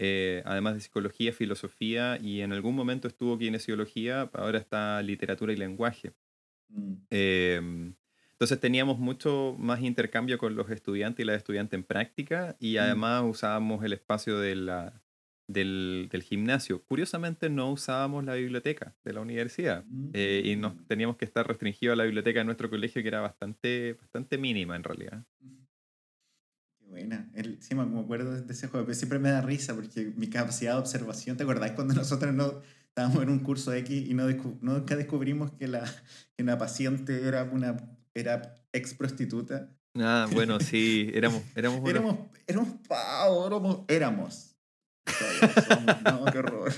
eh, 0.00 0.42
además 0.44 0.74
de 0.74 0.80
psicología, 0.80 1.32
filosofía 1.32 2.18
y 2.20 2.40
en 2.40 2.52
algún 2.52 2.74
momento 2.74 3.06
estuvo 3.06 3.38
kinesiología, 3.38 4.28
ahora 4.32 4.58
está 4.58 5.00
literatura 5.02 5.52
y 5.52 5.56
lenguaje. 5.56 6.14
Mm. 6.68 6.94
Eh, 7.10 7.92
entonces 8.36 8.60
teníamos 8.60 8.98
mucho 8.98 9.56
más 9.58 9.80
intercambio 9.80 10.36
con 10.36 10.56
los 10.56 10.68
estudiantes 10.68 11.24
y 11.24 11.26
las 11.26 11.38
estudiantes 11.38 11.78
en 11.78 11.84
práctica 11.84 12.54
y 12.60 12.74
mm. 12.74 12.80
además 12.80 13.22
usábamos 13.24 13.82
el 13.82 13.94
espacio 13.94 14.38
de 14.38 14.54
la, 14.54 15.02
del, 15.48 16.10
del, 16.12 16.22
gimnasio. 16.22 16.82
Curiosamente 16.84 17.48
no 17.48 17.72
usábamos 17.72 18.26
la 18.26 18.34
biblioteca 18.34 18.94
de 19.04 19.14
la 19.14 19.22
universidad 19.22 19.86
eh, 20.12 20.42
y 20.44 20.56
nos 20.56 20.74
mm. 20.74 20.84
teníamos 20.84 21.16
que 21.16 21.24
estar 21.24 21.48
restringidos 21.48 21.94
a 21.94 21.96
la 21.96 22.04
biblioteca 22.04 22.40
de 22.40 22.44
nuestro 22.44 22.68
colegio 22.68 23.00
que 23.00 23.08
era 23.08 23.22
bastante, 23.22 23.94
bastante 23.94 24.36
mínima 24.36 24.76
en 24.76 24.84
realidad. 24.84 25.24
Qué 26.78 26.84
buena. 26.90 27.30
El, 27.34 27.62
sí, 27.62 27.74
me 27.74 27.84
acuerdo 27.98 28.38
de 28.38 28.52
ese 28.52 28.68
juego, 28.68 28.84
pero 28.84 28.94
siempre 28.94 29.18
me 29.18 29.30
da 29.30 29.40
risa 29.40 29.74
porque 29.74 30.12
mi 30.14 30.28
capacidad 30.28 30.74
de 30.74 30.80
observación, 30.80 31.38
¿te 31.38 31.44
acordás 31.44 31.72
cuando 31.72 31.94
nosotros 31.94 32.34
no 32.34 32.60
estábamos 32.88 33.22
en 33.22 33.30
un 33.30 33.38
curso 33.38 33.72
X 33.72 34.10
y 34.10 34.12
no, 34.12 34.26
nunca 34.60 34.94
descubrimos 34.94 35.52
que 35.52 35.68
la, 35.68 35.90
que 36.36 36.44
la 36.44 36.58
paciente 36.58 37.26
era 37.26 37.44
una 37.44 37.95
era 38.20 38.62
ex 38.72 38.94
prostituta. 38.94 39.70
Ah, 39.98 40.26
bueno, 40.32 40.58
sí, 40.60 41.10
éramos... 41.14 41.42
Éramos, 41.54 41.88
éramos, 41.88 42.18
éramos 42.46 42.68
pavos, 42.88 43.46
éramos... 43.46 43.84
éramos. 43.88 44.56
No, 46.04 46.24
qué 46.32 46.38
horror. 46.38 46.72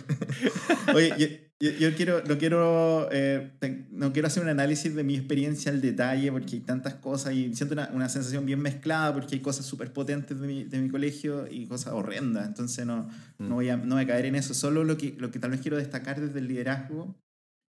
Oye, 0.94 1.50
yo, 1.60 1.70
yo, 1.70 1.94
quiero, 1.94 2.22
no, 2.24 2.38
quiero, 2.38 3.08
eh, 3.10 3.52
no 3.90 4.12
quiero 4.12 4.28
hacer 4.28 4.42
un 4.42 4.48
análisis 4.48 4.94
de 4.94 5.02
mi 5.02 5.16
experiencia 5.16 5.72
al 5.72 5.80
detalle 5.80 6.30
porque 6.30 6.56
hay 6.56 6.60
tantas 6.60 6.94
cosas 6.94 7.32
y 7.34 7.54
siento 7.54 7.74
una, 7.74 7.88
una 7.92 8.08
sensación 8.08 8.46
bien 8.46 8.60
mezclada 8.60 9.14
porque 9.14 9.36
hay 9.36 9.40
cosas 9.40 9.66
súper 9.66 9.92
potentes 9.92 10.38
de 10.38 10.46
mi, 10.46 10.64
de 10.64 10.78
mi, 10.78 10.88
colegio 10.88 11.46
y 11.50 11.66
cosas 11.66 11.94
horrendas. 11.94 12.46
Entonces 12.46 12.84
no, 12.86 13.08
no, 13.38 13.48
mm. 13.48 13.54
voy 13.54 13.68
a, 13.70 13.76
no 13.76 13.94
voy 13.94 14.04
a 14.04 14.06
caer 14.06 14.26
en 14.26 14.34
eso. 14.34 14.54
Solo 14.54 14.84
lo 14.84 14.96
que, 14.96 15.16
lo 15.18 15.30
que 15.30 15.38
tal 15.38 15.50
vez 15.50 15.60
quiero 15.60 15.78
destacar 15.78 16.20
desde 16.20 16.38
el 16.38 16.48
liderazgo 16.48 17.16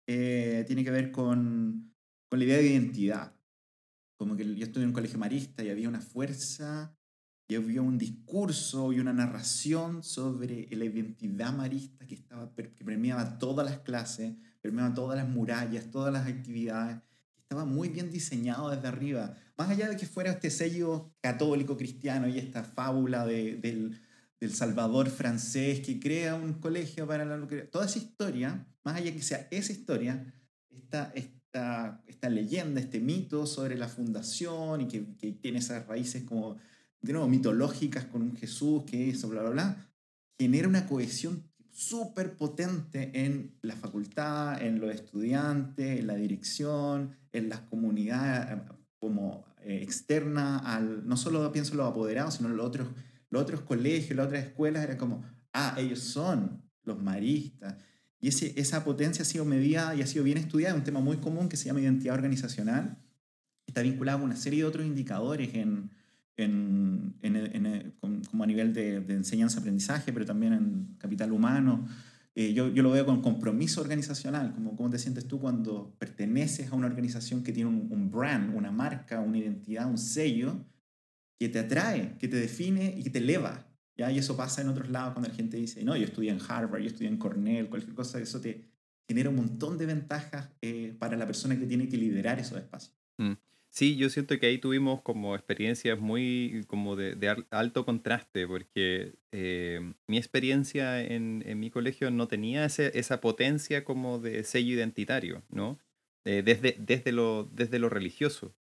eh, 0.09 0.65
tiene 0.67 0.85
que 0.85 0.91
ver 0.91 1.11
con, 1.11 1.93
con 2.31 2.39
la 2.39 2.45
idea 2.45 2.59
de 2.59 2.67
identidad 2.69 3.35
como 4.25 4.39
que 4.39 4.57
yo 4.57 4.65
estuve 4.65 4.85
en 4.85 4.89
un 4.89 4.95
colegio 4.95 5.19
marista 5.19 5.63
y 5.63 5.69
había 5.69 5.87
una 5.87 6.01
fuerza, 6.01 6.97
y 7.47 7.57
había 7.57 7.83
un 7.83 7.99
discurso 7.99 8.91
y 8.91 9.01
una 9.01 9.13
narración 9.13 10.03
sobre 10.03 10.67
la 10.71 10.87
identidad 10.87 11.53
marista 11.53 12.07
que, 12.07 12.15
estaba, 12.15 12.51
que 12.55 12.85
permeaba 12.87 13.39
todas 13.39 13.69
las 13.69 13.81
clases, 13.81 14.35
permeaba 14.63 14.95
todas 14.95 15.19
las 15.19 15.29
murallas, 15.29 15.91
todas 15.91 16.11
las 16.11 16.27
actividades, 16.27 17.03
estaba 17.37 17.67
muy 17.67 17.91
bien 17.91 18.11
diseñado 18.11 18.71
desde 18.71 18.89
arriba. 18.89 19.37
Más 19.59 19.69
allá 19.69 19.91
de 19.91 19.97
que 19.99 20.07
fuera 20.07 20.31
este 20.31 20.49
sello 20.49 21.13
católico 21.21 21.77
cristiano 21.77 22.27
y 22.27 22.39
esta 22.39 22.65
fábula 22.65 23.27
de, 23.27 23.57
del, 23.57 24.01
del 24.41 24.55
Salvador 24.55 25.11
francés 25.11 25.81
que 25.81 26.01
crea 26.01 26.35
un 26.35 26.55
colegio 26.55 27.07
para 27.07 27.27
la 27.27 27.47
toda 27.71 27.85
esa 27.85 27.99
historia, 27.99 28.67
más 28.85 28.97
allá 28.97 29.11
de 29.11 29.17
que 29.19 29.23
sea 29.23 29.49
esa 29.51 29.73
historia, 29.73 30.33
está, 30.71 31.13
esta, 31.55 32.29
leyenda, 32.29 32.81
este 32.81 33.01
mito 33.01 33.47
sobre 33.47 33.77
la 33.77 33.89
fundación 33.89 34.81
y 34.81 34.89
que, 34.89 35.15
que, 35.17 35.33
tiene 35.33 35.59
esas 35.59 35.87
raíces 35.87 36.25
como, 36.25 36.57
de 37.01 37.13
nuevo, 37.13 37.29
mitológicas 37.29 38.05
con 38.07 38.23
un 38.23 38.37
Jesús, 38.37 38.85
que 38.85 39.11
eso, 39.11 39.29
bla, 39.29 39.43
bla, 39.43 39.51
bla, 39.51 39.89
genera 40.39 40.69
una 40.69 40.87
cohesión 40.87 41.45
súper 41.71 42.37
potente 42.37 43.11
en 43.15 43.59
la 43.63 43.75
facultad, 43.75 44.63
en 44.63 44.81
los 44.81 44.95
estudiantes, 44.95 46.01
en 46.01 46.07
la 46.07 46.15
dirección, 46.15 47.17
en 47.33 47.49
las 47.49 47.61
comunidades 47.61 48.59
eh, 48.59 48.63
como 49.01 49.45
eh, 49.61 49.81
externa 49.83 50.59
al, 50.59 51.07
no 51.07 51.17
solo 51.17 51.51
pienso 51.51 51.73
en 51.73 51.79
los 51.79 51.91
apoderados, 51.91 52.35
sino 52.35 52.49
en 52.49 52.57
los 52.57 52.67
otros, 52.67 52.89
los 53.31 53.43
otros 53.43 53.63
colegios, 53.63 54.17
las 54.17 54.27
otras 54.27 54.45
escuelas, 54.45 54.85
era 54.85 54.97
como, 54.97 55.25
ah, 55.53 55.75
ellos 55.79 55.99
son 55.99 56.63
los 56.85 57.03
maristas. 57.03 57.77
Y 58.25 58.29
esa 58.29 58.85
potencia 58.85 59.21
ha 59.21 59.27
sido 59.27 59.45
medida 59.45 59.95
y 59.95 60.01
ha 60.01 60.07
sido 60.07 60.25
bien 60.25 60.39
estudiada, 60.39 60.75
un 60.75 60.83
tema 60.83 61.01
muy 61.01 61.19
común 61.19 61.51
que 61.51 61.59
se 61.59 61.67
llama 61.67 61.83
identidad 61.83 62.15
organizacional. 62.15 62.97
Está 63.67 63.83
vinculado 63.83 64.21
con 64.21 64.31
una 64.31 64.37
serie 64.37 64.61
de 64.61 64.65
otros 64.65 64.87
indicadores 64.87 65.55
en, 65.55 65.91
en, 66.39 67.19
en, 67.21 67.93
como 68.31 68.45
a 68.45 68.47
nivel 68.47 68.73
de, 68.73 68.97
enseñanza-aprendizaje, 68.97 70.11
pero 70.11 70.25
también 70.25 70.55
en 70.55 70.97
capital 70.97 71.33
humano. 71.33 71.87
Eh, 72.35 72.55
yo, 72.55 72.73
yo, 72.73 72.83
lo 72.83 72.93
veo 72.93 73.05
con 73.05 73.21
compromiso 73.21 73.83
organizacional, 73.83 74.55
como 74.55 74.75
cómo 74.75 74.89
te 74.89 74.99
sientes 74.99 75.29
tú 75.29 75.39
cuando 75.39 75.95
perteneces 75.99 76.73
a 76.73 76.77
una 76.77 76.87
organización 76.87 77.43
que 77.43 77.53
tiene 77.53 77.69
un, 77.69 78.11
brand, 78.11 78.57
una 78.57 78.71
marca, 78.71 79.21
una 79.21 79.37
identidad, 79.37 79.87
un 79.87 79.99
sello 79.99 80.65
que 81.39 81.51
te 81.51 81.59
atrae, 81.59 82.17
que 82.17 82.29
te 82.29 82.37
define 82.37 82.95
y 82.97 83.03
que 83.03 83.11
te 83.11 83.19
eleva. 83.19 83.67
¿Ya? 83.97 84.11
Y 84.11 84.19
eso 84.19 84.37
pasa 84.37 84.63
en 84.63 84.69
otros 84.69 84.89
lados 84.91 85.15
cuando 85.15 85.29
la 85.29 85.35
gente 85.35 85.57
dice, 85.57 85.85
no, 85.85 85.97
yo 85.97 86.05
estudié 86.05 86.31
en 86.31 86.41
Harvard, 86.47 86.81
yo 86.81 86.89
estudié 86.89 87.09
en 87.09 87.19
Cornell, 87.19 87.69
cualquier 87.69 87.95
cosa, 87.95 88.21
eso 88.21 88.41
te 88.41 88.65
genera 89.09 89.31
un 89.31 89.37
montón 89.37 89.79
de 89.79 89.87
ventajas 89.87 90.51
eh, 90.63 90.95
para 90.99 91.17
la 91.17 91.27
persona 91.27 91.59
que 91.59 91.67
tiene 91.67 91.89
que 91.89 91.97
liderar 91.97 92.39
esos 92.39 92.59
espacios. 92.59 92.97
Mm. 93.19 93.35
Sí, 93.69 93.97
yo 93.97 94.09
siento 94.09 94.39
que 94.39 94.47
ahí 94.47 94.59
tuvimos 94.59 95.03
como 95.03 95.35
experiencias 95.35 95.99
muy 95.99 96.65
como 96.69 96.95
de, 96.95 97.17
de 97.17 97.45
alto 97.51 97.85
contraste, 97.85 98.47
porque 98.47 99.15
eh, 99.33 99.81
mi 100.07 100.17
experiencia 100.17 101.03
en, 101.03 101.43
en, 101.45 101.59
mi 101.59 101.71
colegio 101.71 102.13
no 102.13 102.29
tenía 102.29 102.65
ese, 102.65 102.97
esa 102.97 103.21
potencia 103.21 103.83
como 103.83 104.21
de 104.21 104.45
sello 104.45 104.75
identitario, 104.75 105.43
¿no? 105.51 105.81
Eh, 106.25 106.43
desde, 106.45 106.77
desde, 106.79 107.11
lo, 107.11 107.51
desde 107.53 107.81
lo 107.81 107.89
religioso 107.89 108.55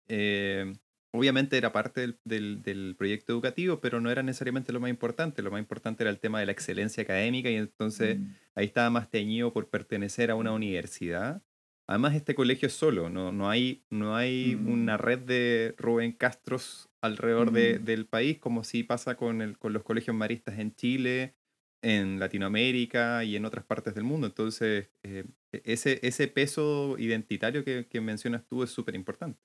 obviamente 1.13 1.57
era 1.57 1.73
parte 1.73 2.15
del, 2.25 2.63
del, 2.63 2.95
proyecto 2.97 3.33
educativo, 3.33 3.81
pero 3.81 4.01
no 4.01 4.11
era 4.11 4.23
necesariamente 4.23 4.73
lo 4.73 4.81
más 4.81 4.91
importante. 4.91 5.43
Lo 5.43 5.51
más 5.51 5.61
importante 5.61 6.03
era 6.03 6.11
el 6.11 6.21
tema 6.21 6.41
de 6.41 6.47
la 6.47 6.53
excelencia 6.53 7.03
académica 7.03 7.51
y 7.51 7.57
entonces 7.57 8.19
mm. 8.19 8.27
ahí 8.55 8.67
estaba 8.67 8.91
más 8.91 9.11
teñido 9.11 9.53
por 9.53 9.69
pertenecer 9.69 10.31
a 10.31 10.35
una 10.35 10.53
universidad. 10.53 11.43
Además, 11.87 12.15
este 12.15 12.37
colegio 12.37 12.67
es 12.67 12.75
solo, 12.75 13.11
no, 13.11 13.33
no 13.33 13.51
hay, 13.51 13.85
no 13.91 14.15
hay 14.15 14.55
mm. 14.55 14.69
una 14.71 14.97
red 14.97 15.19
de 15.19 15.75
Rubén 15.77 16.13
Castros 16.13 16.89
alrededor 17.01 17.51
de, 17.51 17.81
mm. 17.81 17.85
del 17.85 18.07
país, 18.07 18.39
como 18.39 18.63
sí 18.63 18.85
pasa 18.85 19.17
con, 19.17 19.43
el, 19.43 19.59
con 19.59 19.73
los 19.73 19.83
colegios 19.83 20.15
maristas 20.15 20.59
en 20.61 20.75
Chile, 20.75 21.35
en 21.83 22.21
Latinoamérica 22.21 23.25
y 23.25 23.35
en 23.35 23.45
otras 23.45 23.65
partes 23.65 23.95
del 23.95 24.05
mundo. 24.05 24.29
Entonces, 24.29 24.91
eh, 25.03 25.25
e-, 25.53 25.63
ese, 25.65 25.99
ese 26.07 26.29
peso 26.29 26.97
identitario 26.99 27.65
que, 27.65 27.87
que 27.89 28.01
mencionas 28.01 28.47
tú 28.47 28.63
es 28.63 28.71
súper 28.71 28.95
importante. 28.95 29.41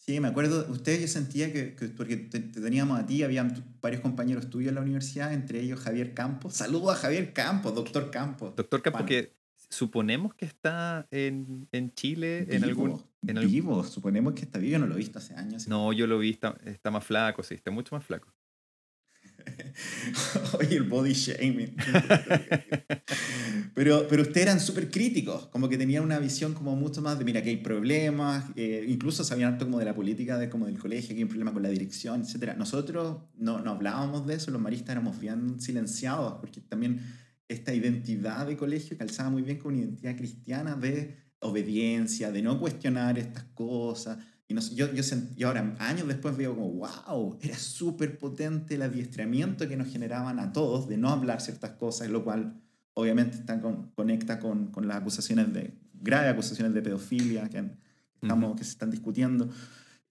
Sí, 0.00 0.18
me 0.18 0.28
acuerdo, 0.28 0.66
ustedes 0.70 1.02
yo 1.02 1.08
sentía 1.08 1.52
que, 1.52 1.76
porque 1.94 2.16
te, 2.16 2.40
teníamos 2.40 2.98
a 2.98 3.04
ti, 3.04 3.22
había 3.22 3.46
varios 3.82 4.00
compañeros 4.00 4.48
tuyos 4.48 4.70
en 4.70 4.76
la 4.76 4.80
universidad, 4.80 5.34
entre 5.34 5.60
ellos 5.60 5.78
Javier 5.78 6.14
Campos. 6.14 6.54
Saludo 6.54 6.90
a 6.90 6.94
Javier 6.94 7.34
Campos, 7.34 7.74
doctor 7.74 8.10
Campos. 8.10 8.56
Doctor 8.56 8.80
Campos, 8.80 9.02
que 9.02 9.36
suponemos 9.68 10.34
que 10.34 10.46
está 10.46 11.06
en, 11.10 11.68
en 11.70 11.92
Chile 11.92 12.46
en 12.48 12.64
algún... 12.64 13.02
En 13.26 13.38
vivo, 13.46 13.84
suponemos 13.84 14.32
que 14.32 14.40
está 14.40 14.58
vivo, 14.58 14.78
no 14.78 14.86
lo 14.86 14.94
he 14.94 14.96
visto 14.98 15.18
hace 15.18 15.34
años. 15.34 15.68
No, 15.68 15.92
yo 15.92 16.06
lo 16.06 16.18
vi, 16.18 16.30
está, 16.30 16.56
está 16.64 16.90
más 16.90 17.04
flaco, 17.04 17.42
sí, 17.42 17.54
está 17.54 17.70
mucho 17.70 17.94
más 17.94 18.02
flaco. 18.02 18.32
Oye, 20.58 20.76
el 20.76 20.84
body 20.84 21.12
shaming. 21.12 21.74
pero, 23.74 24.06
pero 24.08 24.22
ustedes 24.22 24.46
eran 24.46 24.60
súper 24.60 24.90
críticos, 24.90 25.46
como 25.46 25.68
que 25.68 25.78
tenían 25.78 26.02
una 26.02 26.18
visión 26.18 26.54
como 26.54 26.76
mucho 26.76 27.02
más 27.02 27.18
de, 27.18 27.24
mira, 27.24 27.42
que 27.42 27.50
hay 27.50 27.56
problemas, 27.58 28.44
eh, 28.56 28.84
incluso 28.88 29.24
sabían 29.24 29.54
harto 29.54 29.66
como 29.66 29.78
de 29.78 29.84
la 29.84 29.94
política, 29.94 30.38
de 30.38 30.48
como 30.48 30.66
del 30.66 30.78
colegio, 30.78 31.08
que 31.08 31.16
hay 31.16 31.22
un 31.22 31.28
problema 31.28 31.52
con 31.52 31.62
la 31.62 31.68
dirección, 31.68 32.22
etc. 32.22 32.54
Nosotros 32.56 33.18
no, 33.36 33.60
no 33.60 33.70
hablábamos 33.70 34.26
de 34.26 34.34
eso, 34.34 34.50
los 34.50 34.60
maristas 34.60 34.90
éramos 34.90 35.18
bien 35.20 35.60
silenciados, 35.60 36.34
porque 36.40 36.60
también 36.60 37.00
esta 37.48 37.74
identidad 37.74 38.46
de 38.46 38.56
colegio 38.56 38.96
calzaba 38.96 39.30
muy 39.30 39.42
bien 39.42 39.58
con 39.58 39.72
una 39.74 39.82
identidad 39.82 40.16
cristiana 40.16 40.76
de 40.76 41.16
obediencia, 41.40 42.30
de 42.30 42.42
no 42.42 42.60
cuestionar 42.60 43.18
estas 43.18 43.44
cosas, 43.54 44.18
y, 44.50 44.74
yo, 44.74 44.92
yo, 44.92 45.02
y 45.36 45.44
ahora, 45.44 45.76
años 45.78 46.08
después, 46.08 46.36
veo 46.36 46.56
como, 46.56 46.72
wow, 46.72 47.38
era 47.40 47.56
súper 47.56 48.18
potente 48.18 48.74
el 48.74 48.82
adiestramiento 48.82 49.68
que 49.68 49.76
nos 49.76 49.86
generaban 49.86 50.40
a 50.40 50.52
todos 50.52 50.88
de 50.88 50.96
no 50.96 51.10
hablar 51.10 51.40
ciertas 51.40 51.70
cosas, 51.72 52.10
lo 52.10 52.24
cual 52.24 52.60
obviamente 52.94 53.36
está 53.36 53.60
con, 53.60 53.92
conecta 53.92 54.40
con, 54.40 54.72
con, 54.72 54.88
las 54.88 54.96
acusaciones 54.96 55.52
de, 55.52 55.72
graves 55.94 56.32
acusaciones 56.32 56.74
de 56.74 56.82
pedofilia 56.82 57.48
que, 57.48 57.70
estamos, 58.20 58.56
que 58.56 58.64
se 58.64 58.70
están 58.70 58.90
discutiendo. 58.90 59.48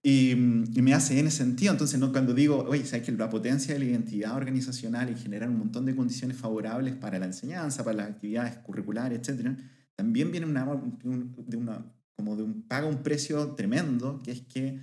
Y, 0.02 0.30
y, 0.30 0.80
me 0.80 0.94
hace 0.94 1.20
en 1.20 1.26
ese 1.26 1.36
sentido. 1.44 1.72
Entonces, 1.72 2.00
¿no? 2.00 2.10
cuando 2.10 2.32
digo, 2.32 2.64
oye, 2.66 2.86
¿sabes 2.86 3.04
que 3.04 3.12
la 3.12 3.28
potencia 3.28 3.74
de 3.74 3.80
la 3.80 3.84
identidad 3.84 4.34
organizacional 4.34 5.10
y 5.10 5.16
generar 5.16 5.50
un 5.50 5.58
montón 5.58 5.84
de 5.84 5.94
condiciones 5.94 6.38
favorables 6.38 6.94
para 6.94 7.18
la 7.18 7.26
enseñanza, 7.26 7.84
para 7.84 7.98
las 7.98 8.08
actividades 8.08 8.56
curriculares, 8.58 9.18
etcétera, 9.18 9.54
también 9.94 10.30
viene 10.30 10.46
una, 10.46 10.64
de 10.64 11.56
una 11.58 11.84
como 12.20 12.36
de 12.36 12.42
un, 12.42 12.62
paga 12.62 12.86
un 12.86 13.02
precio 13.02 13.52
tremendo, 13.52 14.20
que 14.22 14.32
es 14.32 14.42
que 14.42 14.78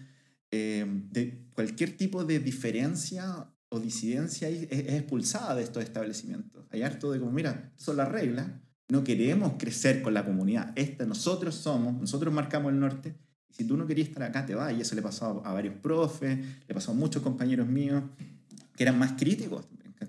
eh, 0.49 0.85
de 1.11 1.45
cualquier 1.53 1.95
tipo 1.95 2.25
de 2.25 2.39
diferencia 2.39 3.47
o 3.69 3.79
disidencia 3.79 4.49
es, 4.49 4.67
expulsada 4.71 5.55
de 5.55 5.63
estos 5.63 5.83
establecimientos. 5.83 6.65
Hay 6.71 6.81
harto 6.81 7.11
de 7.11 7.19
como, 7.19 7.31
mira, 7.31 7.71
son 7.75 7.97
las 7.97 8.09
reglas, 8.09 8.47
no 8.89 9.03
queremos 9.03 9.53
crecer 9.59 10.01
con 10.01 10.13
la 10.13 10.25
comunidad, 10.25 10.73
esta, 10.75 11.05
nosotros 11.05 11.53
somos, 11.55 11.99
nosotros 11.99 12.33
marcamos 12.33 12.71
el 12.71 12.79
norte, 12.79 13.15
y 13.49 13.53
si 13.53 13.65
tú 13.65 13.77
no 13.77 13.85
querías 13.85 14.07
estar 14.07 14.23
acá, 14.23 14.45
te 14.45 14.55
vas, 14.55 14.73
y 14.75 14.81
eso 14.81 14.95
le 14.95 15.01
pasó 15.03 15.45
a, 15.45 15.53
varios 15.53 15.75
profes, 15.75 16.39
le 16.67 16.73
pasó 16.73 16.91
a 16.91 16.95
muchos 16.95 17.21
compañeros 17.21 17.67
míos, 17.67 18.03
que 18.75 18.83
eran 18.83 18.97
más 18.97 19.13
críticos 19.13 19.65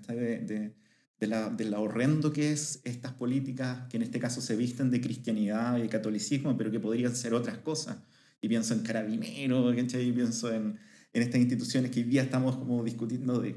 de, 0.07 0.39
de, 0.39 0.75
de, 1.19 1.27
la, 1.27 1.49
de 1.49 1.73
horrendo 1.75 2.31
que 2.31 2.51
es 2.51 2.81
estas 2.83 3.13
políticas 3.13 3.87
que 3.89 3.97
en 3.97 4.03
este 4.03 4.19
caso 4.19 4.41
se 4.41 4.55
visten 4.55 4.89
de 4.89 5.01
cristianidad 5.01 5.77
y 5.77 5.81
de 5.81 5.89
catolicismo, 5.89 6.55
pero 6.57 6.71
que 6.71 6.79
podrían 6.79 7.15
ser 7.15 7.33
otras 7.33 7.57
cosas. 7.57 7.97
Y 8.41 8.47
pienso 8.47 8.73
en 8.73 8.81
carabineros, 8.81 9.75
y 9.77 10.11
pienso 10.11 10.53
en, 10.53 10.79
en 11.13 11.21
estas 11.21 11.41
instituciones 11.41 11.91
que 11.91 11.99
hoy 11.99 12.05
día 12.05 12.23
estamos 12.23 12.55
como 12.55 12.83
discutiendo 12.83 13.39
de 13.39 13.55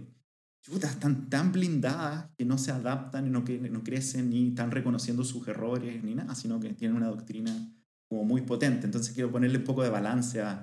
chutas 0.63 0.93
están 0.93 1.29
tan 1.29 1.53
blindadas 1.53 2.31
que 2.39 2.45
no 2.45 2.57
se 2.57 2.71
adaptan 2.71 3.31
no, 3.31 3.45
que, 3.45 3.59
no 3.59 3.83
crecen 3.83 4.31
ni 4.31 4.49
están 4.49 4.71
reconociendo 4.71 5.25
sus 5.25 5.47
errores 5.49 6.03
ni 6.05 6.15
nada, 6.15 6.35
sino 6.35 6.61
que 6.61 6.73
tienen 6.73 6.97
una 6.97 7.09
doctrina 7.09 7.53
como 8.09 8.25
muy 8.25 8.43
potente. 8.43 8.87
Entonces 8.87 9.13
quiero 9.13 9.31
ponerle 9.31 9.59
un 9.59 9.65
poco 9.65 9.83
de 9.83 9.91
balance 9.91 10.41
a, 10.41 10.63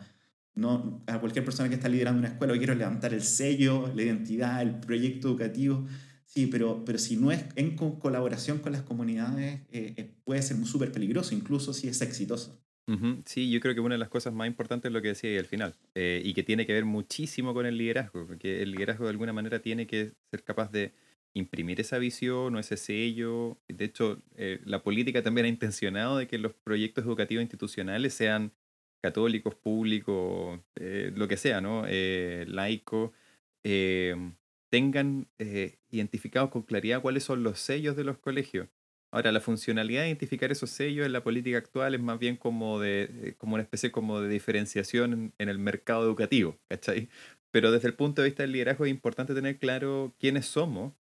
no, 0.56 1.04
a 1.08 1.20
cualquier 1.20 1.44
persona 1.44 1.68
que 1.68 1.76
está 1.76 1.90
liderando 1.90 2.20
una 2.20 2.30
escuela, 2.30 2.58
quiero 2.58 2.76
levantar 2.76 3.14
el 3.14 3.24
sello, 3.24 3.92
la 3.94 4.04
identidad, 4.04 4.62
el 4.62 4.80
proyecto 4.80 5.30
educativo, 5.30 5.86
Sí, 6.30 6.46
pero, 6.46 6.86
pero 6.86 7.00
si 7.00 7.18
no 7.18 7.32
es 7.32 7.44
en 7.56 7.76
colaboración 7.76 8.60
con 8.60 8.72
las 8.72 8.84
comunidades, 8.84 9.62
eh, 9.72 9.96
eh, 9.98 10.12
puede 10.24 10.44
ser 10.44 10.64
súper 10.64 10.92
peligroso, 10.92 11.34
incluso 11.34 11.74
si 11.74 11.88
es 11.88 12.00
exitoso. 12.04 12.64
Sí, 13.26 13.52
yo 13.52 13.60
creo 13.60 13.74
que 13.74 13.82
una 13.82 13.96
de 13.96 14.00
las 14.00 14.10
cosas 14.10 14.34
más 14.34 14.48
importantes 14.48 14.90
es 14.90 14.94
lo 14.94 15.02
que 15.02 15.10
decía 15.10 15.32
ahí 15.32 15.38
al 15.38 15.46
final, 15.46 15.76
eh, 15.96 16.22
y 16.24 16.34
que 16.34 16.44
tiene 16.44 16.68
que 16.68 16.74
ver 16.74 16.86
muchísimo 16.86 17.54
con 17.54 17.66
el 17.66 17.78
liderazgo, 17.78 18.28
porque 18.28 18.62
el 18.62 18.72
liderazgo 18.72 19.06
de 19.06 19.12
alguna 19.12 19.34
manera 19.34 19.60
tiene 19.60 19.88
que 19.88 20.14
ser 20.30 20.44
capaz 20.44 20.72
de 20.72 20.92
imprimir 21.34 21.80
esa 21.82 21.98
visión 21.98 22.56
o 22.56 22.60
ese 22.60 22.78
sello. 22.78 23.58
De 23.68 23.86
hecho, 23.86 24.22
la 24.66 24.84
política 24.84 25.24
también 25.24 25.46
ha 25.46 25.50
intencionado 25.50 26.18
de 26.18 26.28
que 26.28 26.38
los 26.38 26.54
proyectos 26.54 27.06
educativos 27.06 27.42
institucionales 27.42 28.14
sean 28.14 28.54
católicos, 29.02 29.56
públicos, 29.56 30.60
lo 30.76 31.28
que 31.28 31.38
sea, 31.38 31.62
¿no? 31.62 31.86
laicos 32.48 33.12
tengan 34.70 35.28
eh, 35.40 35.78
identificados 35.90 36.52
con 36.52 36.64
claridad 36.64 37.02
cuáles 37.02 37.24
son 37.24 37.44
los 37.44 37.60
sellos 37.60 37.96
de 37.96 38.04
los 38.04 38.18
colegios. 38.18 38.70
Ahora, 39.12 39.32
la 39.32 39.42
funcionalidad 39.42 40.02
de 40.02 40.10
identificar 40.10 40.52
esos 40.52 40.70
sellos 40.70 41.06
en 41.06 41.14
la 41.14 41.24
política 41.24 41.58
actual 41.58 41.96
es 41.96 42.02
más 42.02 42.20
bien 42.20 42.38
como, 42.38 42.80
de, 42.80 43.10
eh, 43.12 43.36
como 43.38 43.56
una 43.56 43.64
especie 43.64 43.92
como 43.92 44.22
de 44.22 44.30
diferenciación 44.30 45.34
en, 45.38 45.50
el 45.50 45.58
mercado 45.58 46.04
educativo, 46.04 46.60
¿cachai? 46.70 47.10
Pero 47.52 47.72
desde 47.72 47.88
el 47.88 47.96
punto 47.96 48.22
de 48.22 48.28
vista 48.28 48.44
del 48.44 48.52
liderazgo 48.52 48.86
es 48.86 48.92
importante 48.92 49.34
tener 49.34 49.58
claro 49.58 50.14
quiénes 50.20 50.46
somos 50.46 50.94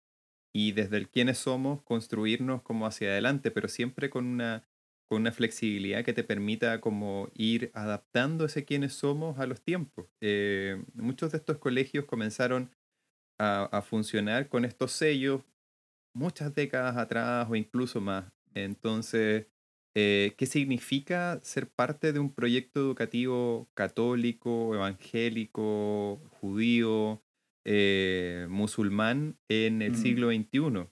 y 0.51 0.71
desde 0.71 0.97
el 0.97 1.10
quiénes 1.10 1.38
somos 1.38 1.84
construirnos 1.84 2.63
como 2.63 2.88
hacia 2.88 3.10
adelante, 3.10 3.51
pero 3.51 3.67
siempre 3.67 4.10
con 4.10 4.25
una, 4.25 4.67
con 5.08 5.21
una 5.21 5.32
flexibilidad 5.32 6.03
que 6.03 6.13
te 6.13 6.23
permita 6.23 6.82
como 6.82 7.29
ir 7.36 7.69
adaptando 7.75 8.45
ese 8.45 8.65
quiénes 8.65 8.93
somos 8.93 9.38
a 9.38 9.45
los 9.45 9.62
tiempos. 9.62 10.08
Eh, 10.21 10.84
muchos 10.95 11.32
de 11.32 11.38
estos 11.38 11.60
colegios 11.60 12.05
comenzaron 12.05 12.71
a, 13.39 13.82
funcionar 13.82 14.49
con 14.49 14.65
estos 14.65 14.91
sellos 14.91 15.41
muchas 16.13 16.54
décadas 16.54 16.97
atrás 16.97 17.47
o 17.49 17.56
incluso 17.56 18.02
más. 18.02 18.25
Entonces, 18.54 19.47
eh, 19.95 20.34
¿qué 20.38 20.45
significa 20.45 21.39
ser 21.41 21.69
parte 21.69 22.12
de 22.13 22.19
un 22.19 22.34
proyecto 22.34 22.82
educativo 22.82 23.69
católico, 23.73 24.75
evangélico, 24.75 26.21
judío, 26.41 27.23
eh, 27.65 28.47
musulmán 28.49 29.38
en 29.47 29.82
el 29.82 29.93
mm. 29.93 29.95
siglo 29.95 30.30
XXI? 30.30 30.88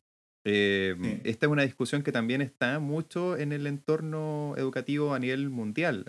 Eh, 0.49 1.21
esta 1.25 1.45
es 1.45 1.51
una 1.51 1.63
discusión 1.63 2.03
que 2.03 2.13
también 2.13 2.41
está 2.41 2.79
mucho 2.79 3.37
en 3.37 3.51
el 3.51 3.67
entorno 3.67 4.55
educativo 4.57 5.13
a 5.13 5.19
nivel 5.19 5.49
mundial. 5.49 6.05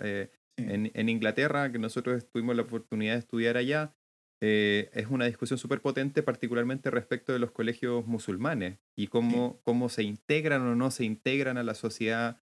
en, 0.55 0.91
en, 0.93 1.09
Inglaterra, 1.09 1.71
que 1.71 1.79
nosotros 1.79 2.25
tuvimos 2.31 2.55
la 2.55 2.63
oportunidad 2.63 3.13
de 3.13 3.19
estudiar 3.19 3.57
allá, 3.57 3.95
eh, 4.41 4.89
es 4.93 5.07
una 5.07 5.25
discusión 5.25 5.57
súper 5.57 5.81
potente, 5.81 6.23
particularmente 6.23 6.89
respecto 6.89 7.33
de 7.33 7.39
los 7.39 7.51
colegios 7.51 8.07
musulmanes 8.07 8.79
y 8.95 9.07
cómo, 9.07 9.59
cómo 9.63 9.89
se 9.89 10.03
integran 10.03 10.61
o 10.61 10.75
no 10.75 10.91
se 10.91 11.03
integran 11.03 11.57
a 11.57 11.63
la 11.63 11.73
sociedad 11.73 12.41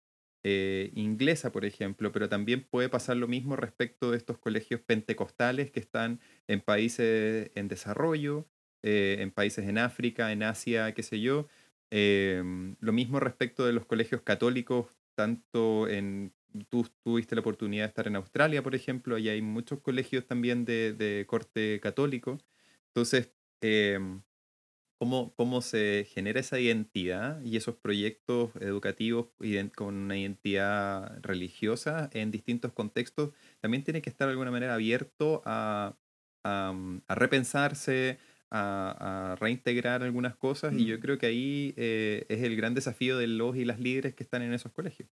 eh, 0.43 0.91
inglesa, 0.95 1.51
por 1.51 1.65
ejemplo, 1.65 2.11
pero 2.11 2.29
también 2.29 2.65
puede 2.69 2.89
pasar 2.89 3.17
lo 3.17 3.27
mismo 3.27 3.55
respecto 3.57 4.11
de 4.11 4.17
estos 4.17 4.37
colegios 4.37 4.81
pentecostales 4.81 5.69
que 5.69 5.81
están 5.81 6.21
en 6.47 6.61
países 6.61 7.51
en 7.55 7.67
desarrollo, 7.67 8.47
eh, 8.83 9.17
en 9.19 9.31
países 9.31 9.67
en 9.67 9.77
África, 9.77 10.31
en 10.31 10.43
Asia, 10.43 10.93
qué 10.93 11.03
sé 11.03 11.19
yo. 11.19 11.47
lo 11.91 12.93
mismo 12.93 13.19
respecto 13.19 13.65
de 13.65 13.73
los 13.73 13.85
colegios 13.85 14.21
católicos, 14.21 14.97
tanto 15.15 15.89
en 15.89 16.33
Tú 16.69 16.87
tuviste 17.03 17.35
la 17.35 17.41
oportunidad 17.41 17.85
de 17.85 17.89
estar 17.89 18.07
en 18.07 18.15
Australia, 18.15 18.61
por 18.63 18.75
ejemplo, 18.75 19.17
y 19.17 19.29
hay 19.29 19.41
muchos 19.41 19.79
colegios 19.79 20.25
también 20.25 20.65
de, 20.65 21.25
corte 21.27 21.79
católico. 21.81 22.37
Entonces, 22.87 23.31
em, 23.61 24.21
¿cómo, 24.99 25.33
¿cómo, 25.35 25.61
se 25.61 26.07
genera 26.13 26.39
esa 26.41 26.59
identidad 26.59 27.41
y 27.43 27.57
esos 27.57 27.75
proyectos 27.75 28.51
educativos 28.59 29.27
con 29.75 29.95
una 29.95 30.17
identidad 30.17 31.19
religiosa 31.21 32.09
en 32.13 32.31
distintos 32.31 32.73
contextos? 32.73 33.31
También 33.61 33.83
tiene 33.83 34.01
que 34.01 34.09
estar 34.09 34.27
de 34.27 34.31
alguna 34.33 34.51
manera 34.51 34.73
abierto 34.73 35.41
a, 35.45 35.97
a, 36.43 36.73
mm, 36.73 37.01
repensarse, 37.09 38.19
a, 38.51 39.37
reintegrar 39.39 40.03
algunas 40.03 40.35
cosas, 40.35 40.73
y 40.73 40.85
yo 40.85 40.97
mm. 40.97 40.99
creo 40.99 41.17
que 41.17 41.27
ahí 41.27 41.73
eh, 41.77 42.25
es 42.29 42.43
el 42.43 42.55
gran 42.55 42.73
desafío 42.73 43.17
de 43.17 43.27
los 43.27 43.55
y 43.55 43.65
las 43.65 43.79
líderes 43.79 44.13
que 44.13 44.23
están 44.23 44.41
en 44.41 44.53
esos 44.53 44.71
colegios. 44.71 45.09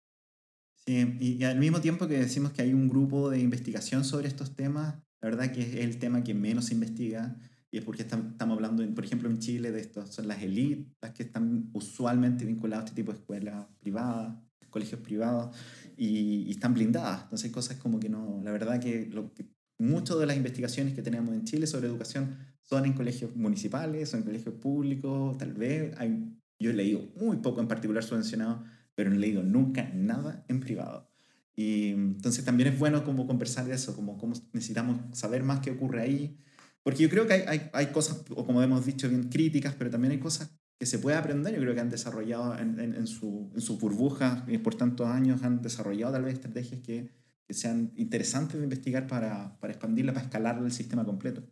Sí, 0.89 1.17
y, 1.19 1.43
al 1.43 1.59
mismo 1.59 1.81
tiempo 1.81 2.07
que 2.07 2.17
decimos 2.17 2.51
que 2.51 2.63
hay 2.63 2.73
un 2.73 2.89
grupo 2.89 3.29
de 3.29 3.39
investigación 3.39 4.03
sobre 4.03 4.27
estos 4.27 4.55
temas, 4.55 4.95
la 5.21 5.29
verdad 5.29 5.51
que 5.51 5.61
es 5.61 5.75
el 5.75 5.99
tema 5.99 6.23
que 6.23 6.33
menos 6.33 6.65
se 6.65 6.73
investiga 6.73 7.37
y 7.69 7.77
es 7.77 7.83
porque 7.83 8.01
estamos 8.01 8.41
hablando, 8.41 8.83
por 8.95 9.05
ejemplo, 9.05 9.29
en 9.29 9.37
Chile 9.37 9.71
de 9.71 9.81
estos, 9.81 10.09
son 10.09 10.27
las 10.27 10.41
élites, 10.41 10.87
las 10.99 11.11
que 11.11 11.21
están 11.21 11.69
usualmente 11.73 12.43
vinculadas 12.43 12.85
a 12.85 12.87
este 12.87 12.95
tipo 13.03 13.11
de 13.11 13.19
escuelas 13.19 13.67
privadas, 13.79 14.35
colegios 14.71 14.99
privados, 15.01 15.55
y, 15.95 16.49
están 16.49 16.73
blindadas. 16.73 17.21
Entonces 17.25 17.51
cosas 17.51 17.77
como 17.77 17.99
que 17.99 18.09
no, 18.09 18.41
la 18.43 18.51
verdad 18.51 18.79
que, 18.79 19.11
que 19.35 19.45
muchas 19.77 20.17
de 20.17 20.25
las 20.25 20.37
investigaciones 20.37 20.95
que 20.95 21.03
tenemos 21.03 21.35
en 21.35 21.43
Chile 21.43 21.67
sobre 21.67 21.85
educación 21.85 22.35
son 22.63 22.87
en 22.87 22.93
colegios 22.93 23.35
municipales, 23.35 24.09
son 24.09 24.21
en 24.21 24.25
colegios 24.25 24.55
públicos, 24.55 25.37
tal 25.37 25.53
vez 25.53 25.93
hay, 25.99 26.35
yo 26.59 26.71
he 26.71 26.73
leído 26.73 27.07
muy 27.15 27.37
poco 27.37 27.61
en 27.61 27.67
particular 27.67 28.03
subvencionado, 28.03 28.63
pero 28.99 29.11
no 29.11 29.15
he 29.15 29.19
leído 29.19 29.43
nunca 29.43 29.89
nada 29.93 30.43
en 30.49 30.59
privado. 30.59 31.09
Y 31.55 31.91
entonces 31.91 32.43
también 32.43 32.73
es 32.73 32.77
bueno 32.77 33.05
como 33.05 33.27
conversar 33.27 33.63
de 33.63 33.73
eso, 33.73 33.95
como, 33.95 34.17
como 34.17 34.33
necesitamos 34.51 34.99
saber 35.17 35.41
más 35.41 35.61
qué 35.61 35.71
ocurre 35.71 36.01
ahí, 36.01 36.37
porque 36.83 37.03
yo 37.03 37.09
creo 37.09 37.25
que 37.25 37.31
hay, 37.31 37.43
hay, 37.47 37.69
hay, 37.71 37.85
cosas, 37.93 38.25
o 38.29 38.45
como 38.45 38.61
hemos 38.61 38.85
dicho, 38.85 39.07
bien 39.07 39.29
críticas, 39.29 39.73
pero 39.77 39.89
también 39.89 40.11
hay 40.11 40.19
cosas 40.19 40.51
que 40.77 40.85
se 40.85 40.99
puede 40.99 41.15
aprender. 41.15 41.55
Yo 41.55 41.61
creo 41.61 41.73
que 41.73 41.79
han 41.79 41.89
desarrollado 41.89 42.59
en, 42.59 42.77
en, 42.77 43.07
su, 43.07 43.49
en 43.55 43.61
sus 43.61 43.79
burbujas 43.79 44.43
y 44.49 44.57
por 44.57 44.75
tantos 44.75 45.07
años 45.07 45.43
han 45.43 45.61
desarrollado 45.61 46.11
tal 46.11 46.25
vez 46.25 46.33
estrategias 46.33 46.81
que, 46.81 47.09
que 47.47 47.53
sean 47.53 47.93
interesantes 47.95 48.57
de 48.57 48.65
investigar 48.65 49.07
para, 49.07 49.57
para 49.61 49.71
expandirla, 49.71 50.11
para 50.11 50.25
escalar 50.25 50.61
el 50.61 50.73
sistema 50.73 51.05
completo. 51.05 51.47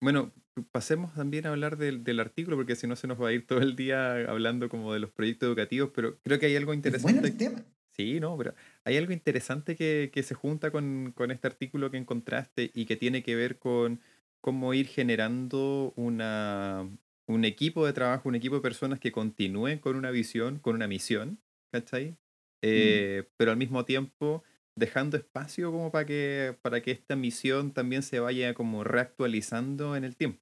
Bueno, 0.00 0.32
pasemos 0.64 1.14
también 1.14 1.46
a 1.46 1.50
hablar 1.50 1.76
del, 1.76 2.04
del, 2.04 2.20
artículo, 2.20 2.56
porque 2.56 2.76
si 2.76 2.86
no 2.86 2.96
se 2.96 3.06
nos 3.06 3.20
va 3.20 3.28
a 3.28 3.32
ir 3.32 3.46
todo 3.46 3.60
el 3.60 3.76
día 3.76 4.30
hablando 4.30 4.68
como 4.68 4.92
de 4.92 5.00
los 5.00 5.10
proyectos 5.10 5.46
educativos, 5.48 5.90
pero 5.94 6.18
creo 6.22 6.38
que 6.38 6.46
hay 6.46 6.56
algo 6.56 6.74
interesante. 6.74 7.12
bueno 7.12 7.26
el 7.26 7.36
tema. 7.36 7.64
Sí, 7.92 8.20
no, 8.20 8.36
pero 8.38 8.54
hay 8.84 8.96
algo 8.96 9.12
interesante 9.12 9.74
que, 9.74 10.10
que 10.12 10.22
se 10.22 10.34
junta 10.34 10.70
con, 10.70 11.12
con, 11.16 11.30
este 11.32 11.48
artículo 11.48 11.90
que 11.90 11.96
encontraste 11.96 12.70
y 12.72 12.84
que 12.86 12.96
tiene 12.96 13.24
que 13.24 13.34
ver 13.34 13.58
con 13.58 14.00
cómo 14.40 14.72
ir 14.72 14.86
generando 14.86 15.92
una, 15.96 16.88
un 17.26 17.44
equipo 17.44 17.84
de 17.84 17.92
trabajo, 17.92 18.28
un 18.28 18.36
equipo 18.36 18.54
de 18.54 18.60
personas 18.60 19.00
que 19.00 19.10
continúen 19.10 19.80
con 19.80 19.96
una 19.96 20.10
visión, 20.12 20.60
con 20.60 20.76
una 20.76 20.86
misión, 20.86 21.40
¿cachai? 21.72 22.10
Mm. 22.10 22.16
Eh, 22.62 23.24
pero 23.36 23.50
al 23.50 23.56
mismo 23.56 23.84
tiempo 23.84 24.44
dejando 24.78 25.16
espacio 25.16 25.70
como 25.70 25.90
para 25.90 26.06
que, 26.06 26.56
para 26.62 26.80
que 26.80 26.92
esta 26.92 27.16
misión 27.16 27.72
también 27.72 28.02
se 28.02 28.20
vaya 28.20 28.54
como 28.54 28.84
reactualizando 28.84 29.96
en 29.96 30.04
el 30.04 30.16
tiempo. 30.16 30.40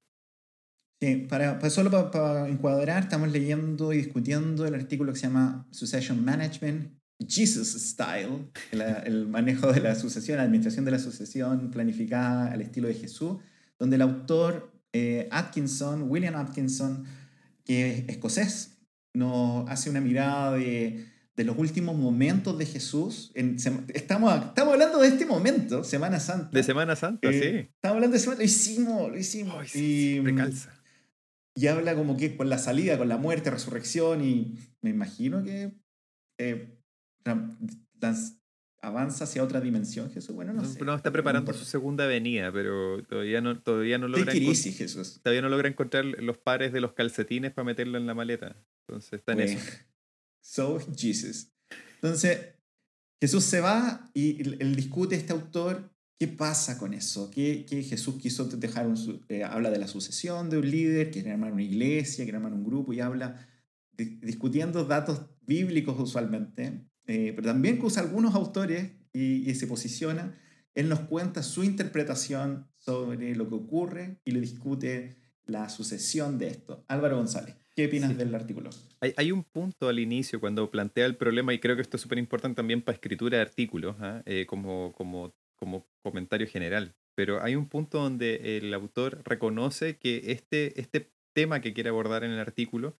Sí, 0.99 1.27
para, 1.29 1.69
solo 1.69 1.91
para, 2.11 2.47
encuadrar, 2.49 3.03
estamos 3.03 3.31
leyendo 3.31 3.93
y 3.93 3.97
discutiendo 3.97 4.65
el 4.65 4.73
artículo 4.73 5.13
que 5.13 5.19
se 5.19 5.27
llama 5.27 5.67
Succession 5.71 6.23
Management, 6.25 6.91
Jesus 7.27 7.73
Style, 7.73 8.49
el, 8.71 9.27
manejo 9.27 9.71
de 9.71 9.79
la 9.79 9.95
sucesión, 9.95 10.37
la 10.37 10.43
administración 10.43 10.85
de 10.85 10.91
la 10.91 10.99
sucesión 10.99 11.69
planificada 11.69 12.51
al 12.51 12.61
estilo 12.61 12.87
de 12.87 12.95
Jesús, 12.95 13.37
donde 13.77 13.95
el 13.95 14.01
autor 14.01 14.71
eh, 14.91 15.27
Atkinson, 15.31 16.09
William 16.09 16.35
Atkinson, 16.35 17.05
que 17.63 17.91
es 17.91 18.09
escocés, 18.09 18.79
nos 19.13 19.69
hace 19.69 19.89
una 19.89 20.01
mirada 20.01 20.53
de 20.53 21.05
de 21.37 21.43
los 21.43 21.57
últimos 21.57 21.95
momentos 21.95 22.57
de 22.57 22.65
Jesús. 22.65 23.31
En, 23.35 23.57
estamos, 23.93 24.33
estamos 24.33 24.73
hablando 24.73 24.97
de 24.97 25.07
este 25.07 25.25
momento, 25.27 25.83
Semana 25.83 26.19
Santa. 26.19 26.49
De 26.51 26.63
Semana 26.63 26.95
Santa, 26.95 27.29
eh, 27.29 27.39
sí. 27.39 27.71
Estamos 27.75 27.95
hablando 27.95 28.15
de 28.15 28.19
Semana 28.19 28.39
Lo 28.39 28.45
hicimos, 28.45 29.11
lo 29.11 29.17
hicimos. 29.17 29.75
y, 29.75 30.19
y 31.57 31.65
habla 31.65 31.95
como 31.95 32.17
que 32.17 32.37
con 32.37 32.49
la 32.49 32.59
salida, 32.59 32.99
con 32.99 33.09
la 33.09 33.17
muerte, 33.17 33.49
resurrección, 33.49 34.23
y 34.23 34.59
me 34.81 34.91
imagino 34.91 35.43
que 35.43 35.73
eh, 36.37 36.77
avanza 38.79 39.23
hacia 39.23 39.43
otra 39.43 39.59
dimensión, 39.59 40.11
Jesús. 40.11 40.35
Bueno, 40.35 40.53
no, 40.53 40.63
sé. 40.63 40.85
No, 40.85 40.93
está 40.93 41.11
preparando 41.11 41.51
su 41.53 41.65
segunda 41.65 42.05
venida, 42.05 42.51
pero 42.51 43.01
todavía 43.05 43.41
no, 43.41 43.59
todavía 43.59 43.97
no 43.97 44.07
logra. 44.07 44.33
Crisis, 44.33 44.77
Jesús. 44.77 45.19
Todavía 45.23 45.41
no 45.41 45.49
logra 45.49 45.67
encontrar 45.67 46.05
los 46.05 46.37
pares 46.37 46.73
de 46.73 46.79
los 46.79 46.93
calcetines 46.93 47.53
para 47.53 47.65
meterlo 47.65 47.97
en 47.97 48.05
la 48.05 48.13
maleta. 48.13 48.55
Entonces 48.87 49.13
está 49.13 49.33
en 49.33 49.39
eso. 49.39 49.59
So 50.41 50.79
Jesus. 50.95 51.51
Entonces, 51.95 52.53
Jesús 53.19 53.43
se 53.45 53.61
va 53.61 54.11
y 54.13 54.43
él 54.61 54.75
discute 54.75 55.15
este 55.15 55.33
autor 55.33 55.89
qué 56.19 56.27
pasa 56.27 56.77
con 56.77 56.93
eso, 56.93 57.29
qué, 57.31 57.65
Jesús 57.87 58.15
quiso 58.15 58.45
dejar, 58.45 58.87
un, 58.87 59.23
eh, 59.29 59.43
habla 59.43 59.69
de 59.69 59.79
la 59.79 59.87
sucesión 59.87 60.49
de 60.49 60.57
un 60.57 60.69
líder, 60.69 61.11
quiere 61.11 61.31
armar 61.31 61.53
una 61.53 61.63
iglesia, 61.63 62.25
quiere 62.25 62.37
armar 62.37 62.53
un 62.53 62.63
grupo 62.63 62.93
y 62.93 62.99
habla 62.99 63.47
discutiendo 63.95 64.85
datos 64.85 65.21
bíblicos 65.41 65.99
usualmente, 65.99 66.85
eh, 67.05 67.33
pero 67.35 67.47
también 67.47 67.79
que 67.79 67.85
usa 67.85 68.03
algunos 68.03 68.35
autores 68.35 68.91
y, 69.13 69.49
y 69.49 69.55
se 69.55 69.67
posiciona, 69.67 70.37
él 70.75 70.89
nos 70.89 70.99
cuenta 71.01 71.41
su 71.41 71.63
interpretación 71.63 72.67
sobre 72.75 73.35
lo 73.35 73.49
que 73.49 73.55
ocurre 73.55 74.19
y 74.23 74.31
le 74.31 74.41
discute 74.41 75.17
la 75.45 75.69
sucesión 75.69 76.37
de 76.37 76.47
esto. 76.47 76.83
Álvaro 76.87 77.17
González. 77.17 77.55
¿Qué 77.77 77.85
opinas 77.85 78.17
del 78.17 78.33
artículo? 78.33 78.71
Hay, 79.01 79.13
hay, 79.17 79.31
un 79.31 79.43
punto 79.43 79.87
al 79.87 79.99
inicio 79.99 80.39
cuando 80.39 80.71
plantea 80.71 81.05
el 81.05 81.15
problema, 81.15 81.53
y 81.53 81.59
creo 81.59 81.75
que 81.75 81.83
esto 81.83 81.97
es 81.97 82.01
súper 82.01 82.17
importante 82.17 82.55
también 82.55 82.81
para 82.81 82.95
escritura 82.95 83.37
de 83.37 83.43
artículos, 83.43 83.95
¿ah? 83.99 84.23
eh, 84.25 84.47
como, 84.47 84.93
como, 84.93 85.35
como 85.57 85.85
comentario 86.03 86.47
general. 86.47 86.95
Pero 87.15 87.41
hay 87.41 87.55
un 87.55 87.67
punto 87.67 87.99
donde 87.99 88.57
el 88.57 88.73
autor 88.73 89.21
reconoce 89.25 89.97
que 89.97 90.31
este, 90.31 90.79
este 90.79 91.11
tema 91.33 91.61
que 91.61 91.73
quiere 91.73 91.89
abordar 91.89 92.23
en 92.23 92.31
el 92.31 92.39
artículo 92.39 92.97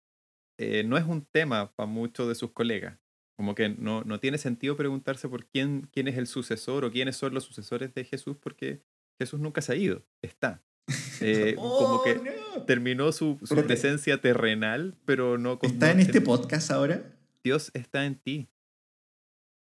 eh, 0.58 0.82
no 0.84 0.98
es 0.98 1.04
un 1.04 1.24
tema 1.24 1.72
para 1.74 1.86
muchos 1.86 2.28
de 2.28 2.34
sus 2.34 2.50
colegas. 2.50 2.98
Como 3.36 3.54
que 3.54 3.68
no, 3.68 4.02
no 4.02 4.18
tiene 4.18 4.38
sentido 4.38 4.76
preguntarse 4.76 5.28
por 5.28 5.46
quién, 5.46 5.88
quién 5.92 6.08
es 6.08 6.18
el 6.18 6.26
sucesor 6.26 6.84
o 6.84 6.90
quiénes 6.90 7.16
son 7.16 7.32
los 7.32 7.44
sucesores 7.44 7.94
de 7.94 8.04
Jesús, 8.04 8.36
porque 8.36 8.82
Jesús 9.20 9.38
nunca 9.38 9.62
se 9.62 9.72
ha 9.72 9.76
ido, 9.76 10.04
está. 10.22 10.62
Eh, 11.20 11.56
como 11.56 12.04
que 12.04 12.20
oh, 12.54 12.62
terminó 12.62 13.10
su, 13.10 13.40
su 13.42 13.56
presencia 13.66 14.20
terrenal, 14.20 14.94
pero 15.04 15.36
no... 15.36 15.58
¿Está 15.60 15.90
en 15.90 15.98
este 15.98 16.20
podcast 16.20 16.70
ahora? 16.70 17.02
Dios 17.42 17.72
está 17.74 18.06
en 18.06 18.14
ti. 18.14 18.48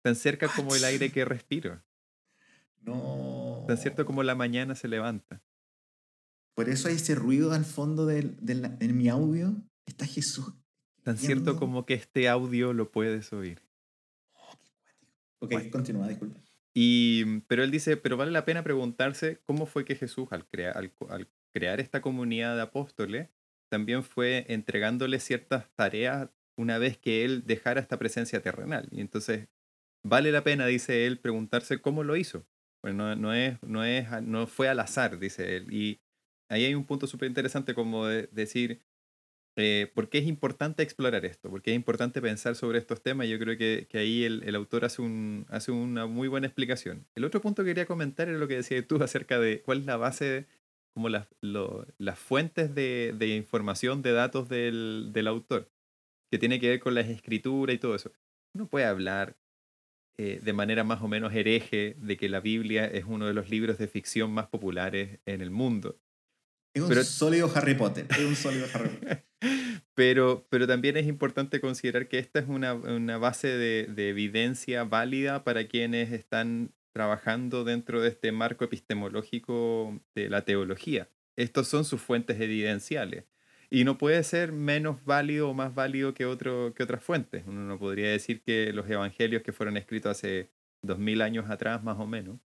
Tan 0.03 0.15
cerca 0.15 0.47
como 0.47 0.75
el 0.75 0.83
aire 0.83 1.11
que 1.11 1.25
respiro. 1.25 1.79
No. 2.83 3.63
Tan 3.67 3.77
cierto 3.77 4.05
como 4.05 4.23
la 4.23 4.35
mañana 4.35 4.75
se 4.75 4.87
levanta. 4.87 5.41
Por 6.55 6.69
eso 6.69 6.87
hay 6.87 6.95
ese 6.95 7.15
ruido 7.15 7.51
al 7.51 7.65
fondo 7.65 8.05
de, 8.05 8.35
en 8.79 8.97
mi 8.97 9.09
audio. 9.09 9.55
Está 9.85 10.05
Jesús. 10.05 10.53
Tan 11.03 11.17
cierto 11.17 11.57
como 11.57 11.85
que 11.85 11.95
este 11.95 12.29
audio 12.29 12.71
lo 12.73 12.91
puedes 12.91 13.33
oír. 13.33 13.61
Oh, 14.33 14.57
ok, 15.39 15.69
continúa, 15.71 16.07
disculpa. 16.07 16.39
Y, 16.73 17.41
pero 17.41 17.63
él 17.63 17.71
dice, 17.71 17.97
pero 17.97 18.17
vale 18.17 18.31
la 18.31 18.45
pena 18.45 18.63
preguntarse 18.63 19.39
cómo 19.45 19.65
fue 19.65 19.85
que 19.85 19.95
Jesús 19.95 20.27
al, 20.31 20.47
al, 21.09 21.27
crear 21.53 21.79
esta 21.79 22.01
comunidad 22.01 22.55
de 22.55 22.63
apóstoles, 22.63 23.29
también 23.69 24.03
fue 24.03 24.45
entregándole 24.49 25.19
ciertas 25.19 25.69
tareas 25.75 26.29
una 26.55 26.77
vez 26.77 26.97
que 26.97 27.25
él 27.25 27.43
dejara 27.45 27.81
esta 27.81 27.99
presencia 27.99 28.41
terrenal. 28.41 28.87
Y 28.91 29.01
entonces 29.01 29.49
vale 30.03 30.31
la 30.31 30.43
pena, 30.43 30.65
dice 30.65 31.05
él, 31.05 31.19
preguntarse 31.19 31.79
cómo 31.79 32.03
lo 32.03 32.15
hizo. 32.15 32.45
Pues 32.83 32.93
no, 32.93 33.15
no, 33.15 33.33
es, 33.33 33.57
no, 33.63 33.83
es, 33.85 34.05
no 34.23 34.45
fue 34.45 34.67
al 34.67 34.79
azar, 34.81 35.17
dice 35.17 35.55
él. 35.55 35.73
Y 35.73 36.01
ahí 36.49 36.65
hay 36.65 36.75
un 36.75 36.85
punto 36.85 37.07
súper 37.07 37.29
interesante 37.29 37.73
como 37.73 38.05
de 38.05 38.27
decir, 38.33 38.81
eh, 39.55 39.91
¿Por 39.93 40.09
qué 40.09 40.17
es 40.17 40.25
importante 40.25 40.81
explorar 40.81 41.25
esto? 41.25 41.49
Porque 41.49 41.71
es 41.71 41.75
importante 41.75 42.21
pensar 42.21 42.55
sobre 42.55 42.79
estos 42.79 43.01
temas. 43.03 43.27
Yo 43.27 43.37
creo 43.37 43.57
que, 43.57 43.87
que 43.89 43.99
ahí 43.99 44.23
el, 44.23 44.41
el, 44.43 44.55
autor 44.55 44.83
hace, 44.83 45.01
un, 45.01 45.45
hace 45.49 45.71
una 45.71 46.07
muy 46.07 46.27
buena 46.27 46.47
explicación. 46.47 47.05
El 47.15 47.23
otro 47.23 47.39
punto 47.41 47.63
que 47.63 47.69
quería 47.69 47.85
comentar 47.85 48.29
era 48.29 48.37
lo 48.39 48.47
que 48.47 48.55
decías 48.55 48.87
tú 48.87 49.01
acerca 49.03 49.39
de 49.39 49.61
cuál 49.61 49.79
es 49.79 49.85
la 49.85 49.97
base, 49.97 50.47
como 50.95 51.09
las, 51.09 51.27
las 51.41 52.19
fuentes 52.19 52.73
de, 52.73 53.13
de, 53.15 53.35
información, 53.35 54.01
de 54.01 54.13
datos 54.13 54.49
del, 54.49 55.11
del, 55.13 55.27
autor, 55.27 55.69
que 56.31 56.39
tiene 56.39 56.59
que 56.59 56.69
ver 56.69 56.79
con 56.79 56.95
la 56.95 57.01
escritura 57.01 57.73
y 57.73 57.77
todo 57.77 57.95
eso. 57.95 58.11
Uno 58.55 58.67
puede 58.67 58.85
hablar 58.85 59.37
eh, 60.17 60.39
de 60.43 60.53
manera 60.53 60.83
más 60.83 61.01
o 61.01 61.07
menos 61.07 61.33
hereje 61.33 61.95
de 61.99 62.17
que 62.17 62.29
la 62.29 62.39
Biblia 62.39 62.85
es 62.85 63.05
uno 63.07 63.25
de 63.25 63.33
los 63.33 63.49
libros 63.49 63.77
de 63.77 63.87
ficción 63.87 64.31
más 64.31 64.47
populares 64.47 65.19
en 65.25 65.41
el 65.41 65.49
mundo. 65.49 65.99
Es 66.75 66.83
un 66.83 67.03
sólido 67.03 67.51
Harry 67.53 67.75
Potter. 67.75 68.07
Es 68.09 68.19
un 68.19 68.35
sólido 68.35 68.67
Harry 68.73 68.89
Potter. 68.89 69.25
pero, 69.95 70.45
pero 70.49 70.67
también 70.67 70.97
es 70.97 71.07
importante 71.07 71.59
considerar 71.59 72.07
que 72.07 72.19
esta 72.19 72.39
es 72.39 72.47
una, 72.47 72.73
una 72.73 73.17
base 73.17 73.47
de, 73.47 73.87
de, 73.87 74.09
evidencia 74.09 74.83
válida 74.83 75.43
para 75.43 75.67
quienes 75.67 76.11
están 76.11 76.73
trabajando 76.93 77.63
dentro 77.63 78.01
de 78.01 78.09
este 78.09 78.31
marco 78.31 78.65
epistemológico 78.65 79.99
de 80.15 80.29
la 80.29 80.45
teología. 80.45 81.09
Estos 81.35 81.67
son 81.67 81.85
sus 81.85 82.01
fuentes 82.01 82.39
evidenciales. 82.39 83.25
Y 83.73 83.85
no 83.85 83.97
puede 83.97 84.23
ser 84.23 84.51
menos 84.51 85.03
válido 85.03 85.49
o 85.49 85.55
más 85.55 85.73
válido 85.73 86.13
que, 86.13 86.27
otro, 86.27 86.75
que 86.75 86.83
otras 86.83 87.03
fuentes. 87.03 87.43
Uno 87.47 87.61
no 87.61 87.79
podría 87.79 88.11
decir 88.11 88.43
que 88.43 88.71
los 88.71 88.87
evangelios 88.87 89.41
que 89.41 89.51
fueron 89.51 89.77
escritos 89.77 90.11
hace 90.11 90.51
2000 90.83 91.23
años 91.23 91.49
atrás, 91.49 91.83
más 91.83 91.97
o 91.99 92.05
menos, 92.05 92.37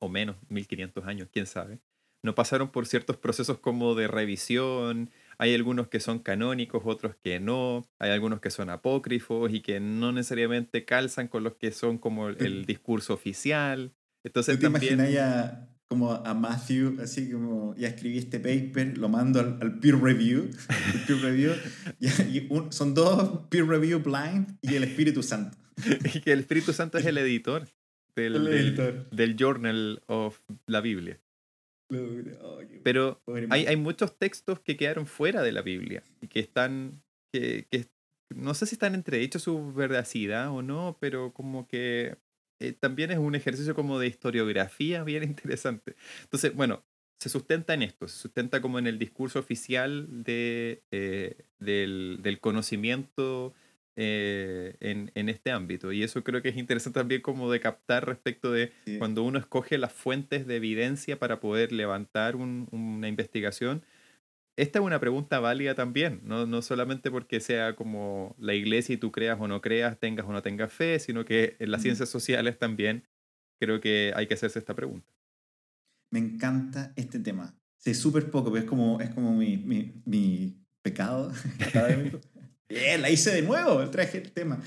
o 0.00 0.08
menos, 0.08 0.34
1500 0.48 1.06
años, 1.06 1.28
quién 1.32 1.46
sabe, 1.46 1.78
no 2.24 2.34
pasaron 2.34 2.72
por 2.72 2.86
ciertos 2.86 3.16
procesos 3.16 3.58
como 3.60 3.94
de 3.94 4.08
revisión. 4.08 5.10
Hay 5.38 5.54
algunos 5.54 5.86
que 5.86 6.00
son 6.00 6.18
canónicos, 6.18 6.82
otros 6.84 7.14
que 7.22 7.38
no. 7.38 7.86
Hay 8.00 8.10
algunos 8.10 8.40
que 8.40 8.50
son 8.50 8.68
apócrifos 8.68 9.52
y 9.54 9.60
que 9.60 9.78
no 9.78 10.10
necesariamente 10.10 10.84
calzan 10.84 11.28
con 11.28 11.44
los 11.44 11.54
que 11.54 11.70
son 11.70 11.98
como 11.98 12.30
el, 12.30 12.66
discurso 12.66 13.14
oficial. 13.14 13.92
Entonces 14.24 14.56
¿Tú 14.56 14.62
te 14.62 14.66
imaginas 14.66 15.12
ya 15.12 15.68
como 15.88 16.12
a 16.12 16.34
Matthew, 16.34 17.00
así 17.00 17.30
como 17.30 17.74
ya 17.76 17.88
escribí 17.88 18.18
este 18.18 18.38
paper, 18.38 18.98
lo 18.98 19.08
mando 19.08 19.40
al, 19.40 19.78
peer 19.80 19.96
review, 19.96 20.50
peer 21.06 21.20
review 21.20 21.52
y 21.98 22.48
son 22.70 22.94
dos 22.94 23.46
peer 23.48 23.66
review 23.66 23.98
blind 24.00 24.58
y 24.60 24.74
el 24.74 24.84
Espíritu 24.84 25.22
Santo. 25.22 25.56
y 26.14 26.20
que 26.20 26.32
el 26.32 26.40
Espíritu 26.40 26.72
Santo 26.72 26.98
es 26.98 27.06
el 27.06 27.16
editor 27.18 27.66
del, 28.14 28.36
el 28.36 28.48
editor. 28.48 29.08
del, 29.10 29.16
del 29.16 29.36
journal 29.36 30.02
of 30.06 30.40
la 30.66 30.80
Biblia. 30.80 31.18
Pero 32.82 33.22
hay, 33.48 33.64
hay, 33.64 33.76
muchos 33.76 34.18
textos 34.18 34.60
que 34.60 34.76
quedaron 34.76 35.06
fuera 35.06 35.42
de 35.42 35.52
la 35.52 35.62
Biblia 35.62 36.02
y 36.20 36.28
que 36.28 36.40
están, 36.40 37.02
que, 37.32 37.66
que 37.70 37.86
no 38.34 38.52
sé 38.52 38.66
si 38.66 38.74
están 38.74 38.94
entredichos 38.94 39.42
su 39.42 39.72
veracidad 39.72 40.50
o 40.50 40.60
no, 40.60 40.98
pero 41.00 41.32
como 41.32 41.66
que 41.66 42.18
eh, 42.60 42.72
también 42.72 43.10
es 43.10 43.18
un 43.18 43.34
ejercicio 43.34 43.74
como 43.74 43.98
de 43.98 44.06
historiografía 44.06 45.04
bien 45.04 45.22
interesante. 45.24 45.96
Entonces, 46.22 46.54
bueno, 46.54 46.84
se 47.18 47.28
sustenta 47.28 47.74
en 47.74 47.82
esto, 47.82 48.06
se 48.08 48.16
sustenta 48.16 48.60
como 48.60 48.78
en 48.78 48.86
el 48.86 48.98
discurso 48.98 49.38
oficial 49.38 50.06
de, 50.22 50.82
del, 51.58 52.20
del, 52.22 52.40
conocimiento 52.40 53.54
en, 53.96 55.10
en, 55.16 55.28
este 55.28 55.50
ámbito. 55.50 55.90
Y 55.90 56.04
eso 56.04 56.22
creo 56.22 56.42
que 56.42 56.50
es 56.50 56.56
interesante 56.56 57.00
también 57.00 57.20
como 57.20 57.50
de 57.50 57.58
captar 57.58 58.06
respecto 58.06 58.52
de 58.52 58.70
cuando 58.98 59.24
uno 59.24 59.40
escoge 59.40 59.78
las 59.78 59.92
fuentes 59.92 60.46
de 60.46 60.54
evidencia 60.54 61.18
para 61.18 61.40
poder 61.40 61.72
levantar 61.72 62.36
una 62.36 63.08
investigación. 63.08 63.82
Esta 64.58 64.80
es 64.80 64.84
una 64.84 64.98
pregunta 64.98 65.38
válida 65.38 65.76
también, 65.76 66.20
¿no? 66.24 66.44
no 66.44 66.62
solamente 66.62 67.12
porque 67.12 67.38
sea 67.38 67.76
como 67.76 68.34
la 68.40 68.54
iglesia 68.54 68.96
y 68.96 68.96
tú 68.96 69.12
creas 69.12 69.38
o 69.40 69.46
no 69.46 69.60
creas, 69.60 70.00
tengas 70.00 70.26
o 70.26 70.32
no 70.32 70.42
tengas 70.42 70.72
fe, 70.72 70.98
sino 70.98 71.24
que 71.24 71.54
en 71.60 71.70
las 71.70 71.82
ciencias 71.82 72.08
sociales 72.08 72.58
también 72.58 73.04
creo 73.60 73.80
que 73.80 74.12
hay 74.16 74.26
que 74.26 74.34
hacerse 74.34 74.58
esta 74.58 74.74
pregunta. 74.74 75.14
Me 76.10 76.18
encanta 76.18 76.92
este 76.96 77.20
tema. 77.20 77.56
Sé 77.76 77.94
súper 77.94 78.32
poco, 78.32 78.50
pero 78.50 78.64
es 78.64 78.68
como, 78.68 79.00
es 79.00 79.10
como 79.10 79.32
mi, 79.32 79.58
mi, 79.58 80.02
mi 80.04 80.56
pecado 80.82 81.30
Bien, 82.68 83.00
la 83.00 83.10
hice 83.10 83.30
de 83.30 83.42
nuevo, 83.42 83.88
traje 83.90 84.18
el 84.18 84.32
tema. 84.32 84.60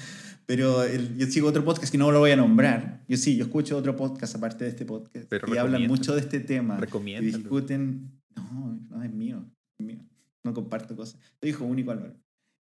Pero 0.45 0.87
yo 0.87 1.27
sigo 1.27 1.49
otro 1.49 1.65
podcast 1.65 1.91
que 1.91 1.97
no 1.97 2.13
lo 2.13 2.19
voy 2.19 2.31
a 2.31 2.37
nombrar. 2.37 3.03
Yo 3.09 3.17
sí, 3.17 3.35
yo 3.35 3.43
escucho 3.43 3.75
otro 3.75 3.97
podcast 3.97 4.35
aparte 4.35 4.63
de 4.63 4.69
este 4.69 4.85
podcast. 4.85 5.25
Pero 5.27 5.53
y 5.53 5.57
hablan 5.57 5.85
mucho 5.85 6.15
de 6.15 6.21
este 6.21 6.39
tema. 6.39 6.77
Recomiendo. 6.77 7.27
Y 7.27 7.33
discuten. 7.33 8.21
No, 8.37 8.79
no 8.89 9.03
es 9.03 9.11
mío. 9.11 9.45
No 10.51 10.55
comparto 10.55 10.97
cosas. 10.97 11.17
Soy 11.39 11.51
hijo 11.51 11.63
único, 11.63 11.91
Álvaro. 11.91 12.13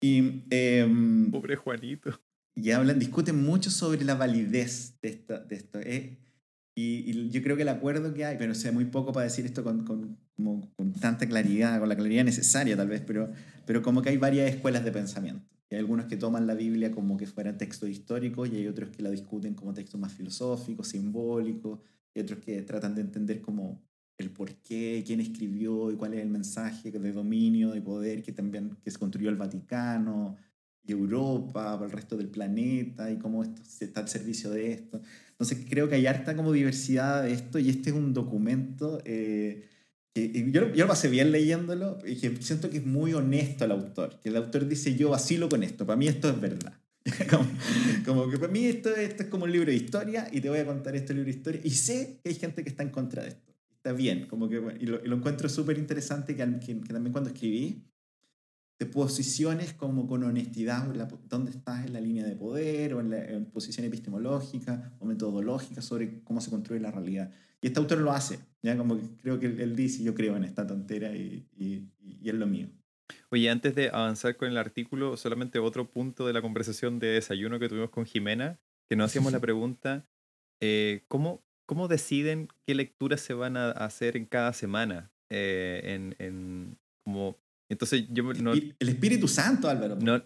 Y, 0.01 0.44
eh, 0.51 0.88
Pobre 1.31 1.57
Juanito. 1.57 2.18
Y 2.55 2.70
hablan, 2.70 2.99
discuten 2.99 3.44
mucho 3.44 3.70
sobre 3.70 4.05
la 4.05 4.14
validez 4.14 4.97
de, 5.03 5.09
esta, 5.11 5.38
de 5.40 5.57
esto. 5.57 5.81
Eh, 5.81 6.16
y, 6.75 7.29
yo 7.29 7.42
creo 7.42 7.57
que 7.57 7.62
el 7.62 7.68
acuerdo 7.68 8.14
que 8.14 8.25
hay, 8.25 8.38
pero 8.38 8.55
sé 8.55 8.73
muy 8.73 8.87
poco 8.87 9.12
para 9.12 9.25
decir 9.25 9.44
esto 9.44 9.62
con, 9.62 9.85
con, 9.85 10.16
con, 10.77 10.92
tanta 10.94 11.29
claridad, 11.29 11.79
con 11.79 11.90
la 11.90 11.97
claridad 11.97 12.25
necesaria 12.25 12.75
tal 12.75 12.88
vez, 12.88 13.03
pero, 13.07 13.31
pero 13.66 13.83
como 13.83 14.01
que 14.01 14.09
hay 14.09 14.16
varias 14.16 14.51
escuelas 14.51 14.83
de 14.83 14.92
pensamiento. 14.92 15.44
hay 15.70 15.79
algunos 15.79 16.07
que 16.07 16.16
toman 16.16 16.47
la 16.47 16.55
Biblia 16.55 16.90
como 16.90 17.18
que 17.18 17.27
fuera 17.27 17.59
texto 17.59 17.87
histórico 17.87 18.47
y 18.47 18.57
hay 18.57 18.66
otros 18.66 18.90
que 18.90 19.03
la 19.03 19.11
discuten 19.11 19.55
como 19.55 19.75
texto 19.75 19.99
más 19.99 20.14
filosófico, 20.14 20.85
simbólico, 20.85 21.83
y 22.14 22.20
otros 22.20 22.38
que 22.38 22.62
tratan 22.62 22.94
de 22.94 23.03
entender 23.03 23.42
como 23.42 23.83
el 24.18 24.31
por 24.31 24.55
qué, 24.57 25.03
quién 25.07 25.20
escribió 25.20 25.90
y 25.90 25.96
cuál 25.96 26.14
es 26.14 26.20
el 26.20 26.29
mensaje 26.29 26.90
de 26.90 27.12
dominio, 27.12 27.72
de 27.72 27.83
poder 27.83 28.22
que 28.22 28.33
también 28.33 28.77
que 28.83 28.90
se 28.90 28.98
construyó 28.98 29.29
el 29.29 29.37
Vaticano, 29.37 30.37
y 30.87 30.92
Europa, 30.92 31.74
para 31.79 31.87
el 31.87 31.92
resto 31.92 32.16
del 32.16 32.29
planeta 32.29 33.11
y 33.11 33.16
cómo 33.16 33.42
esto, 33.42 33.62
está 33.81 34.00
al 34.00 34.09
servicio 34.09 34.50
de 34.50 34.72
esto. 34.72 35.00
Entonces 35.31 35.66
creo 35.68 35.88
que 35.88 35.96
hay 35.96 36.07
harta 36.07 36.37
como 36.37 36.53
diversidad 36.53 37.22
de 37.22 37.33
esto 37.33 37.59
y 37.59 37.70
este 37.70 37.90
es 37.90 37.96
un 37.96 38.12
documento 38.12 39.00
eh, 39.05 39.68
que 40.14 40.50
yo, 40.50 40.72
yo, 40.72 40.85
lo 40.85 40.88
pasé 40.88 41.09
bien 41.09 41.33
leyéndolo 41.33 41.98
y 42.07 42.16
que 42.16 42.37
siento 42.40 42.70
que 42.70 42.79
es 42.79 42.87
muy 42.87 43.14
honesto 43.14 43.64
el 43.64 43.72
autor, 43.72 44.20
que 44.20 44.29
el 44.29 44.37
autor 44.37 44.68
dice 44.68 44.94
yo 44.94 45.11
vacilo 45.11 45.48
con 45.48 45.62
esto, 45.62 45.87
para 45.87 45.96
mí 45.96 46.07
esto 46.07 46.29
es 46.29 46.40
verdad. 46.40 46.74
como, 47.31 47.46
como, 48.07 48.31
que 48.31 48.38
para 48.38 48.50
mí 48.50 48.64
esto, 48.64 48.94
esto 48.94 49.24
es 49.24 49.29
como 49.29 49.44
un 49.44 49.53
libro 49.53 49.70
de 49.70 49.77
historia 49.77 50.27
y 50.33 50.40
te 50.40 50.48
voy 50.48 50.59
a 50.59 50.66
contar 50.66 50.96
este 50.96 51.12
libro 51.12 51.31
de 51.31 51.37
historia 51.37 51.61
y 51.64 51.70
sé 51.70 52.18
que 52.22 52.31
hay 52.31 52.35
gente 52.35 52.62
que 52.62 52.70
está 52.70 52.83
en 52.83 52.90
contra 52.90 53.22
de 53.22 53.31
esto. 53.31 53.54
Está 53.85 53.92
bien, 53.92 54.27
como 54.29 54.49
que, 54.49 54.57
y, 54.81 54.87
lo, 54.87 55.05
lo 55.05 55.16
encuentro 55.16 55.47
súper 55.47 55.77
interesante 55.77 56.35
que, 56.35 56.59
que, 56.59 56.81
que 56.81 56.92
también 56.94 57.12
cuando 57.12 57.29
escribí, 57.29 57.85
te 58.79 58.87
posiciones 58.87 59.75
como 59.75 60.07
con 60.07 60.25
honestidad 60.25 60.87
dónde 61.29 61.51
estás 61.51 61.85
en 61.85 61.92
la 61.92 62.01
línea 62.01 62.25
de 62.25 62.35
poder 62.35 62.94
o 62.94 63.01
en 63.01 63.11
la 63.11 63.51
posición 63.53 63.85
epistemológica 63.85 64.97
o 65.01 65.05
metodológica 65.05 65.83
sobre 65.83 66.23
cómo 66.23 66.40
se 66.40 66.49
construye 66.49 66.81
la 66.81 66.92
realidad. 66.92 67.31
Y 67.61 67.66
este 67.66 67.79
autor 67.79 67.99
lo 67.99 68.12
hace, 68.12 68.38
ya 68.62 68.75
como 68.75 68.97
que 68.97 69.07
creo 69.20 69.38
que 69.38 69.49
él, 69.49 69.77
dice, 69.77 70.03
yo 70.03 70.14
creo 70.14 70.35
en 70.35 70.44
esta 70.44 70.66
tontera 70.66 71.14
y, 71.14 71.47
y, 71.55 71.87
y, 72.01 72.27
es 72.27 72.35
lo 72.35 72.47
mío. 72.47 72.68
Oye, 73.29 73.51
antes 73.51 73.75
de 73.75 73.90
avanzar 73.90 74.38
con 74.38 74.49
el 74.49 74.57
artículo, 74.57 75.18
solamente 75.18 75.59
otro 75.59 75.90
punto 75.90 76.27
de 76.27 76.33
la 76.33 76.40
conversación 76.40 76.99
de 76.99 77.09
desayuno 77.09 77.59
que 77.59 77.68
tuvimos 77.68 77.90
con 77.90 78.07
Jimena, 78.07 78.59
que 78.88 78.97
nos 78.97 79.11
hacíamos 79.11 79.31
la 79.31 79.40
pregunta, 79.42 80.09
eh, 80.61 81.05
¿cómo, 81.07 81.44
¿cómo 81.66 81.88
deciden 81.88 82.48
qué 82.66 82.74
lecturas 82.74 83.20
se 83.20 83.35
van 83.35 83.57
a 83.57 83.70
hacer 83.70 84.16
en 84.16 84.27
cada 84.27 84.53
semana? 84.53 85.11
Eh, 85.31 85.81
en, 85.85 86.16
en, 86.18 86.79
como 87.05 87.38
entonces 87.70 88.05
yo 88.11 88.22
no, 88.35 88.53
el 88.53 88.74
Espíritu 88.79 89.27
Santo, 89.27 89.68
Álvaro. 89.68 89.96
No, 89.96 90.22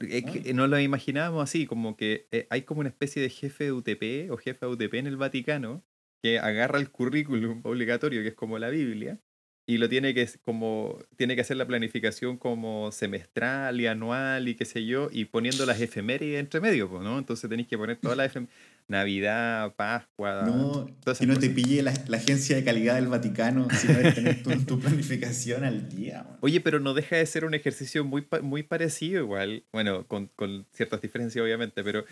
no 0.55 0.66
lo 0.66 0.81
imaginábamos 0.81 1.42
así, 1.42 1.66
como 1.66 1.96
que 1.96 2.27
eh, 2.33 2.46
hay 2.51 2.62
como 2.62 2.81
una 2.81 2.88
especie 2.88 3.22
de 3.22 3.31
jefe 3.31 3.64
de 3.64 3.72
UTP 3.72 4.31
o 4.31 4.37
jefe 4.37 4.66
de 4.66 4.72
UTP 4.72 4.94
en 4.94 5.07
el 5.07 5.16
Vaticano 5.16 5.85
que 6.22 6.38
agarra 6.38 6.79
el 6.79 6.90
currículum 6.90 7.61
obligatorio, 7.62 8.22
que 8.22 8.29
es 8.29 8.35
como 8.35 8.59
la 8.59 8.70
Biblia, 8.70 9.20
y 9.68 9.79
lo 9.79 9.88
tiene 9.88 10.14
que 10.14 10.29
como 10.44 10.98
tiene 11.16 11.37
que 11.37 11.42
hacer 11.42 11.57
la 11.57 11.66
planificación 11.66 12.38
como 12.38 12.90
semestral 12.90 13.81
y 13.81 13.87
anual 13.87 14.48
y 14.48 14.57
qué 14.57 14.64
sé 14.64 14.85
yo, 14.85 15.09
y 15.12 15.27
poniendo 15.27 15.64
las 15.64 15.81
efemérides 15.81 16.40
entre 16.40 16.61
medio, 16.61 16.88
¿no? 17.03 17.18
Entonces 17.18 17.48
tenéis 17.48 17.68
que 17.68 17.79
poner 17.79 17.98
todas 17.98 18.16
las 18.16 18.27
efemérides 18.31 18.57
Navidad, 18.88 19.74
Pascua. 19.77 20.42
No, 20.46 20.87
si 21.14 21.27
no 21.27 21.38
te 21.38 21.51
pille 21.51 21.83
la, 21.83 21.90
agencia 21.90 22.57
de 22.57 22.64
calidad 22.64 22.94
del 22.94 23.09
Vaticano, 23.09 23.68
si 23.70 23.87
no 23.88 24.14
tener 24.14 24.42
tu, 24.64 24.81
planificación 24.81 25.64
al 25.64 25.88
día. 25.88 26.27
Oye, 26.40 26.61
pero 26.61 26.81
no 26.81 26.94
deja 26.94 27.16
de 27.16 27.27
ser 27.27 27.44
un 27.44 27.55
ejercicio 27.55 28.05
muy, 28.05 28.27
muy 28.42 28.62
parecido 28.62 29.22
igual, 29.22 29.64
bueno, 29.72 30.07
con, 30.07 30.29
con 30.29 30.66
ciertas 30.72 31.03
diferencias 31.03 31.42
obviamente, 31.42 31.85
pero 31.85 32.05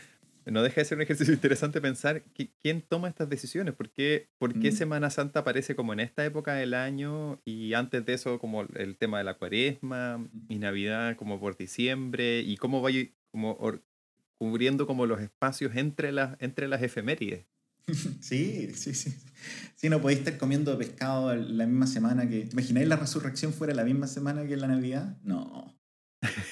no 0.47 0.62
deja 0.62 0.81
de 0.81 0.85
ser 0.85 0.99
un 0.99 1.03
ejercicio 1.03 1.35
interesante 1.35 1.81
pensar 1.81 2.23
quién 2.62 2.83
toma 2.83 3.09
estas 3.09 3.29
decisiones, 3.29 3.75
por 3.75 3.91
qué, 3.91 4.29
por 4.39 4.59
qué 4.59 4.71
mm. 4.71 4.75
Semana 4.75 5.11
Santa 5.11 5.41
aparece 5.41 5.75
como 5.75 5.93
en 5.93 6.01
esta 6.01 6.25
época 6.25 6.55
del 6.55 6.75
año 6.75 7.41
y 7.45 7.75
antes 7.75 8.05
de 8.05 8.15
eso 8.15 8.39
como 8.39 8.62
el 8.62 8.97
tema 8.97 9.19
de 9.19 9.25
la 9.25 9.35
cuaresma 9.35 10.19
mm. 10.19 10.31
y 10.49 10.59
Navidad 10.59 11.17
como 11.17 11.41
por 11.41 11.57
diciembre 11.57 12.41
y 12.41 12.57
cómo 12.57 12.83
va 12.83 12.91
como 13.31 13.59
cubriendo 14.38 14.87
como 14.87 15.07
los 15.07 15.20
espacios 15.20 15.77
entre 15.77 16.12
las, 16.12 16.37
entre 16.40 16.68
las 16.68 16.83
efemérides. 16.83 17.46
Sí, 18.20 18.72
sí, 18.75 18.94
sí. 18.94 19.14
Sí, 19.77 19.88
no 19.88 20.01
podéis 20.01 20.20
estar 20.20 20.38
comiendo 20.38 20.77
pescado 20.77 21.35
la 21.37 21.66
misma 21.66 21.87
semana 21.87 22.29
que... 22.29 22.46
¿Te 22.46 22.53
imagináis 22.53 22.88
la 22.88 22.96
resurrección 22.96 23.53
fuera 23.53 23.75
la 23.75 23.85
misma 23.85 24.09
semana 24.09 24.44
que 24.46 24.57
la 24.57 24.66
Navidad? 24.66 25.18
No. 25.22 25.79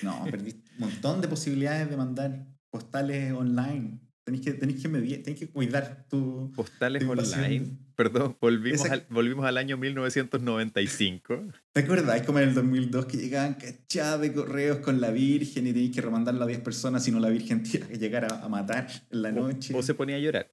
No, 0.02 0.24
perdiste 0.30 0.70
un 0.74 0.90
montón 0.90 1.20
de 1.20 1.28
posibilidades 1.28 1.90
de 1.90 1.96
mandar 1.96 2.46
postales 2.70 3.32
online. 3.32 4.00
Tenéis 4.24 4.42
que, 4.42 4.52
tenéis 4.54 4.80
que 4.80 4.88
medir, 4.88 5.22
tenéis 5.22 5.38
que 5.38 5.48
cuidar 5.50 6.06
tu. 6.08 6.50
Postales 6.56 7.04
online. 7.04 7.76
Perdón, 7.94 8.38
volvimos, 8.40 8.90
al, 8.90 9.04
volvimos 9.10 9.44
al 9.44 9.58
año 9.58 9.76
1995. 9.76 11.44
¿Te 11.74 11.80
acuerdas? 11.80 12.22
Como 12.22 12.38
en 12.38 12.48
el 12.48 12.54
2002 12.54 13.04
que 13.04 13.18
llegaban 13.18 13.54
cachadas 13.54 14.22
de 14.22 14.32
correos 14.32 14.78
con 14.78 15.02
la 15.02 15.10
Virgen 15.10 15.66
y 15.66 15.74
tenías 15.74 15.94
que 15.94 16.00
remandarla 16.00 16.44
a 16.44 16.48
10 16.48 16.60
personas, 16.60 17.04
si 17.04 17.10
no 17.10 17.20
la 17.20 17.28
Virgen 17.28 17.62
tenía 17.70 17.87
que 17.87 17.98
llegar 17.98 18.32
a, 18.32 18.48
matar 18.48 18.88
en 19.10 19.20
la 19.20 19.30
noche. 19.30 19.74
O, 19.76 19.82
se 19.82 19.92
ponía 19.92 20.16
a 20.16 20.20
llorar. 20.20 20.50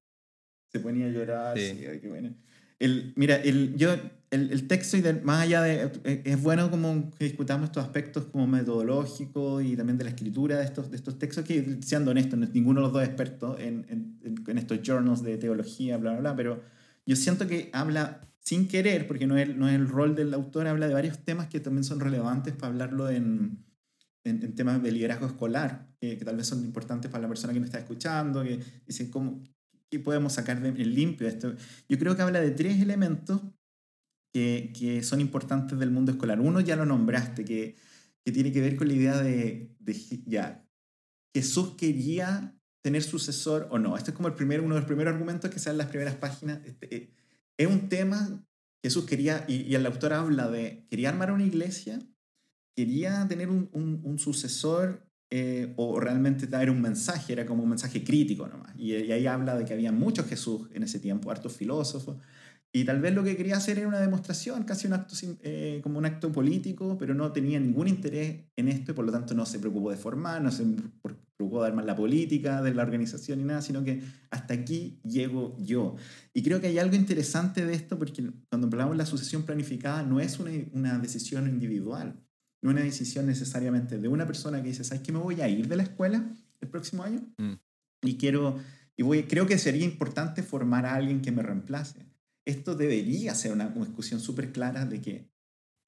Se 0.67 0.81
ponía 0.81 1.05
a 1.05 1.09
llorar, 1.09 1.57
sí, 1.57 1.79
qué 2.01 2.07
bueno. 2.09 2.35
El, 2.81 3.13
mira, 3.15 3.35
el, 3.35 3.75
yo, 3.75 3.93
el, 4.31 4.51
el 4.51 4.67
texto, 4.67 4.97
y 4.97 5.03
más 5.23 5.41
allá 5.43 5.61
de. 5.61 5.91
Eh, 6.03 6.23
es 6.25 6.41
bueno 6.41 6.71
como 6.71 7.11
que 7.11 7.25
discutamos 7.25 7.65
estos 7.65 7.83
aspectos 7.83 8.25
como 8.25 8.47
metodológicos 8.47 9.63
y 9.63 9.75
también 9.75 9.99
de 9.99 10.05
la 10.05 10.09
escritura 10.09 10.57
de 10.57 10.65
estos, 10.65 10.89
de 10.89 10.97
estos 10.97 11.19
textos, 11.19 11.45
que, 11.45 11.77
siendo 11.83 12.09
honesto, 12.09 12.35
ninguno 12.37 12.79
de 12.79 12.85
los 12.85 12.93
dos 12.93 13.03
expertos 13.03 13.59
en, 13.59 13.85
en, 13.87 14.41
en, 14.47 14.57
estos 14.57 14.79
journals 14.81 15.21
de 15.21 15.37
teología, 15.37 15.97
bla, 15.97 16.13
bla, 16.13 16.21
bla, 16.21 16.35
pero 16.35 16.63
yo 17.05 17.15
siento 17.15 17.45
que 17.45 17.69
habla 17.71 18.21
sin 18.39 18.67
querer, 18.67 19.05
porque 19.05 19.27
no 19.27 19.37
es, 19.37 19.55
no 19.55 19.69
es 19.69 19.75
el 19.75 19.87
rol 19.87 20.15
del 20.15 20.33
autor, 20.33 20.65
habla 20.65 20.87
de 20.87 20.95
varios 20.95 21.19
temas 21.19 21.49
que 21.49 21.59
también 21.59 21.83
son 21.83 21.99
relevantes 21.99 22.55
para 22.55 22.73
hablarlo 22.73 23.11
en, 23.11 23.63
en, 24.23 24.55
temas 24.55 24.81
de 24.81 24.91
liderazgo 24.91 25.27
escolar, 25.27 25.87
que, 25.99 26.17
que, 26.17 26.25
tal 26.25 26.37
vez 26.37 26.47
son 26.47 26.63
importantes 26.65 27.11
para 27.11 27.21
la 27.21 27.27
persona 27.27 27.53
que 27.53 27.59
me 27.59 27.67
está 27.67 27.77
escuchando, 27.77 28.41
que 28.41 28.59
dicen 28.87 29.11
cómo, 29.11 29.43
¿Qué 29.91 29.99
podemos 29.99 30.33
sacar 30.33 30.61
de 30.61 30.71
limpio 30.85 31.27
esto? 31.27 31.53
Yo 31.89 31.99
creo 31.99 32.15
que 32.15 32.21
habla 32.21 32.39
de 32.39 32.51
tres 32.51 32.81
elementos 32.81 33.41
que, 34.33 34.71
que, 34.73 35.03
son 35.03 35.19
importantes 35.19 35.77
del 35.77 35.91
mundo 35.91 36.13
escolar. 36.13 36.39
Uno 36.39 36.61
ya 36.61 36.77
lo 36.77 36.85
nombraste, 36.85 37.43
que, 37.43 37.75
que 38.23 38.31
tiene 38.31 38.53
que 38.53 38.61
ver 38.61 38.77
con 38.77 38.87
la 38.87 38.93
idea 38.93 39.21
de, 39.21 39.75
ya, 40.25 40.65
Jesús 41.35 41.75
quería 41.75 42.57
tener 42.81 43.03
sucesor 43.03 43.67
o 43.69 43.79
no. 43.79 43.97
Este 43.97 44.11
es 44.11 44.15
como 44.15 44.29
el 44.29 44.35
primer, 44.35 44.61
uno 44.61 44.75
de 44.75 44.79
los 44.81 44.87
primeros 44.87 45.13
argumentos 45.13 45.51
que 45.51 45.59
salen 45.59 45.75
en 45.75 45.77
las 45.79 45.87
primeras 45.87 46.15
páginas. 46.15 46.61
Este, 46.65 46.95
eh, 46.95 47.13
es 47.57 47.67
un 47.67 47.89
tema, 47.89 48.45
Jesús 48.81 49.05
quería, 49.05 49.43
y, 49.49 49.63
y, 49.63 49.75
el 49.75 49.85
autor 49.85 50.13
habla 50.13 50.49
de, 50.49 50.87
quería 50.89 51.09
armar 51.09 51.33
una 51.33 51.43
iglesia, 51.43 51.99
quería 52.77 53.27
tener 53.27 53.49
un, 53.49 53.69
un 53.73 54.19
sucesor 54.19 55.10
eh, 55.31 55.73
o 55.77 55.99
realmente 55.99 56.45
dar 56.45 56.69
un 56.69 56.81
mensaje, 56.81 57.33
era 57.33 57.45
como 57.45 57.63
un 57.63 57.69
mensaje 57.69 58.03
crítico 58.03 58.47
nomás. 58.47 58.73
Y, 58.77 58.93
y, 58.93 59.11
ahí 59.11 59.25
habla 59.25 59.55
de 59.55 59.65
que 59.65 59.73
había 59.73 59.91
muchos 59.91 60.27
Jesús 60.27 60.67
en 60.73 60.83
ese 60.83 60.99
tiempo, 60.99 61.31
hartos 61.31 61.55
filósofos, 61.55 62.17
y 62.73 62.85
tal 62.85 63.01
vez 63.01 63.13
lo 63.13 63.23
que 63.23 63.35
quería 63.35 63.57
hacer 63.57 63.79
era 63.79 63.87
una 63.87 63.99
demostración, 63.99 64.63
casi 64.63 64.87
un 64.87 64.93
acto, 64.93 65.13
eh, 65.43 65.81
como 65.83 65.99
un 65.99 66.05
acto 66.05 66.31
político, 66.31 66.97
pero 66.97 67.13
no 67.13 67.31
tenía 67.33 67.59
ningún 67.59 67.89
interés 67.89 68.45
en 68.55 68.69
esto 68.69 68.91
y 68.91 68.95
por 68.95 69.05
lo 69.05 69.11
tanto 69.11 69.33
no 69.33 69.45
se 69.45 69.59
preocupó 69.59 69.91
de 69.91 69.97
formar, 69.97 70.41
no 70.41 70.51
se 70.51 70.63
preocupado 71.35 71.63
de 71.63 71.69
armar 71.69 71.83
la 71.83 71.97
política 71.97 72.61
de 72.61 72.73
la 72.73 72.83
organización 72.83 73.39
ni 73.39 73.45
nada, 73.45 73.61
sino 73.61 73.83
que 73.83 74.01
hasta 74.29 74.53
aquí 74.53 75.01
llego 75.03 75.57
yo. 75.59 75.95
Y 76.33 76.43
creo 76.43 76.61
que 76.61 76.67
hay 76.67 76.79
algo 76.79 76.95
interesante 76.95 77.65
de 77.65 77.73
esto 77.73 77.99
porque 77.99 78.31
cuando 78.47 78.67
hablamos 78.67 78.93
de 78.93 78.99
la 78.99 79.05
sucesión 79.05 79.43
planificada 79.43 80.03
no 80.03 80.21
es 80.21 80.39
una, 80.39 80.51
una 80.71 80.97
decisión 80.97 81.49
individual, 81.49 82.21
no 82.61 82.69
es 82.69 82.75
una 82.75 82.83
decisión 82.83 83.25
necesariamente 83.25 83.97
de 83.97 84.07
una 84.07 84.25
persona 84.25 84.61
que 84.61 84.69
dice, 84.69 84.83
¿sabes 84.83 85.03
qué 85.03 85.11
me 85.11 85.19
voy 85.19 85.41
a 85.41 85.49
ir 85.49 85.67
de 85.67 85.75
la 85.75 85.83
escuela 85.83 86.31
el 86.59 86.67
próximo 86.67 87.03
año? 87.03 87.21
Mm. 87.37 87.53
Y 88.03 88.17
quiero, 88.17 88.59
y 88.95 89.03
voy, 89.03 89.23
creo 89.23 89.47
que 89.47 89.57
sería 89.57 89.83
importante 89.83 90.43
formar 90.43 90.85
a 90.85 90.95
alguien 90.95 91.21
que 91.21 91.31
me 91.31 91.41
reemplace. 91.41 92.05
Esto 92.45 92.75
debería 92.75 93.33
ser 93.35 93.51
una 93.51 93.69
discusión 93.69 94.19
súper 94.19 94.51
clara 94.51 94.85
de 94.85 95.01
que 95.01 95.31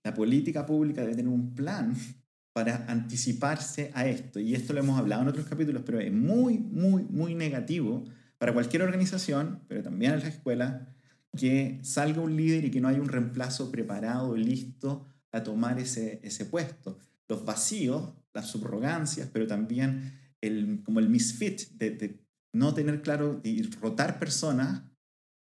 la 0.04 0.14
política 0.14 0.66
pública 0.66 1.02
debe 1.02 1.16
tener 1.16 1.32
un 1.32 1.54
plan 1.54 1.96
para 2.54 2.86
anticiparse 2.88 3.92
a 3.94 4.08
esto. 4.08 4.40
Y 4.40 4.56
esto 4.56 4.74
lo 4.74 4.80
hemos 4.80 5.00
hablado 5.00 5.22
en 5.22 5.28
otros 5.28 5.46
capítulos, 5.46 5.84
pero 5.86 6.00
es 6.00 6.12
muy, 6.12 6.58
muy, 6.58 7.04
muy 7.04 7.36
negativo 7.36 8.04
para 8.38 8.54
cualquier 8.54 8.82
organización, 8.82 9.62
pero 9.68 9.84
también 9.84 10.14
en 10.14 10.20
las 10.20 10.28
escuelas, 10.28 10.88
que 11.36 11.80
salga 11.82 12.22
un 12.22 12.36
líder 12.36 12.66
y 12.66 12.72
que 12.72 12.80
no 12.80 12.88
haya 12.88 13.02
un 13.02 13.08
reemplazo 13.08 13.72
preparado, 13.72 14.36
listo 14.36 15.08
a 15.34 15.44
tomar 15.44 15.80
ese, 15.80 16.22
ese 16.24 16.46
puesto. 16.46 16.98
Los 17.28 17.44
vacíos, 17.44 18.14
las 18.34 18.48
subrogancias, 18.48 19.30
pero 19.34 19.46
también 19.48 20.14
el, 20.40 20.82
como 20.84 21.00
el 21.00 21.10
misfit 21.10 21.70
de, 21.72 21.92
de 21.92 22.24
no 22.54 22.74
tener 22.74 23.02
claro 23.02 23.42
y 23.44 23.64
rotar 23.64 24.20
personas 24.20 24.84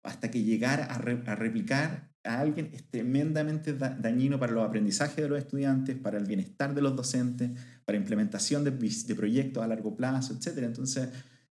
hasta 0.03 0.30
que 0.30 0.43
llegar 0.43 0.80
a, 0.91 0.99
re, 0.99 1.22
a 1.26 1.34
replicar 1.34 2.11
a 2.24 2.41
alguien 2.41 2.70
es 2.72 2.88
tremendamente 2.88 3.72
dañino 3.74 4.38
para 4.38 4.53
los 4.53 4.66
aprendizajes 4.66 5.16
de 5.16 5.28
los 5.28 5.38
estudiantes, 5.38 5.97
para 5.97 6.18
el 6.18 6.26
bienestar 6.26 6.74
de 6.74 6.82
los 6.82 6.95
docentes, 6.95 7.51
para 7.84 7.99
implementación 7.99 8.62
de, 8.62 8.70
de 8.70 9.14
proyectos 9.14 9.62
a 9.62 9.66
largo 9.66 9.97
plazo, 9.97 10.34
etc. 10.34 10.59
Entonces, 10.59 11.09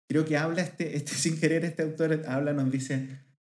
creo 0.07 0.25
que 0.25 0.37
habla 0.37 0.61
este, 0.61 0.95
este, 0.95 1.13
sin 1.15 1.39
querer, 1.39 1.65
este 1.65 1.83
autor 1.83 2.23
habla, 2.27 2.53
nos 2.53 2.71
dice, 2.71 3.09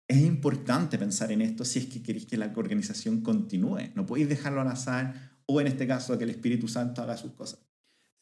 es 0.08 0.18
importante 0.18 0.98
pensar 0.98 1.32
en 1.32 1.42
esto 1.42 1.66
si 1.66 1.80
es 1.80 1.86
que 1.88 2.04
queréis 2.04 2.26
que 2.26 2.38
la 2.38 2.54
organización 2.56 3.22
continúe. 3.22 3.92
No 3.96 4.06
podéis 4.06 4.30
dejarlo 4.30 4.62
al 4.62 4.68
azar 4.68 5.36
o 5.46 5.62
en 5.62 5.68
este 5.68 5.88
caso 5.88 6.18
que 6.18 6.24
el 6.24 6.30
Espíritu 6.30 6.68
Santo 6.68 7.02
haga 7.02 7.18
sus 7.18 7.32
cosas. 7.34 7.66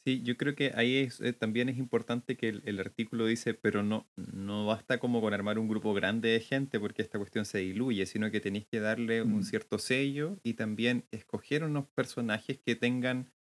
Sí, 0.06 0.22
yo 0.22 0.36
creo 0.36 0.54
que 0.54 0.74
ahí 0.76 0.98
es, 0.98 1.22
eh, 1.22 1.32
también 1.32 1.70
es 1.70 1.78
importante 1.78 2.36
que 2.36 2.50
el, 2.50 2.62
el, 2.66 2.82
artículo 2.82 3.26
dice, 3.26 3.54
pero 3.54 3.84
no, 3.84 4.06
no 4.18 4.66
basta 4.66 5.00
como 5.00 5.22
con 5.22 5.34
armar 5.34 5.58
un 5.58 5.70
grupo 5.70 5.94
grande 5.94 6.28
de 6.28 6.42
gente 6.42 6.78
porque 6.78 7.02
esta 7.02 7.18
cuestión 7.18 7.46
se 7.46 7.60
diluye, 7.60 8.06
sino 8.06 8.30
que 8.30 8.42
tenéis 8.42 8.66
que 8.70 8.82
darle 8.82 9.24
mm. 9.24 9.34
un 9.34 9.44
cierto 9.46 9.80
sello 9.80 10.38
y 10.44 10.56
también 10.56 11.06
escoger 11.12 11.64
unos 11.64 11.88
personajes 11.96 12.60
que 12.60 12.76
tengan 12.76 13.32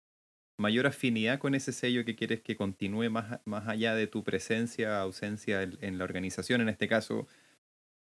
mayor 0.57 0.87
afinidad 0.87 1.37
con 1.37 1.53
ese 1.53 1.73
sello 1.73 2.05
que 2.05 2.15
quieres 2.15 2.41
que 2.41 2.55
continúe 2.55 3.09
más, 3.09 3.41
más 3.43 3.67
allá 3.67 3.93
de 3.93 4.07
tu 4.07 4.23
presencia, 4.23 5.01
ausencia 5.01 5.63
en, 5.63 5.77
en 5.81 5.97
la 5.97 6.05
organización. 6.05 6.61
En 6.61 6.69
este 6.69 6.87
caso, 6.87 7.27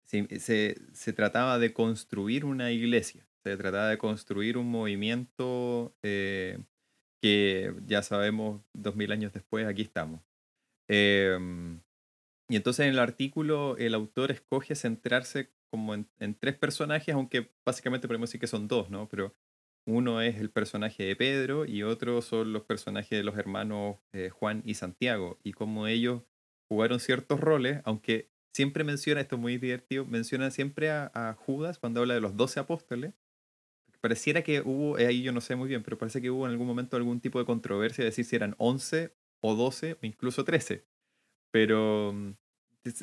se, 0.06 0.40
se, 0.40 0.78
se, 0.94 1.14
trataba 1.14 1.60
de 1.60 1.74
construir 1.74 2.46
una 2.46 2.72
iglesia, 2.72 3.28
se 3.44 3.58
trataba 3.58 3.90
de 3.90 3.98
construir 3.98 4.58
un 4.58 4.70
movimiento... 4.70 5.96
Eh, 6.04 6.60
que 7.26 7.74
ya 7.88 8.04
sabemos, 8.04 8.62
dos 8.72 8.96
mil 8.96 9.12
años 9.12 9.34
después, 9.34 9.66
aquí 9.66 9.82
estamos. 9.82 10.22
Em, 10.88 11.82
y 12.48 12.56
entonces 12.56 12.86
en 12.86 12.92
el 12.92 13.00
artículo 13.00 13.76
el 13.78 13.96
autor 13.96 14.30
escoge 14.30 14.76
centrarse 14.76 15.52
como 15.72 15.96
en, 15.96 16.36
tres 16.40 16.56
personajes, 16.56 17.16
aunque 17.16 17.52
básicamente 17.66 18.08
podemos 18.08 18.30
decir 18.30 18.40
que 18.40 18.46
son 18.46 18.68
dos, 18.68 18.92
¿no? 18.92 19.10
Pero 19.10 19.36
uno 19.88 20.22
es 20.22 20.38
el 20.38 20.52
personaje 20.52 21.04
de 21.04 21.16
Pedro 21.16 21.66
y 21.66 21.82
otro 21.82 22.22
son 22.22 22.54
los 22.54 22.64
personajes 22.64 23.18
de 23.18 23.24
los 23.24 23.40
hermanos 23.40 23.98
eh, 24.14 24.30
Juan 24.30 24.62
y 24.64 24.76
Santiago, 24.76 25.40
y 25.44 25.54
cómo 25.54 25.88
ellos 25.88 26.22
jugaron 26.70 27.00
ciertos 27.00 27.40
roles, 27.40 27.82
aunque 27.86 28.30
siempre 28.56 28.86
menciona, 28.86 29.20
esto 29.20 29.36
es 29.36 29.42
muy 29.42 29.58
divertido, 29.58 30.06
menciona 30.06 30.50
siempre 30.50 30.90
a, 30.90 31.36
Judas 31.38 31.78
cuando 31.78 32.00
habla 32.00 32.14
de 32.14 32.22
los 32.22 32.38
doce 32.38 32.62
apóstoles, 32.62 33.14
pareciera 34.00 34.44
que 34.44 34.62
hubo, 34.62 34.98
eh, 34.98 35.08
ahí 35.08 35.24
yo 35.24 35.34
no 35.34 35.42
sé 35.42 35.58
muy 35.58 35.68
bien, 35.68 35.84
pero 35.84 35.98
parece 35.98 36.22
que 36.22 36.32
hubo 36.32 36.46
en 36.46 36.54
algún 36.54 36.66
momento 36.66 36.96
algún 36.96 37.20
tipo 37.20 37.38
de 37.38 37.46
controversia 37.46 38.04
de 38.04 38.12
decir 38.12 38.24
si 38.24 38.34
eran 38.38 38.56
11 38.58 39.14
o 39.42 39.56
12 39.56 39.98
o 40.02 40.06
incluso 40.06 40.46
13. 40.46 40.86
Pero 41.52 42.14
mm, 42.14 42.32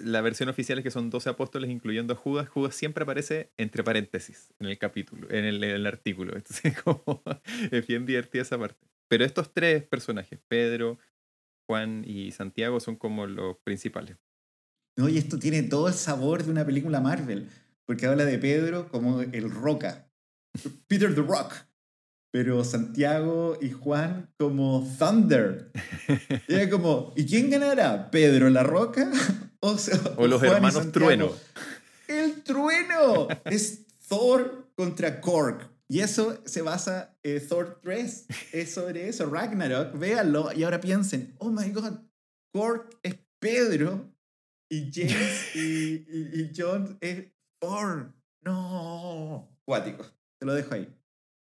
la 0.04 0.22
versión 0.22 0.48
oficial 0.48 0.78
es 0.78 0.84
que 0.84 0.90
son 0.90 1.10
12 1.10 1.28
apóstoles 1.28 1.70
incluyendo 1.70 2.14
a 2.14 2.16
Judas. 2.16 2.48
Judas 2.48 2.74
siempre 2.74 3.02
aparece 3.02 3.52
entre 3.58 3.84
paréntesis 3.84 4.54
en 4.58 4.68
el 4.68 4.78
capítulo, 4.78 5.28
en 5.30 5.44
el, 5.44 5.62
en 5.62 5.70
el 5.70 5.86
artículo. 5.86 6.32
Entonces 6.36 6.80
como, 6.80 7.22
es 7.70 7.86
bien 7.86 8.06
divertida 8.06 8.40
esa 8.40 8.58
parte. 8.58 8.86
Pero 9.08 9.26
estos 9.26 9.52
tres 9.52 9.82
personajes, 9.82 10.40
Pedro, 10.48 10.98
Juan 11.68 12.04
y 12.06 12.30
Santiago, 12.30 12.80
son 12.80 12.96
como 12.96 13.26
los 13.26 13.58
principales. 13.58 14.16
No, 14.96 15.08
y 15.08 15.18
esto 15.18 15.38
tiene 15.38 15.62
todo 15.62 15.88
el 15.88 15.94
sabor 15.94 16.44
de 16.44 16.50
una 16.50 16.66
película 16.66 17.00
Marvel, 17.00 17.48
porque 17.86 18.06
habla 18.06 18.24
de 18.24 18.38
Pedro 18.38 18.88
como 18.88 19.20
el 19.20 19.50
roca, 19.50 20.10
Peter 20.86 21.14
the 21.14 21.22
Rock. 21.22 21.54
Pero 22.30 22.64
Santiago 22.64 23.58
y 23.60 23.70
Juan 23.72 24.32
como 24.38 24.90
Thunder. 24.98 25.70
Y 26.48 26.66
como, 26.70 27.12
¿y 27.14 27.26
quién 27.26 27.50
ganará? 27.50 28.10
¿Pedro 28.10 28.48
la 28.50 28.62
Roca? 28.62 29.10
O, 29.64 29.76
o 30.16 30.26
los 30.26 30.42
hermanos 30.42 30.90
Trueno. 30.90 31.30
¡El 32.08 32.42
Trueno! 32.42 33.28
es 33.44 33.86
Thor 34.08 34.72
contra 34.74 35.20
Korg. 35.20 35.70
Y 35.86 36.00
eso 36.00 36.42
se 36.44 36.62
basa 36.62 37.16
en 37.22 37.46
Thor 37.46 37.78
3. 37.80 38.26
Es 38.52 38.74
sobre 38.74 39.08
eso, 39.08 39.26
Ragnarok. 39.26 39.96
Véanlo 39.96 40.52
y 40.52 40.64
ahora 40.64 40.80
piensen, 40.80 41.36
oh 41.38 41.50
my 41.50 41.70
god, 41.70 42.00
Korg 42.52 42.90
es 43.04 43.14
Pedro 43.38 44.11
y 44.72 44.90
James 44.90 45.54
y, 45.54 46.06
y, 46.08 46.40
y 46.40 46.52
John 46.56 46.96
es 47.02 47.26
Thor. 47.60 48.14
No. 48.42 49.54
Cuático. 49.66 50.06
Te 50.38 50.46
lo 50.46 50.54
dejo 50.54 50.74
ahí. 50.74 50.88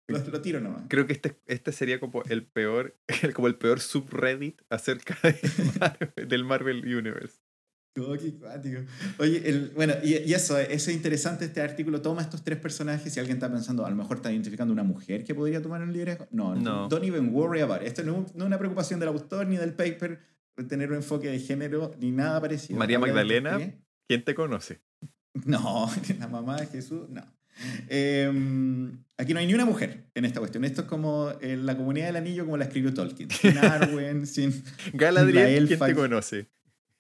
Lo, 0.07 0.17
lo, 0.17 0.41
tiro 0.41 0.59
nomás. 0.59 0.86
Creo 0.89 1.05
que 1.05 1.13
este, 1.13 1.39
este 1.45 1.71
sería 1.71 1.99
como 1.99 2.23
el 2.23 2.43
peor, 2.47 2.97
como 3.36 3.47
el 3.47 3.55
peor 3.55 3.80
subreddit 3.80 4.63
acerca 4.71 5.15
de 5.21 5.39
Marvel, 5.80 6.27
del 6.27 6.43
Marvel 6.43 6.77
Universe. 6.80 7.38
Oh, 7.99 8.17
qué 8.17 8.34
cuático. 8.34 8.80
Oye, 9.19 9.47
el, 9.47 9.69
bueno, 9.75 9.93
y, 10.01 10.15
y, 10.17 10.34
eso, 10.34 10.57
eso 10.57 10.89
es 10.89 10.95
interesante 10.95 11.45
este 11.45 11.61
artículo. 11.61 12.01
Toma 12.01 12.23
estos 12.23 12.43
tres 12.43 12.57
personajes 12.57 13.15
y 13.15 13.19
alguien 13.19 13.38
está 13.38 13.51
pensando, 13.51 13.86
a 13.86 13.91
lo 13.91 13.95
mejor 13.95 14.17
está 14.17 14.32
identificando 14.32 14.73
una 14.73 14.84
mujer 14.84 15.23
que 15.23 15.36
podría 15.36 15.61
tomar 15.61 15.84
un 15.84 15.93
liderazgo. 15.93 16.27
No, 16.32 16.55
no. 16.55 16.88
Don't 16.88 17.05
even 17.05 17.32
worry 17.32 17.61
about 17.61 17.84
it. 17.84 17.89
Esto 17.89 18.01
no, 18.01 18.25
no 18.34 18.43
es 18.43 18.47
una 18.47 18.57
preocupación 18.57 18.99
del 18.99 19.09
autor 19.09 19.45
ni 19.45 19.57
del 19.57 19.73
paper 19.73 20.19
tener 20.68 20.89
un 20.89 20.97
enfoque 20.97 21.30
de 21.30 21.39
género 21.39 21.95
ni 21.99 22.12
nada 22.12 22.41
parecido. 22.41 22.78
María 22.78 22.99
Magdalena, 22.99 23.60
¿quién 24.07 24.24
te 24.24 24.36
conoce? 24.36 24.82
No, 25.45 25.89
la 26.20 26.28
mamá 26.28 26.57
de 26.57 26.66
Jesús, 26.66 27.07
no. 27.10 27.24
Eh, 27.88 28.32
aquí 29.18 29.34
no 29.34 29.39
hay 29.39 29.47
ni 29.47 29.53
una 29.53 29.66
mujer 29.66 30.10
en 30.14 30.26
esta 30.26 30.39
cuestión. 30.39 30.64
Esto 30.66 30.82
es 30.82 30.88
como 30.88 31.32
eh, 31.41 31.57
la 31.57 31.78
comunidad 31.78 32.07
del 32.07 32.16
anillo 32.16 32.45
como 32.45 32.57
la 32.57 32.66
escribió 32.66 32.93
Tolkien. 32.93 33.30
Sin 33.30 33.57
Arwen, 33.57 34.26
sin... 34.26 34.64
Galadriel, 34.93 35.68
¿quién 35.68 35.80
te 35.80 35.95
conoce? 35.95 36.49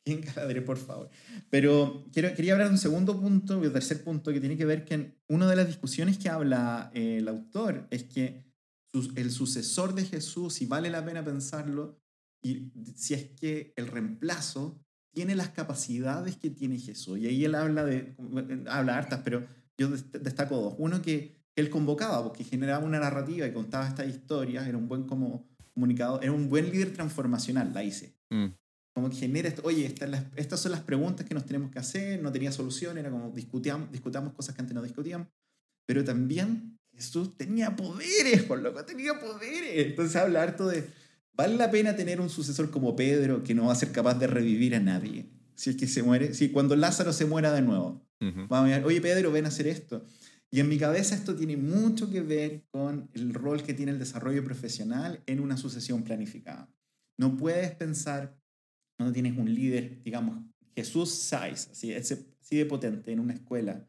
¿Quién 0.03 0.21
Galadriel, 0.21 0.63
por 0.63 0.77
favor? 0.77 1.09
Pero 1.49 2.05
quiero, 2.13 2.33
quería 2.35 2.53
hablar 2.53 2.67
de 2.67 2.73
un 2.73 2.79
segundo 2.79 3.19
punto, 3.19 3.57
un 3.57 3.73
tercer 3.73 4.03
punto, 4.03 4.31
que 4.31 4.39
tiene 4.39 4.57
que 4.57 4.65
ver 4.65 4.85
que 4.85 5.15
una 5.27 5.49
de 5.49 5.55
las 5.55 5.67
discusiones 5.67 6.17
que 6.17 6.29
habla 6.29 6.91
eh, 6.93 7.17
el 7.17 7.27
autor 7.27 7.87
es 7.89 8.03
que 8.03 8.43
el 9.15 9.31
sucesor 9.31 9.93
de 9.93 10.05
Jesús, 10.05 10.55
si 10.55 10.65
vale 10.65 10.89
la 10.89 11.05
pena 11.05 11.23
pensarlo, 11.23 11.99
y 12.41 12.71
si 12.95 13.13
es 13.13 13.25
que 13.31 13.73
el 13.75 13.87
reemplazo 13.87 14.79
tiene 15.13 15.35
las 15.35 15.49
capacidades 15.49 16.37
que 16.37 16.49
tiene 16.49 16.77
Jesús. 16.79 17.19
Y 17.19 17.27
ahí 17.27 17.45
él 17.45 17.55
habla 17.55 17.83
de, 17.83 18.15
habla 18.67 18.97
hartas, 18.97 19.21
pero 19.23 19.45
yo 19.77 19.89
destaco 19.89 20.57
dos. 20.57 20.75
Uno 20.77 21.01
que 21.01 21.39
él 21.55 21.69
convocaba, 21.69 22.23
porque 22.23 22.43
generaba 22.43 22.85
una 22.85 22.99
narrativa 22.99 23.45
y 23.45 23.53
contaba 23.53 23.87
estas 23.87 24.07
historias, 24.07 24.67
era 24.67 24.77
un 24.77 24.87
buen 24.87 25.03
como 25.03 25.49
comunicador, 25.73 26.23
era 26.23 26.31
un 26.31 26.49
buen 26.49 26.71
líder 26.71 26.93
transformacional, 26.93 27.73
la 27.73 27.83
hice. 27.83 28.15
Mm. 28.29 28.47
Como 28.93 29.09
que 29.09 29.15
genera 29.17 29.53
oye, 29.63 29.85
estas, 29.85 30.09
las, 30.09 30.25
estas, 30.35 30.59
son 30.59 30.71
las 30.71 30.81
preguntas 30.81 31.25
que 31.25 31.33
nos 31.33 31.45
tenemos 31.45 31.71
que 31.71 31.79
hacer, 31.79 32.21
no 32.21 32.31
tenía 32.31 32.51
solución, 32.51 32.97
era 32.97 33.09
como 33.09 33.31
discutíamos, 33.31 33.91
discutamos 33.91 34.33
cosas 34.33 34.55
que 34.55 34.61
antes 34.61 34.75
no 34.75 34.81
discutíamos, 34.81 35.27
pero 35.85 36.03
también 36.03 36.77
Jesús 36.93 37.37
tenía 37.37 37.75
poderes, 37.75 38.43
por 38.43 38.59
loco, 38.59 38.83
tenía 38.83 39.19
poderes. 39.19 39.87
Entonces 39.87 40.15
habla 40.15 40.43
harto 40.43 40.67
de, 40.67 40.89
vale 41.39 41.55
la 41.55 41.71
pena 41.71 41.95
tener 41.95 42.19
un 42.19 42.29
sucesor 42.29 42.69
como 42.69 42.97
Pedro 42.97 43.45
que 43.45 43.55
no 43.55 43.67
va 43.67 43.71
a 43.71 43.75
ser 43.75 43.93
capaz 43.93 44.15
de 44.15 44.27
revivir 44.27 44.75
a 44.75 44.81
nadie. 44.81 45.29
Si 45.55 45.69
es 45.69 45.77
que 45.77 45.87
se 45.87 46.03
muere, 46.03 46.33
si 46.33 46.49
cuando 46.49 46.75
Lázaro 46.75 47.13
se 47.13 47.25
muera 47.25 47.53
de 47.53 47.61
nuevo, 47.61 48.05
Vamos 48.49 48.73
a 48.73 48.85
oye 48.85 48.99
Pedro, 48.99 49.31
ven 49.31 49.45
a 49.45 49.47
hacer 49.47 49.65
esto. 49.67 50.03
Y 50.51 50.59
en 50.59 50.67
mi 50.67 50.77
cabeza 50.77 51.15
esto 51.15 51.37
tiene 51.37 51.55
mucho 51.55 52.11
que 52.11 52.19
ver 52.19 52.65
con 52.71 53.09
el 53.13 53.33
rol 53.33 53.63
que 53.63 53.73
tiene 53.73 53.93
el 53.93 53.99
desarrollo 53.99 54.43
profesional 54.43 55.23
en 55.27 55.39
una 55.39 55.55
sucesión 55.55 56.03
planificada. 56.03 56.69
No 57.17 57.37
puedes 57.37 57.71
pensar, 57.71 58.37
cuando 58.97 59.13
tienes 59.13 59.37
un 59.37 59.53
líder, 59.53 60.03
digamos, 60.03 60.43
Jesús 60.75 61.09
Size, 61.09 61.71
así, 61.71 61.93
así 61.93 62.57
de 62.57 62.65
potente 62.65 63.13
en 63.13 63.21
una 63.21 63.33
escuela, 63.33 63.87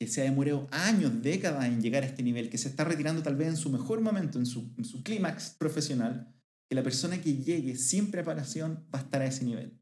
que 0.00 0.06
se 0.06 0.22
ha 0.22 0.24
demorado 0.24 0.68
años, 0.70 1.20
décadas 1.20 1.66
en 1.66 1.82
llegar 1.82 2.02
a 2.02 2.06
este 2.06 2.22
nivel, 2.22 2.48
que 2.48 2.56
se 2.56 2.68
está 2.70 2.84
retirando 2.84 3.22
tal 3.22 3.36
vez 3.36 3.48
en 3.48 3.56
su 3.58 3.68
mejor 3.68 4.00
momento, 4.00 4.38
en 4.38 4.46
su, 4.46 4.72
en 4.78 4.86
su 4.86 5.02
clímax 5.02 5.50
profesional, 5.58 6.32
que 6.72 6.76
la 6.76 6.82
persona 6.82 7.20
que 7.20 7.36
llegue 7.36 7.76
sin 7.76 8.10
preparación 8.10 8.86
va 8.94 9.00
a 9.00 9.02
estar 9.02 9.20
a 9.20 9.26
ese 9.26 9.44
nivel. 9.44 9.78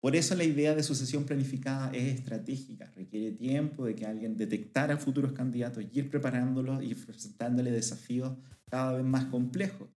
Por 0.00 0.14
eso 0.14 0.36
la 0.36 0.44
idea 0.44 0.72
de 0.72 0.84
sucesión 0.84 1.24
planificada 1.24 1.90
es 1.90 2.14
estratégica, 2.14 2.92
requiere 2.94 3.32
tiempo 3.32 3.84
de 3.84 3.96
que 3.96 4.06
alguien 4.06 4.36
detectara 4.36 4.98
futuros 4.98 5.32
candidatos 5.32 5.82
y 5.82 5.98
ir 5.98 6.08
preparándolos 6.08 6.80
y 6.84 6.94
presentándole 6.94 7.72
desafíos 7.72 8.38
cada 8.70 8.92
vez 8.92 9.04
más 9.04 9.24
complejos. 9.24 9.88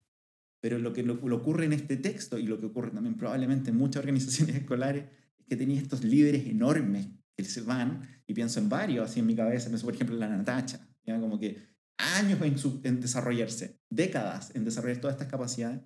Pero 0.60 0.78
lo 0.78 0.94
que 0.94 1.02
lo, 1.02 1.22
ocurre 1.36 1.66
en 1.66 1.74
este 1.74 1.98
texto 1.98 2.38
y 2.38 2.44
lo 2.44 2.58
que 2.58 2.64
ocurre 2.64 2.90
también 2.90 3.18
probablemente 3.18 3.68
en 3.68 3.76
muchas 3.76 4.00
organizaciones 4.00 4.56
escolares 4.62 5.04
es 5.40 5.44
que 5.44 5.56
tenía 5.56 5.78
estos 5.78 6.02
líderes 6.02 6.46
enormes 6.46 7.06
que 7.36 7.44
se 7.44 7.60
van, 7.60 8.00
y 8.26 8.32
pienso 8.32 8.60
en 8.60 8.70
varios, 8.70 9.10
así 9.10 9.20
en 9.20 9.26
mi 9.26 9.36
cabeza, 9.36 9.68
pienso 9.68 9.84
por 9.84 9.94
ejemplo 9.94 10.14
en 10.14 10.20
la 10.20 10.28
Natacha, 10.30 10.88
¿ya? 11.04 11.20
como 11.20 11.38
que 11.38 11.58
años 11.98 12.40
en, 12.40 12.56
en 12.84 13.00
desarrollarse, 13.02 13.78
décadas 13.90 14.52
en 14.54 14.64
desarrollar 14.64 15.02
todas 15.02 15.16
estas 15.16 15.28
capacidades, 15.28 15.82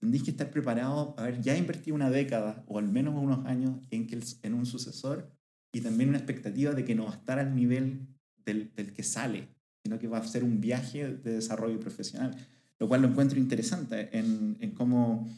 tendréis 0.00 0.24
que 0.24 0.30
estar 0.30 0.50
preparado 0.50 1.14
a 1.18 1.24
ver, 1.24 1.40
ya 1.40 1.56
invertido 1.56 1.94
una 1.94 2.10
década 2.10 2.64
o 2.66 2.78
al 2.78 2.88
menos 2.88 3.14
unos 3.16 3.46
años 3.46 3.78
en, 3.90 4.08
en 4.42 4.54
un 4.54 4.66
sucesor 4.66 5.30
y 5.72 5.82
también 5.82 6.08
una 6.08 6.18
expectativa 6.18 6.72
de 6.72 6.84
que 6.84 6.94
no 6.94 7.04
va 7.04 7.12
a 7.12 7.16
estar 7.16 7.38
al 7.38 7.54
nivel 7.54 8.08
del, 8.44 8.72
del, 8.74 8.92
que 8.92 9.02
sale, 9.02 9.48
sino 9.84 9.98
que 9.98 10.08
va 10.08 10.18
a 10.18 10.26
ser 10.26 10.42
un 10.42 10.60
viaje 10.60 11.16
de 11.16 11.34
desarrollo 11.34 11.78
profesional, 11.78 12.34
lo 12.78 12.88
cual 12.88 13.02
lo 13.02 13.08
encuentro 13.08 13.38
interesante 13.38 14.08
en, 14.18 14.56
en 14.60 14.70
cómo 14.72 15.28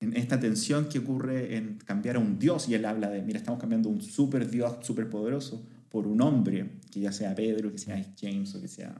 en 0.00 0.16
esta 0.16 0.40
tensión 0.40 0.88
que 0.88 0.98
ocurre 0.98 1.56
en 1.56 1.78
cambiar 1.78 2.16
a 2.16 2.18
un 2.18 2.38
dios 2.38 2.68
y 2.68 2.74
él 2.74 2.84
habla 2.84 3.08
de, 3.10 3.22
mira, 3.22 3.38
estamos 3.38 3.60
cambiando 3.60 3.88
un 3.88 4.00
super 4.00 4.50
dios 4.50 4.78
super 4.82 5.08
poderoso 5.08 5.64
por 5.88 6.06
un 6.06 6.20
hombre, 6.20 6.80
que 6.90 7.00
ya 7.00 7.12
sea 7.12 7.34
Pedro, 7.34 7.70
que 7.70 7.78
sea 7.78 8.02
James 8.20 8.54
o 8.54 8.60
que 8.60 8.68
sea 8.68 8.94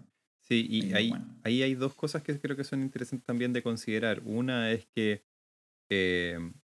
Sí, 0.49 0.67
y 0.71 0.95
ahí, 0.95 1.13
ahí 1.43 1.63
hay 1.63 1.75
dos 1.75 1.95
cosas 1.95 2.23
que 2.23 2.39
creo 2.39 2.57
que 2.57 2.63
son 2.63 2.81
interesantes 2.83 3.27
también 3.27 3.53
de 3.53 3.63
considerar. 3.63 4.23
Una 4.25 4.71
es 4.71 4.87
que 4.87 5.25
em, 5.91 6.55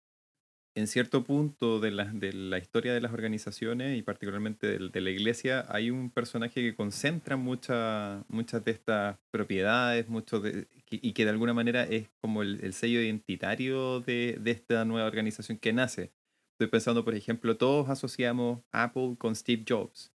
en 0.76 0.86
cierto 0.86 1.24
punto 1.24 1.80
de 1.80 1.90
la, 1.90 2.04
de 2.04 2.32
la 2.32 2.58
historia 2.58 2.94
de 2.94 3.00
las 3.00 3.12
organizaciones 3.12 3.98
y 3.98 4.02
particularmente 4.02 4.78
de, 4.78 5.00
la 5.00 5.10
iglesia 5.10 5.66
hay 5.68 5.90
un 5.90 6.10
personaje 6.10 6.60
que 6.62 6.76
concentra 6.76 7.36
muchas 7.36 8.24
de 8.64 8.70
estas 8.70 9.18
propiedades 9.32 10.08
mucho 10.08 10.38
de, 10.38 10.68
y 10.88 11.12
que 11.12 11.24
de 11.24 11.30
alguna 11.30 11.52
manera 11.52 11.82
es 11.82 12.08
como 12.20 12.42
el, 12.42 12.72
sello 12.74 13.00
identitario 13.00 14.00
de, 14.00 14.38
de, 14.40 14.50
esta 14.52 14.84
nueva 14.84 15.08
organización 15.08 15.58
que 15.58 15.72
nace. 15.72 16.12
Estoy 16.52 16.68
pensando, 16.68 17.04
por 17.04 17.14
ejemplo, 17.14 17.56
todos 17.56 17.88
asociamos 17.88 18.60
Apple 18.70 19.16
con 19.18 19.34
Steve 19.34 19.64
Jobs. 19.68 20.12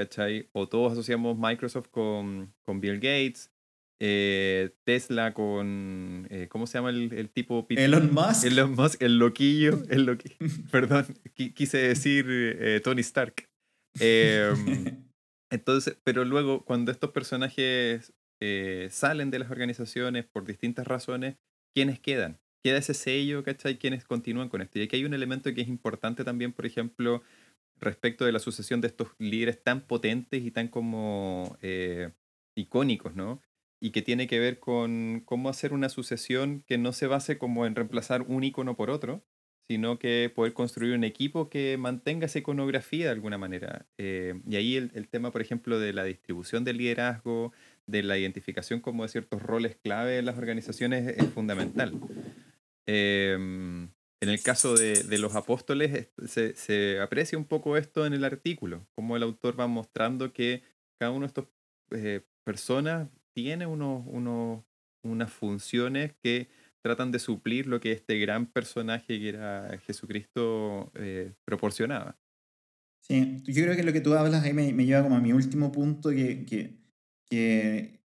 ¿Cachai? 0.00 0.48
O 0.52 0.68
todos 0.68 0.92
asociamos 0.92 1.38
Microsoft 1.38 1.88
con, 1.90 2.54
con 2.64 2.80
Bill 2.80 2.94
Gates, 2.94 3.50
eh, 4.00 4.70
Tesla 4.84 5.34
con, 5.34 6.26
eh, 6.30 6.48
¿cómo 6.48 6.66
se 6.66 6.78
llama 6.78 6.88
el, 6.88 7.12
el, 7.12 7.28
tipo? 7.28 7.66
Elon 7.68 8.12
Musk. 8.12 8.44
Elon 8.44 8.72
Musk, 8.72 9.02
el 9.02 9.18
loquillo, 9.18 9.82
el 9.90 10.06
loquillo. 10.06 10.36
Perdón, 10.72 11.06
quise 11.34 11.78
decir 11.78 12.24
eh, 12.28 12.80
Tony 12.82 13.02
Stark. 13.02 13.48
Em, 13.98 15.04
entonces, 15.50 15.98
pero 16.02 16.24
luego 16.24 16.64
cuando 16.64 16.90
estos 16.92 17.10
personajes 17.10 18.14
salen 18.88 19.30
de 19.30 19.38
las 19.38 19.50
organizaciones 19.50 20.24
por 20.24 20.46
distintas 20.46 20.86
razones, 20.86 21.36
¿quiénes 21.74 22.00
quedan? 22.00 22.40
Queda 22.64 22.78
ese 22.78 22.94
sello, 22.94 23.44
¿cachai? 23.44 23.76
¿Quiénes 23.76 24.06
continúan 24.06 24.48
con 24.48 24.62
esto? 24.62 24.78
Y 24.78 24.82
aquí 24.82 24.96
hay 24.96 25.04
un 25.04 25.12
elemento 25.12 25.52
que 25.52 25.60
es 25.60 25.68
importante 25.68 26.24
también, 26.24 26.54
por 26.54 26.64
ejemplo, 26.64 27.22
respecto 27.80 28.24
de 28.24 28.32
la 28.32 28.38
sucesión 28.38 28.80
de 28.80 28.88
estos 28.88 29.08
líderes 29.18 29.62
tan 29.62 29.82
potentes 29.82 30.42
y 30.42 30.50
tan 30.50 30.68
como 30.68 31.56
eh, 31.62 32.10
icónicos, 32.54 33.14
¿no? 33.14 33.40
Y 33.80 33.90
que 33.90 34.02
tiene 34.02 34.26
que 34.26 34.38
ver 34.38 34.58
con 34.60 35.22
cómo 35.24 35.48
hacer 35.48 35.72
una 35.72 35.88
sucesión 35.88 36.62
que 36.66 36.78
no 36.78 36.92
se 36.92 37.06
base 37.06 37.38
como 37.38 37.66
en 37.66 37.74
reemplazar 37.74 38.22
un 38.22 38.44
icono 38.44 38.76
por 38.76 38.90
otro, 38.90 39.24
sino 39.68 39.98
que 39.98 40.30
poder 40.34 40.52
construir 40.52 40.94
un 40.94 41.04
equipo 41.04 41.48
que 41.48 41.76
mantenga 41.78 42.26
esa 42.26 42.40
iconografía 42.40 43.06
de 43.06 43.12
alguna 43.12 43.38
manera. 43.38 43.86
Eh, 43.98 44.40
y 44.48 44.56
ahí 44.56 44.76
el, 44.76 45.08
tema, 45.08 45.30
por 45.30 45.40
ejemplo, 45.40 45.78
de 45.78 45.92
la 45.92 46.04
distribución 46.04 46.64
del 46.64 46.76
liderazgo, 46.78 47.52
de 47.86 48.02
la 48.02 48.18
identificación 48.18 48.80
como 48.80 49.04
de 49.04 49.10
ciertos 49.10 49.42
roles 49.42 49.76
clave 49.76 50.18
en 50.18 50.26
las 50.26 50.36
organizaciones 50.36 51.16
es 51.16 51.24
fundamental. 51.30 51.92
Eh, 52.86 53.88
en 54.20 54.28
el 54.28 54.42
caso 54.42 54.74
de, 54.74 55.02
de 55.02 55.18
los 55.18 55.34
apóstoles 55.34 56.08
se, 56.26 56.54
se, 56.54 57.00
aprecia 57.00 57.38
un 57.38 57.46
poco 57.46 57.76
esto 57.76 58.04
en 58.04 58.12
el 58.12 58.24
artículo, 58.24 58.86
como 58.94 59.16
el 59.16 59.22
autor 59.22 59.58
va 59.58 59.66
mostrando 59.66 60.32
que 60.32 60.62
cada 60.98 61.10
uno 61.10 61.20
de 61.22 61.26
estos 61.26 61.46
eh, 61.92 62.20
personas 62.44 63.08
tiene 63.34 63.66
unos, 63.66 64.04
unos, 64.06 64.62
unas 65.02 65.32
funciones 65.32 66.12
que 66.22 66.48
tratan 66.82 67.12
de 67.12 67.18
suplir 67.18 67.66
lo 67.66 67.80
que 67.80 67.92
este 67.92 68.18
gran 68.18 68.46
personaje 68.46 69.18
que 69.18 69.28
era 69.28 69.78
Jesucristo 69.86 70.90
eh, 70.94 71.32
proporcionaba. 71.44 72.18
Sí, 73.02 73.42
yo 73.44 73.62
creo 73.64 73.76
que 73.76 73.82
lo 73.82 73.92
que 73.92 74.00
tú 74.02 74.14
hablas 74.14 74.44
ahí 74.44 74.52
me, 74.52 74.72
me 74.72 74.84
lleva 74.84 75.02
como 75.02 75.16
a 75.16 75.20
mi 75.20 75.32
último 75.32 75.72
punto, 75.72 76.10
que, 76.10 76.44
que, 76.44 76.78
que 77.28 78.00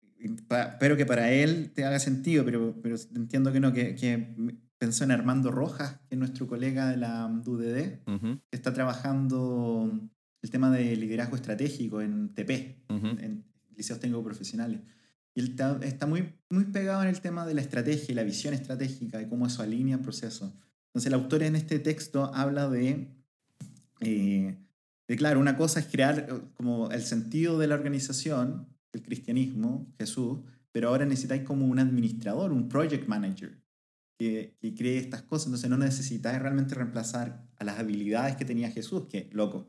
espero 0.50 0.98
que 0.98 1.06
para 1.06 1.32
él 1.32 1.72
te 1.74 1.86
haga 1.86 2.00
sentido, 2.00 2.44
pero, 2.44 2.76
pero 2.82 2.98
entiendo 3.16 3.54
que 3.54 3.60
no, 3.62 3.72
que, 3.72 3.96
que 3.96 4.36
pensó 4.82 5.04
en 5.04 5.12
Armando 5.12 5.52
Rojas, 5.52 6.00
que 6.10 6.16
es 6.16 6.18
nuestro 6.18 6.48
colega 6.48 6.90
de 6.90 6.98
la 6.98 7.28
UDD, 7.28 8.00
que 8.04 8.40
está 8.50 8.74
trabajando 8.74 9.92
el 10.42 10.50
tema 10.50 10.72
de 10.72 10.96
liderazgo 10.96 11.36
estratégico 11.36 12.02
en 12.02 12.34
TP, 12.34 12.82
en 12.90 13.46
liceos 13.78 14.00
técnicos 14.00 14.26
profesionales. 14.26 14.82
Y 15.36 15.42
él 15.42 15.56
está, 15.84 16.08
muy, 16.08 16.34
muy 16.50 16.64
pegado 16.64 17.04
en 17.04 17.10
el 17.10 17.22
tema 17.22 17.46
de 17.46 17.54
la 17.54 17.62
estrategia 17.62 18.12
y 18.12 18.16
la 18.16 18.24
visión 18.24 18.56
estratégica, 18.56 19.20
de 19.20 19.30
cómo 19.30 19.46
eso 19.46 19.62
alinea 19.62 19.98
el 19.98 20.02
proceso. 20.02 20.52
Entonces 20.88 21.06
el 21.06 21.14
autor 21.14 21.44
en 21.44 21.56
este 21.56 21.78
texto 21.78 22.34
habla 22.34 22.68
de, 22.68 23.08
eh, 24.00 24.58
de, 25.08 25.16
claro, 25.16 25.40
una 25.40 25.58
cosa 25.58 25.80
es 25.80 25.86
crear 25.86 26.26
eh, 26.28 26.42
como 26.56 26.90
el 26.90 27.04
sentido 27.04 27.60
de 27.60 27.68
la 27.68 27.76
organización, 27.76 28.68
el 28.94 29.04
cristianismo, 29.04 29.94
Jesús, 30.00 30.40
pero 30.72 30.90
ahora 30.90 31.06
necesitáis 31.06 31.44
como 31.44 31.68
un 31.68 31.78
administrador, 31.78 32.52
un 32.52 32.68
project 32.68 33.08
manager, 33.08 33.61
que, 34.22 34.76
cree 34.76 34.98
estas 34.98 35.24
cosas. 35.24 35.48
Entonces 35.48 35.70
no 35.70 35.78
necesitas 35.78 36.40
realmente 36.40 36.76
reemplazar 36.76 37.44
a 37.58 37.64
las 37.64 37.80
habilidades 37.80 38.36
que 38.36 38.46
tenía 38.46 38.70
Jesús, 38.70 39.08
que, 39.10 39.30
loco, 39.32 39.68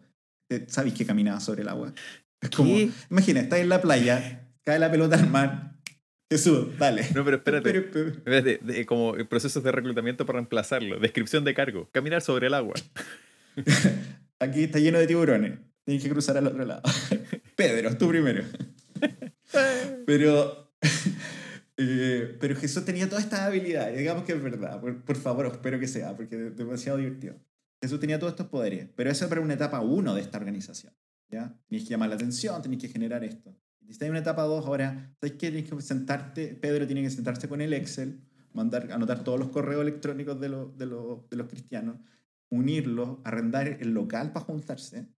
sabéis 0.66 0.94
que 0.94 1.06
caminaba 1.06 1.40
sobre 1.40 1.62
el 1.62 1.68
agua. 1.68 1.94
Es 2.40 2.50
como, 2.50 2.76
imagina, 3.10 3.40
estás 3.40 3.60
en 3.60 3.68
la 3.68 3.80
playa, 3.80 4.48
cae 4.64 4.78
la 4.78 4.90
pelota 4.90 5.16
al 5.16 5.30
mar. 5.30 5.78
Jesús, 6.30 6.78
dale. 6.78 7.06
No, 7.14 7.24
pero 7.24 7.36
espérate. 7.38 7.78
espérate 7.78 8.86
como 8.86 9.12
procesos 9.28 9.62
de 9.62 9.70
reclutamiento 9.70 10.24
para 10.26 10.38
reemplazarlo. 10.38 10.98
Descripción 10.98 11.44
de 11.44 11.54
cargo. 11.54 11.88
Caminar 11.92 12.22
sobre 12.22 12.46
el 12.46 12.54
agua. 12.54 12.74
Aquí 14.38 14.64
está 14.64 14.78
lleno 14.78 14.98
de 14.98 15.06
tiburones. 15.06 15.58
Tienes 15.84 16.02
que 16.02 16.08
cruzar 16.10 16.36
al 16.36 16.46
otro 16.46 16.64
lado. 16.64 16.82
Pedro, 17.56 17.96
tú 17.96 18.08
primero. 18.08 18.44
Pero 20.06 20.72
eh, 21.88 22.36
pero 22.40 22.56
Jesús 22.56 22.84
tenía 22.84 23.08
todas 23.08 23.24
estas 23.24 23.40
habilidades, 23.40 23.96
digamos 23.98 24.24
que 24.24 24.32
es 24.32 24.42
verdad, 24.42 24.80
por, 24.80 25.16
favor, 25.16 25.46
espero 25.46 25.78
que 25.78 25.88
sea, 25.88 26.16
porque 26.16 26.48
es 26.48 26.56
demasiado 26.56 26.98
divertido. 26.98 27.36
Jesús 27.80 27.98
tenía 27.98 28.18
todos 28.18 28.32
estos 28.32 28.46
poderes, 28.48 28.88
pero 28.94 29.10
eso 29.10 29.28
para 29.28 29.40
una 29.40 29.54
etapa 29.54 29.80
1 29.80 30.14
de 30.14 30.20
esta 30.20 30.38
organización. 30.38 30.92
¿ya? 31.30 31.58
Tenéis 31.68 31.84
que 31.84 31.90
llamar 31.90 32.10
la 32.10 32.14
atención, 32.16 32.60
tenéis 32.62 32.82
que 32.82 32.88
generar 32.88 33.24
esto. 33.24 33.56
Si 33.84 33.92
estáis 33.92 34.08
en 34.08 34.12
una 34.12 34.20
etapa 34.20 34.42
2, 34.42 34.66
ahora, 34.66 35.14
¿sabes 35.20 35.36
qué? 35.36 35.50
Tienes 35.50 35.68
que 35.68 35.80
sentarte, 35.80 36.54
Pedro 36.54 36.86
tiene 36.86 37.02
que 37.02 37.10
sentarse 37.10 37.48
con 37.48 37.60
el 37.60 37.72
Excel, 37.72 38.20
mandar, 38.52 38.92
anotar 38.92 39.24
todos 39.24 39.38
los 39.38 39.48
correos 39.48 39.82
electrónicos 39.82 40.40
de, 40.40 40.48
de, 40.48 40.86
de 40.86 41.36
los 41.36 41.46
cristianos, 41.48 41.96
unirlos, 42.50 43.18
arrendar 43.24 43.66
el 43.66 43.92
local 43.94 44.32
para 44.32 44.44
juntarse. 44.44 45.08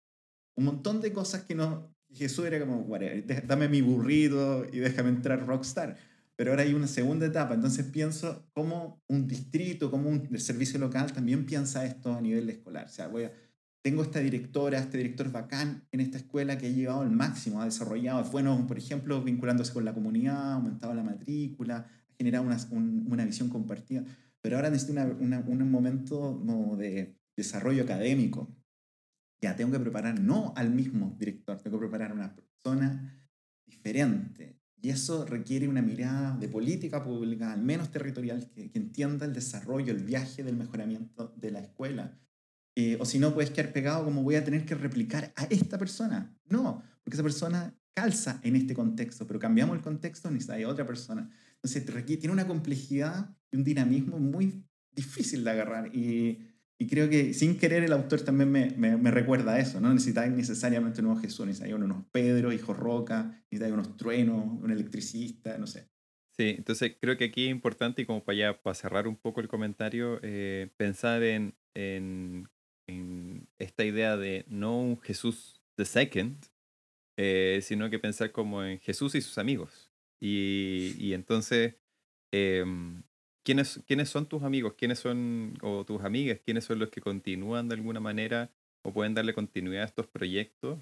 Un 0.56 0.64
montón 0.64 1.00
de 1.00 1.12
cosas 1.12 1.42
que 1.42 1.54
no. 1.54 1.92
Jesús 2.12 2.46
era 2.46 2.60
como, 2.60 2.86
dame 3.46 3.68
mi 3.68 3.80
burrito 3.80 4.64
y 4.72 4.78
déjame 4.78 5.08
entrar 5.08 5.44
rockstar 5.44 5.96
pero 6.36 6.50
ahora 6.50 6.62
hay 6.62 6.74
una 6.74 6.86
segunda 6.86 7.26
etapa. 7.26 7.54
Entonces 7.54 7.86
pienso 7.86 8.48
cómo 8.52 9.02
un 9.08 9.26
distrito, 9.26 9.90
como 9.90 10.08
un 10.08 10.38
servicio 10.38 10.78
local 10.78 11.12
también 11.12 11.46
piensa 11.46 11.84
esto 11.84 12.14
a 12.14 12.20
nivel 12.20 12.48
escolar. 12.50 12.86
O 12.86 12.88
sea, 12.88 13.08
voy 13.08 13.24
a, 13.24 13.32
tengo 13.82 14.02
esta 14.02 14.20
directora, 14.20 14.78
este 14.78 14.96
director 14.98 15.30
bacán 15.30 15.86
en 15.92 16.00
esta 16.00 16.16
escuela 16.16 16.56
que 16.56 16.66
ha 16.66 16.70
llevado 16.70 17.02
al 17.02 17.10
máximo, 17.10 17.60
ha 17.60 17.66
desarrollado, 17.66 18.22
es 18.22 18.30
bueno, 18.32 18.66
por 18.66 18.78
ejemplo, 18.78 19.22
vinculándose 19.22 19.74
con 19.74 19.84
la 19.84 19.92
comunidad, 19.92 20.52
ha 20.52 20.54
aumentado 20.54 20.94
la 20.94 21.02
matrícula, 21.02 21.76
ha 21.76 22.14
generado 22.16 22.44
una, 22.44 22.58
una 22.70 23.24
visión 23.26 23.50
compartida. 23.50 24.02
Pero 24.40 24.56
ahora 24.56 24.70
necesito 24.70 24.92
una, 25.20 25.38
un 25.40 25.70
momento 25.70 26.42
de 26.78 27.16
desarrollo 27.36 27.82
académico. 27.82 28.54
Ya 29.42 29.54
tengo 29.54 29.72
que 29.72 29.80
preparar 29.80 30.18
no 30.18 30.54
al 30.56 30.70
mismo 30.70 31.14
director, 31.18 31.60
tengo 31.60 31.78
que 31.78 31.86
preparar 31.86 32.10
a 32.10 32.14
una 32.14 32.34
persona 32.34 33.28
diferente, 33.66 34.58
y 34.84 34.90
eso 34.90 35.24
requiere 35.24 35.66
una 35.66 35.80
mirada 35.80 36.36
de 36.36 36.46
política 36.46 37.02
pública, 37.02 37.54
al 37.54 37.62
menos 37.62 37.90
territorial, 37.90 38.50
que, 38.50 38.70
entienda 38.74 39.24
el 39.24 39.32
desarrollo, 39.32 39.90
el 39.90 40.04
viaje 40.04 40.44
del 40.44 40.56
mejoramiento 40.56 41.32
de 41.38 41.50
la 41.52 41.60
escuela. 41.60 42.20
Eh, 42.76 42.98
o 43.00 43.06
si 43.06 43.18
no, 43.18 43.32
puedes 43.32 43.50
quedar 43.50 43.72
pegado 43.72 44.04
como 44.04 44.22
voy 44.22 44.34
a 44.34 44.44
tener 44.44 44.66
que 44.66 44.74
replicar 44.74 45.32
a 45.36 45.44
esta 45.44 45.78
persona. 45.78 46.36
No, 46.50 46.82
porque 47.02 47.16
esa 47.16 47.22
persona 47.22 47.74
calza 47.94 48.40
en 48.42 48.56
este 48.56 48.74
contexto, 48.74 49.26
pero 49.26 49.38
cambiamos 49.38 49.74
el 49.74 49.82
contexto, 49.82 50.30
necesita 50.30 50.68
otra 50.68 50.86
persona. 50.86 51.30
Entonces 51.54 51.86
tiene 52.04 52.30
una 52.30 52.46
complejidad 52.46 53.34
y 53.50 53.56
un 53.56 53.64
dinamismo 53.64 54.18
muy 54.18 54.66
difícil 54.90 55.44
de 55.44 55.50
agarrar. 55.50 55.96
Y 56.78 56.86
creo 56.88 57.08
que 57.08 57.34
sin 57.34 57.56
querer 57.56 57.84
el 57.84 57.92
autor 57.92 58.22
también 58.22 58.50
me, 58.50 58.70
me, 58.70 58.96
me 58.96 59.10
recuerda 59.10 59.54
a 59.54 59.60
eso. 59.60 59.80
No 59.80 59.92
necesitáis 59.92 60.32
necesariamente 60.32 61.00
un 61.00 61.06
nuevo 61.06 61.20
Jesús, 61.20 61.46
necesitáis 61.46 61.74
unos 61.74 62.04
Pedro, 62.10 62.52
hijo 62.52 62.74
Roca, 62.74 63.44
necesitáis 63.50 63.72
unos 63.72 63.96
truenos, 63.96 64.60
un 64.60 64.70
electricista, 64.70 65.56
no 65.58 65.66
sé. 65.66 65.88
Sí, 66.36 66.54
entonces 66.58 66.96
creo 67.00 67.16
que 67.16 67.26
aquí 67.26 67.44
es 67.44 67.50
importante 67.52 68.02
y 68.02 68.06
como 68.06 68.24
para 68.24 68.36
ya 68.36 68.60
para 68.60 68.74
cerrar 68.74 69.06
un 69.06 69.16
poco 69.16 69.40
el 69.40 69.46
comentario, 69.46 70.18
eh, 70.22 70.68
pensar 70.76 71.22
en, 71.22 71.54
en, 71.76 72.48
en, 72.88 73.46
esta 73.60 73.84
idea 73.84 74.16
de 74.16 74.44
no 74.48 74.76
un 74.80 75.00
Jesús 75.00 75.62
the 75.76 75.84
second, 75.84 76.46
eh, 77.16 77.60
sino 77.62 77.88
que 77.88 78.00
pensar 78.00 78.32
como 78.32 78.64
en 78.64 78.80
Jesús 78.80 79.14
y 79.14 79.20
sus 79.20 79.38
amigos. 79.38 79.92
Y, 80.20 80.96
y 80.98 81.14
entonces, 81.14 81.76
eh, 82.32 82.64
¿quiénes, 83.44 83.80
¿quiénes 83.86 84.08
son 84.08 84.26
tus 84.28 84.42
amigos? 84.42 84.74
¿Quiénes 84.76 84.98
son, 84.98 85.54
o 85.62 85.84
tus 85.84 86.02
amigas? 86.02 86.40
¿Quiénes 86.44 86.64
son 86.64 86.78
los 86.78 86.90
que 86.90 87.00
continúan 87.00 87.68
de 87.68 87.74
alguna 87.76 88.00
manera 88.00 88.50
o 88.82 88.92
pueden 88.92 89.14
darle 89.14 89.34
continuidad 89.34 89.82
a 89.82 89.86
estos 89.86 90.06
proyectos 90.06 90.80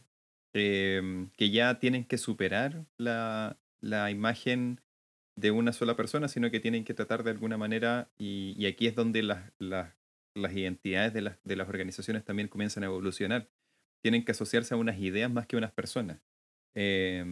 eh, 0.55 1.29
que 1.37 1.51
ya 1.51 1.79
tienen 1.79 2.05
que 2.05 2.19
superar 2.19 2.87
la, 2.99 3.59
la 3.81 4.11
imagen 4.11 4.81
de 5.37 5.51
una 5.51 5.73
sola 5.73 5.97
persona, 5.97 6.29
sino 6.29 6.51
que 6.51 6.61
tienen 6.61 6.85
que 6.85 6.95
tratar 6.95 7.23
de 7.25 7.31
alguna 7.31 7.57
manera, 7.57 8.11
y, 8.19 8.55
y 8.59 8.67
aquí 8.67 8.87
es 8.87 8.95
donde 8.95 9.23
las, 9.23 9.53
las, 9.59 9.95
las 10.35 10.55
identidades 10.55 11.15
de 11.15 11.23
las, 11.23 11.39
de 11.43 11.57
las 11.57 11.69
organizaciones 11.69 12.25
también 12.25 12.49
comienzan 12.49 12.83
a 12.83 12.87
evolucionar. 12.87 13.49
Tienen 14.03 14.25
que 14.25 14.33
asociarse 14.33 14.75
a 14.75 14.77
unas 14.77 14.99
ideas 14.99 15.31
más 15.31 15.47
que 15.47 15.57
a 15.57 15.59
unas 15.59 15.73
personas. 15.73 16.21
Eh, 16.75 17.25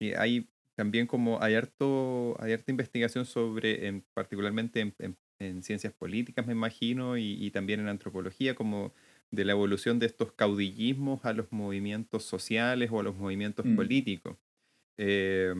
y 0.00 0.14
hay 0.14 0.50
también 0.78 1.08
como 1.08 1.42
hay, 1.42 1.56
harto, 1.56 2.36
hay 2.40 2.52
harta 2.52 2.70
investigación 2.70 3.26
sobre, 3.26 3.88
en, 3.88 4.04
particularmente 4.14 4.78
en, 4.78 4.94
en, 5.00 5.16
en, 5.40 5.64
ciencias 5.64 5.92
políticas, 5.92 6.46
me 6.46 6.52
imagino, 6.52 7.16
y, 7.16 7.32
y, 7.44 7.50
también 7.50 7.80
en 7.80 7.88
antropología, 7.88 8.54
como 8.54 8.94
de 9.32 9.44
la 9.44 9.52
evolución 9.54 9.98
de 9.98 10.06
estos 10.06 10.30
caudillismos 10.34 11.24
a 11.24 11.32
los 11.32 11.50
movimientos 11.50 12.22
sociales 12.22 12.90
o 12.92 13.00
a 13.00 13.02
los 13.02 13.16
movimientos 13.16 13.66
mm. 13.66 13.74
políticos. 13.74 14.36
Eh, 14.98 15.52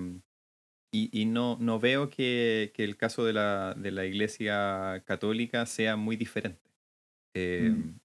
y, 0.93 1.11
y 1.13 1.25
no, 1.25 1.59
no, 1.61 1.81
veo 1.81 2.11
que, 2.11 2.71
que, 2.73 2.85
el 2.85 2.97
caso 2.97 3.25
de 3.25 3.33
la, 3.33 3.75
de 3.75 3.91
la 3.91 4.07
Iglesia 4.07 5.03
Católica 5.05 5.67
sea 5.67 5.97
muy 5.97 6.15
diferente. 6.15 6.71
Eh, 7.35 7.75
mm. 7.75 7.99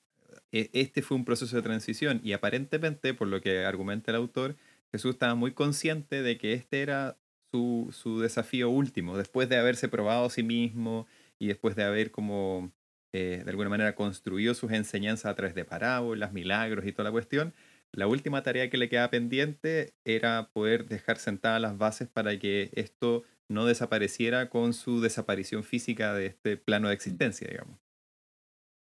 Este 0.51 1.03
fue 1.03 1.17
un 1.17 1.25
proceso 1.25 1.55
de 1.55 1.61
transición 1.61 2.21
y 2.23 2.33
aparentemente, 2.33 3.13
por 3.13 3.27
lo 3.27 3.39
que 3.39 3.65
argumenta 3.65 4.09
el 4.09 4.17
autor, 4.17 4.55
Jesús 4.93 5.15
estaba 5.15 5.35
muy 5.35 5.53
consciente 5.53 6.21
de 6.21 6.37
que 6.37 6.53
este 6.53 6.81
era 6.81 7.17
su, 7.51 7.89
su 7.91 8.19
desafío 8.19 8.69
último, 8.69 9.17
después 9.17 9.49
de 9.49 9.57
haberse 9.57 9.89
probado 9.89 10.25
a 10.25 10.29
sí 10.29 10.43
mismo 10.43 11.07
y 11.39 11.47
después 11.47 11.75
de 11.75 11.83
haber 11.83 12.11
como 12.11 12.71
eh, 13.11 13.41
de 13.43 13.49
alguna 13.49 13.69
manera 13.69 13.95
construido 13.95 14.53
sus 14.53 14.71
enseñanzas 14.71 15.31
a 15.31 15.35
través 15.35 15.55
de 15.55 15.65
parábolas, 15.65 16.31
milagros 16.31 16.85
y 16.85 16.91
toda 16.91 17.05
la 17.05 17.11
cuestión, 17.11 17.53
la 17.91 18.07
última 18.07 18.43
tarea 18.43 18.69
que 18.69 18.77
le 18.77 18.89
quedaba 18.89 19.09
pendiente 19.09 19.93
era 20.05 20.49
poder 20.53 20.87
dejar 20.87 21.17
sentadas 21.17 21.61
las 21.61 21.77
bases 21.77 22.07
para 22.07 22.37
que 22.39 22.71
esto 22.73 23.23
no 23.49 23.65
desapareciera 23.65 24.49
con 24.49 24.73
su 24.73 25.01
desaparición 25.01 25.63
física 25.63 26.13
de 26.13 26.27
este 26.27 26.57
plano 26.57 26.87
de 26.87 26.95
existencia, 26.95 27.47
digamos. 27.47 27.82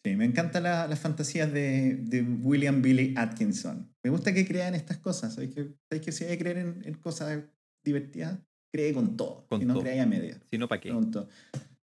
Sí, 0.07 0.15
me 0.15 0.23
encantan 0.23 0.63
la, 0.63 0.87
las 0.87 0.99
fantasías 0.99 1.51
de, 1.51 1.95
de, 1.95 2.21
William 2.21 2.81
Billy 2.81 3.13
Atkinson. 3.17 3.93
Me 4.01 4.09
gusta 4.09 4.33
que 4.33 4.47
crean 4.47 4.73
estas 4.73 4.99
cosas. 4.99 5.33
¿Sabes 5.33 5.53
que, 5.53 5.75
¿sabes 5.89 6.05
que 6.05 6.13
si 6.13 6.23
hay 6.23 6.29
que 6.29 6.37
creer 6.37 6.59
en, 6.59 6.81
en, 6.85 6.93
cosas 6.93 7.43
divertidas? 7.83 8.39
Cree 8.71 8.93
con 8.93 9.17
todo. 9.17 9.45
Con 9.49 9.61
y 9.61 9.65
no 9.65 9.77
crea 9.81 10.03
a 10.03 10.05
media. 10.05 10.39
Si 10.49 10.57
no, 10.57 10.69
¿para 10.69 10.79
qué? 10.79 10.91
Con 10.91 11.11
todo. 11.11 11.27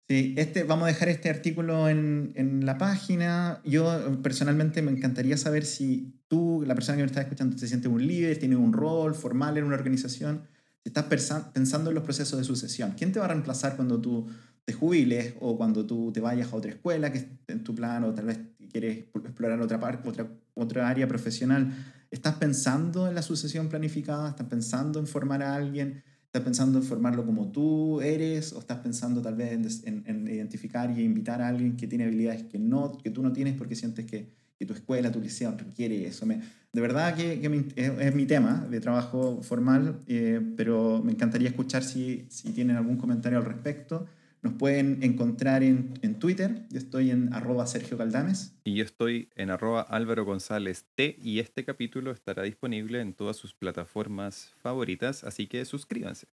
Sí, 0.09 0.35
este, 0.37 0.63
vamos 0.63 0.85
a 0.85 0.87
dejar 0.89 1.09
este 1.09 1.31
artículo 1.31 1.89
en, 1.89 2.33
en, 2.37 2.65
la 2.65 2.79
página. 2.79 3.61
Yo 3.65 4.23
personalmente 4.23 4.83
me 4.83 4.93
encantaría 4.93 5.37
saber 5.37 5.65
si 5.65 6.15
tú, 6.29 6.63
la 6.65 6.77
persona 6.77 6.99
que 6.99 7.03
me 7.03 7.09
está 7.09 7.23
escuchando, 7.23 7.57
te 7.57 7.67
sientes 7.67 7.91
un 7.91 8.07
líder, 8.07 8.39
tienes 8.39 8.59
un 8.59 8.73
rol 8.73 9.17
formal 9.17 9.59
en 9.59 9.65
una 9.65 9.75
organización, 9.75 10.43
si 10.85 10.91
estás 10.91 11.07
pensando 11.53 11.91
en 11.91 11.95
los 11.97 12.05
procesos 12.05 12.39
de 12.39 12.45
sucesión. 12.45 12.93
¿Quién 12.97 13.11
te 13.11 13.19
va 13.19 13.25
a 13.25 13.29
reemplazar 13.29 13.75
cuando 13.75 14.01
tú 14.01 14.29
te 14.65 14.73
jubiles 14.73 15.35
o 15.41 15.57
cuando 15.57 15.85
tú 15.87 16.13
te 16.13 16.21
vayas 16.21 16.53
a 16.53 16.57
otra 16.57 16.71
escuela 16.71 17.11
que 17.11 17.19
esté 17.19 17.53
en 17.53 17.65
tu 17.65 17.75
plan 17.75 18.05
o 18.05 18.15
tal 18.15 18.27
vez 18.27 18.39
quieres 18.73 19.05
explorar 19.15 19.61
otra, 19.61 19.79
parte, 19.79 20.09
otra, 20.09 20.27
otra 20.55 20.89
área 20.89 21.07
profesional? 21.07 21.73
¿Estás 22.11 22.37
pensando 22.37 23.09
en 23.09 23.15
la 23.15 23.23
sucesión 23.23 23.69
planificada? 23.69 24.31
¿Estás 24.31 24.47
pensando 24.47 24.99
en 24.99 25.07
formar 25.07 25.43
a 25.43 25.55
alguien? 25.55 26.03
¿Estás 26.25 26.43
pensando 26.43 26.79
en 26.79 26.85
formarlo 26.85 27.25
como 27.25 27.53
tú 27.53 28.01
eres? 28.01 28.53
¿O 28.53 28.61
estás 28.61 28.79
pensando 28.79 29.21
tal 29.21 29.35
vez 29.35 29.83
en, 29.85 30.03
en, 30.07 30.29
identificar 30.29 30.91
y 30.91 31.03
invitar 31.03 31.43
a 31.43 31.49
alguien 31.49 31.77
que 31.77 31.87
tiene 31.87 32.05
habilidades 32.05 32.45
que, 32.45 32.59
no, 32.59 32.99
que 32.99 33.11
tú 33.11 33.23
no 33.23 33.33
tienes 33.33 33.55
porque 33.55 33.77
sientes 33.77 34.07
que, 34.07 34.31
que 34.59 34.67
tu 34.67 34.73
escuela, 34.73 35.13
tu 35.13 35.21
liceo 35.21 35.55
requiere 35.57 36.07
eso? 36.07 36.27
De 36.73 36.81
verdad 36.81 37.15
que, 37.15 37.35
es, 37.77 37.93
es, 37.99 38.15
mi 38.15 38.25
tema 38.25 38.67
de 38.71 38.81
trabajo 38.81 39.43
formal, 39.43 40.01
eh, 40.07 40.41
pero 40.57 41.03
me 41.05 41.13
encantaría 41.13 41.49
escuchar 41.49 41.83
si, 41.83 42.27
si 42.31 42.51
tienen 42.53 42.77
algún 42.77 42.97
comentario 42.97 43.39
al 43.39 43.45
respecto. 43.45 44.07
Nos 44.43 44.55
pueden 44.55 45.05
encontrar 45.05 45.63
en, 45.63 45.95
en, 46.03 46.19
Twitter. 46.19 46.67
Yo 46.71 46.79
estoy 46.79 47.13
en 47.13 47.33
arroba 47.33 47.65
Sergio 47.67 47.97
Caldames. 47.97 48.57
Y 48.65 48.75
yo 48.75 48.85
estoy 48.85 49.31
en 49.37 49.51
arroba 49.51 49.83
Álvaro 49.83 50.25
González 50.25 50.85
T. 50.97 51.17
Y 51.23 51.39
este 51.39 51.65
capítulo 51.65 52.11
estará 52.11 52.43
disponible 52.43 53.01
en 53.01 53.15
todas 53.15 53.37
sus 53.37 53.55
plataformas 53.55 54.53
favoritas, 54.61 55.23
así 55.23 55.47
que 55.47 55.65
suscríbanse. 55.65 56.27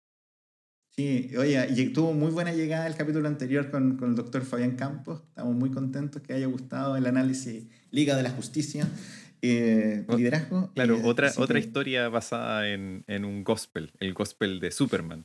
Sí, 0.96 1.30
oye, 1.36 1.90
tuvo 1.94 2.14
muy 2.14 2.30
buena 2.32 2.52
llegada 2.52 2.86
el 2.86 2.96
capítulo 2.96 3.28
anterior 3.28 3.70
con, 3.70 3.98
con 3.98 4.10
el 4.10 4.16
doctor 4.16 4.42
Fabián 4.42 4.74
Campos. 4.74 5.22
Estamos 5.28 5.54
muy 5.54 5.70
contentos 5.70 6.22
que 6.22 6.32
haya 6.32 6.46
gustado 6.46 6.96
el 6.96 7.06
análisis 7.06 7.66
Liga 7.90 8.16
de 8.16 8.22
la 8.22 8.30
Justicia. 8.30 8.88
Eh, 9.42 10.04
liderazgo. 10.16 10.72
Claro, 10.74 10.96
eh, 10.96 11.02
otra, 11.04 11.30
otra 11.36 11.60
que... 11.60 11.66
historia 11.66 12.08
basada 12.08 12.68
en, 12.70 13.04
en 13.06 13.24
un 13.24 13.44
gospel, 13.44 13.92
el 14.00 14.14
gospel 14.14 14.60
de 14.60 14.70
Superman. 14.70 15.24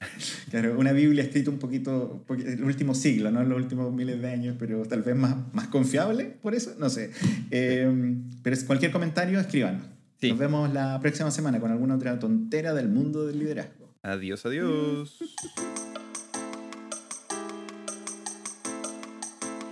Claro, 0.50 0.78
una 0.78 0.92
Biblia 0.92 1.24
escrita 1.24 1.50
un 1.50 1.58
poquito, 1.58 2.24
el 2.28 2.62
último 2.62 2.94
siglo, 2.94 3.30
no 3.30 3.42
en 3.42 3.48
los 3.48 3.58
últimos 3.58 3.92
miles 3.92 4.20
de 4.20 4.30
años, 4.30 4.56
pero 4.58 4.84
tal 4.84 5.02
vez 5.02 5.16
más, 5.16 5.36
más 5.52 5.68
confiable 5.68 6.36
por 6.42 6.54
eso, 6.54 6.74
no 6.78 6.88
sé. 6.88 7.10
Eh, 7.50 8.16
pero 8.42 8.56
cualquier 8.66 8.92
comentario, 8.92 9.40
escríbanos. 9.40 9.82
Sí. 10.20 10.30
Nos 10.30 10.38
vemos 10.38 10.72
la 10.72 10.98
próxima 11.00 11.30
semana 11.30 11.60
con 11.60 11.70
alguna 11.70 11.96
otra 11.96 12.18
tontera 12.18 12.72
del 12.74 12.88
mundo 12.88 13.26
del 13.26 13.38
liderazgo. 13.38 13.92
Adiós, 14.02 14.46
adiós. 14.46 15.18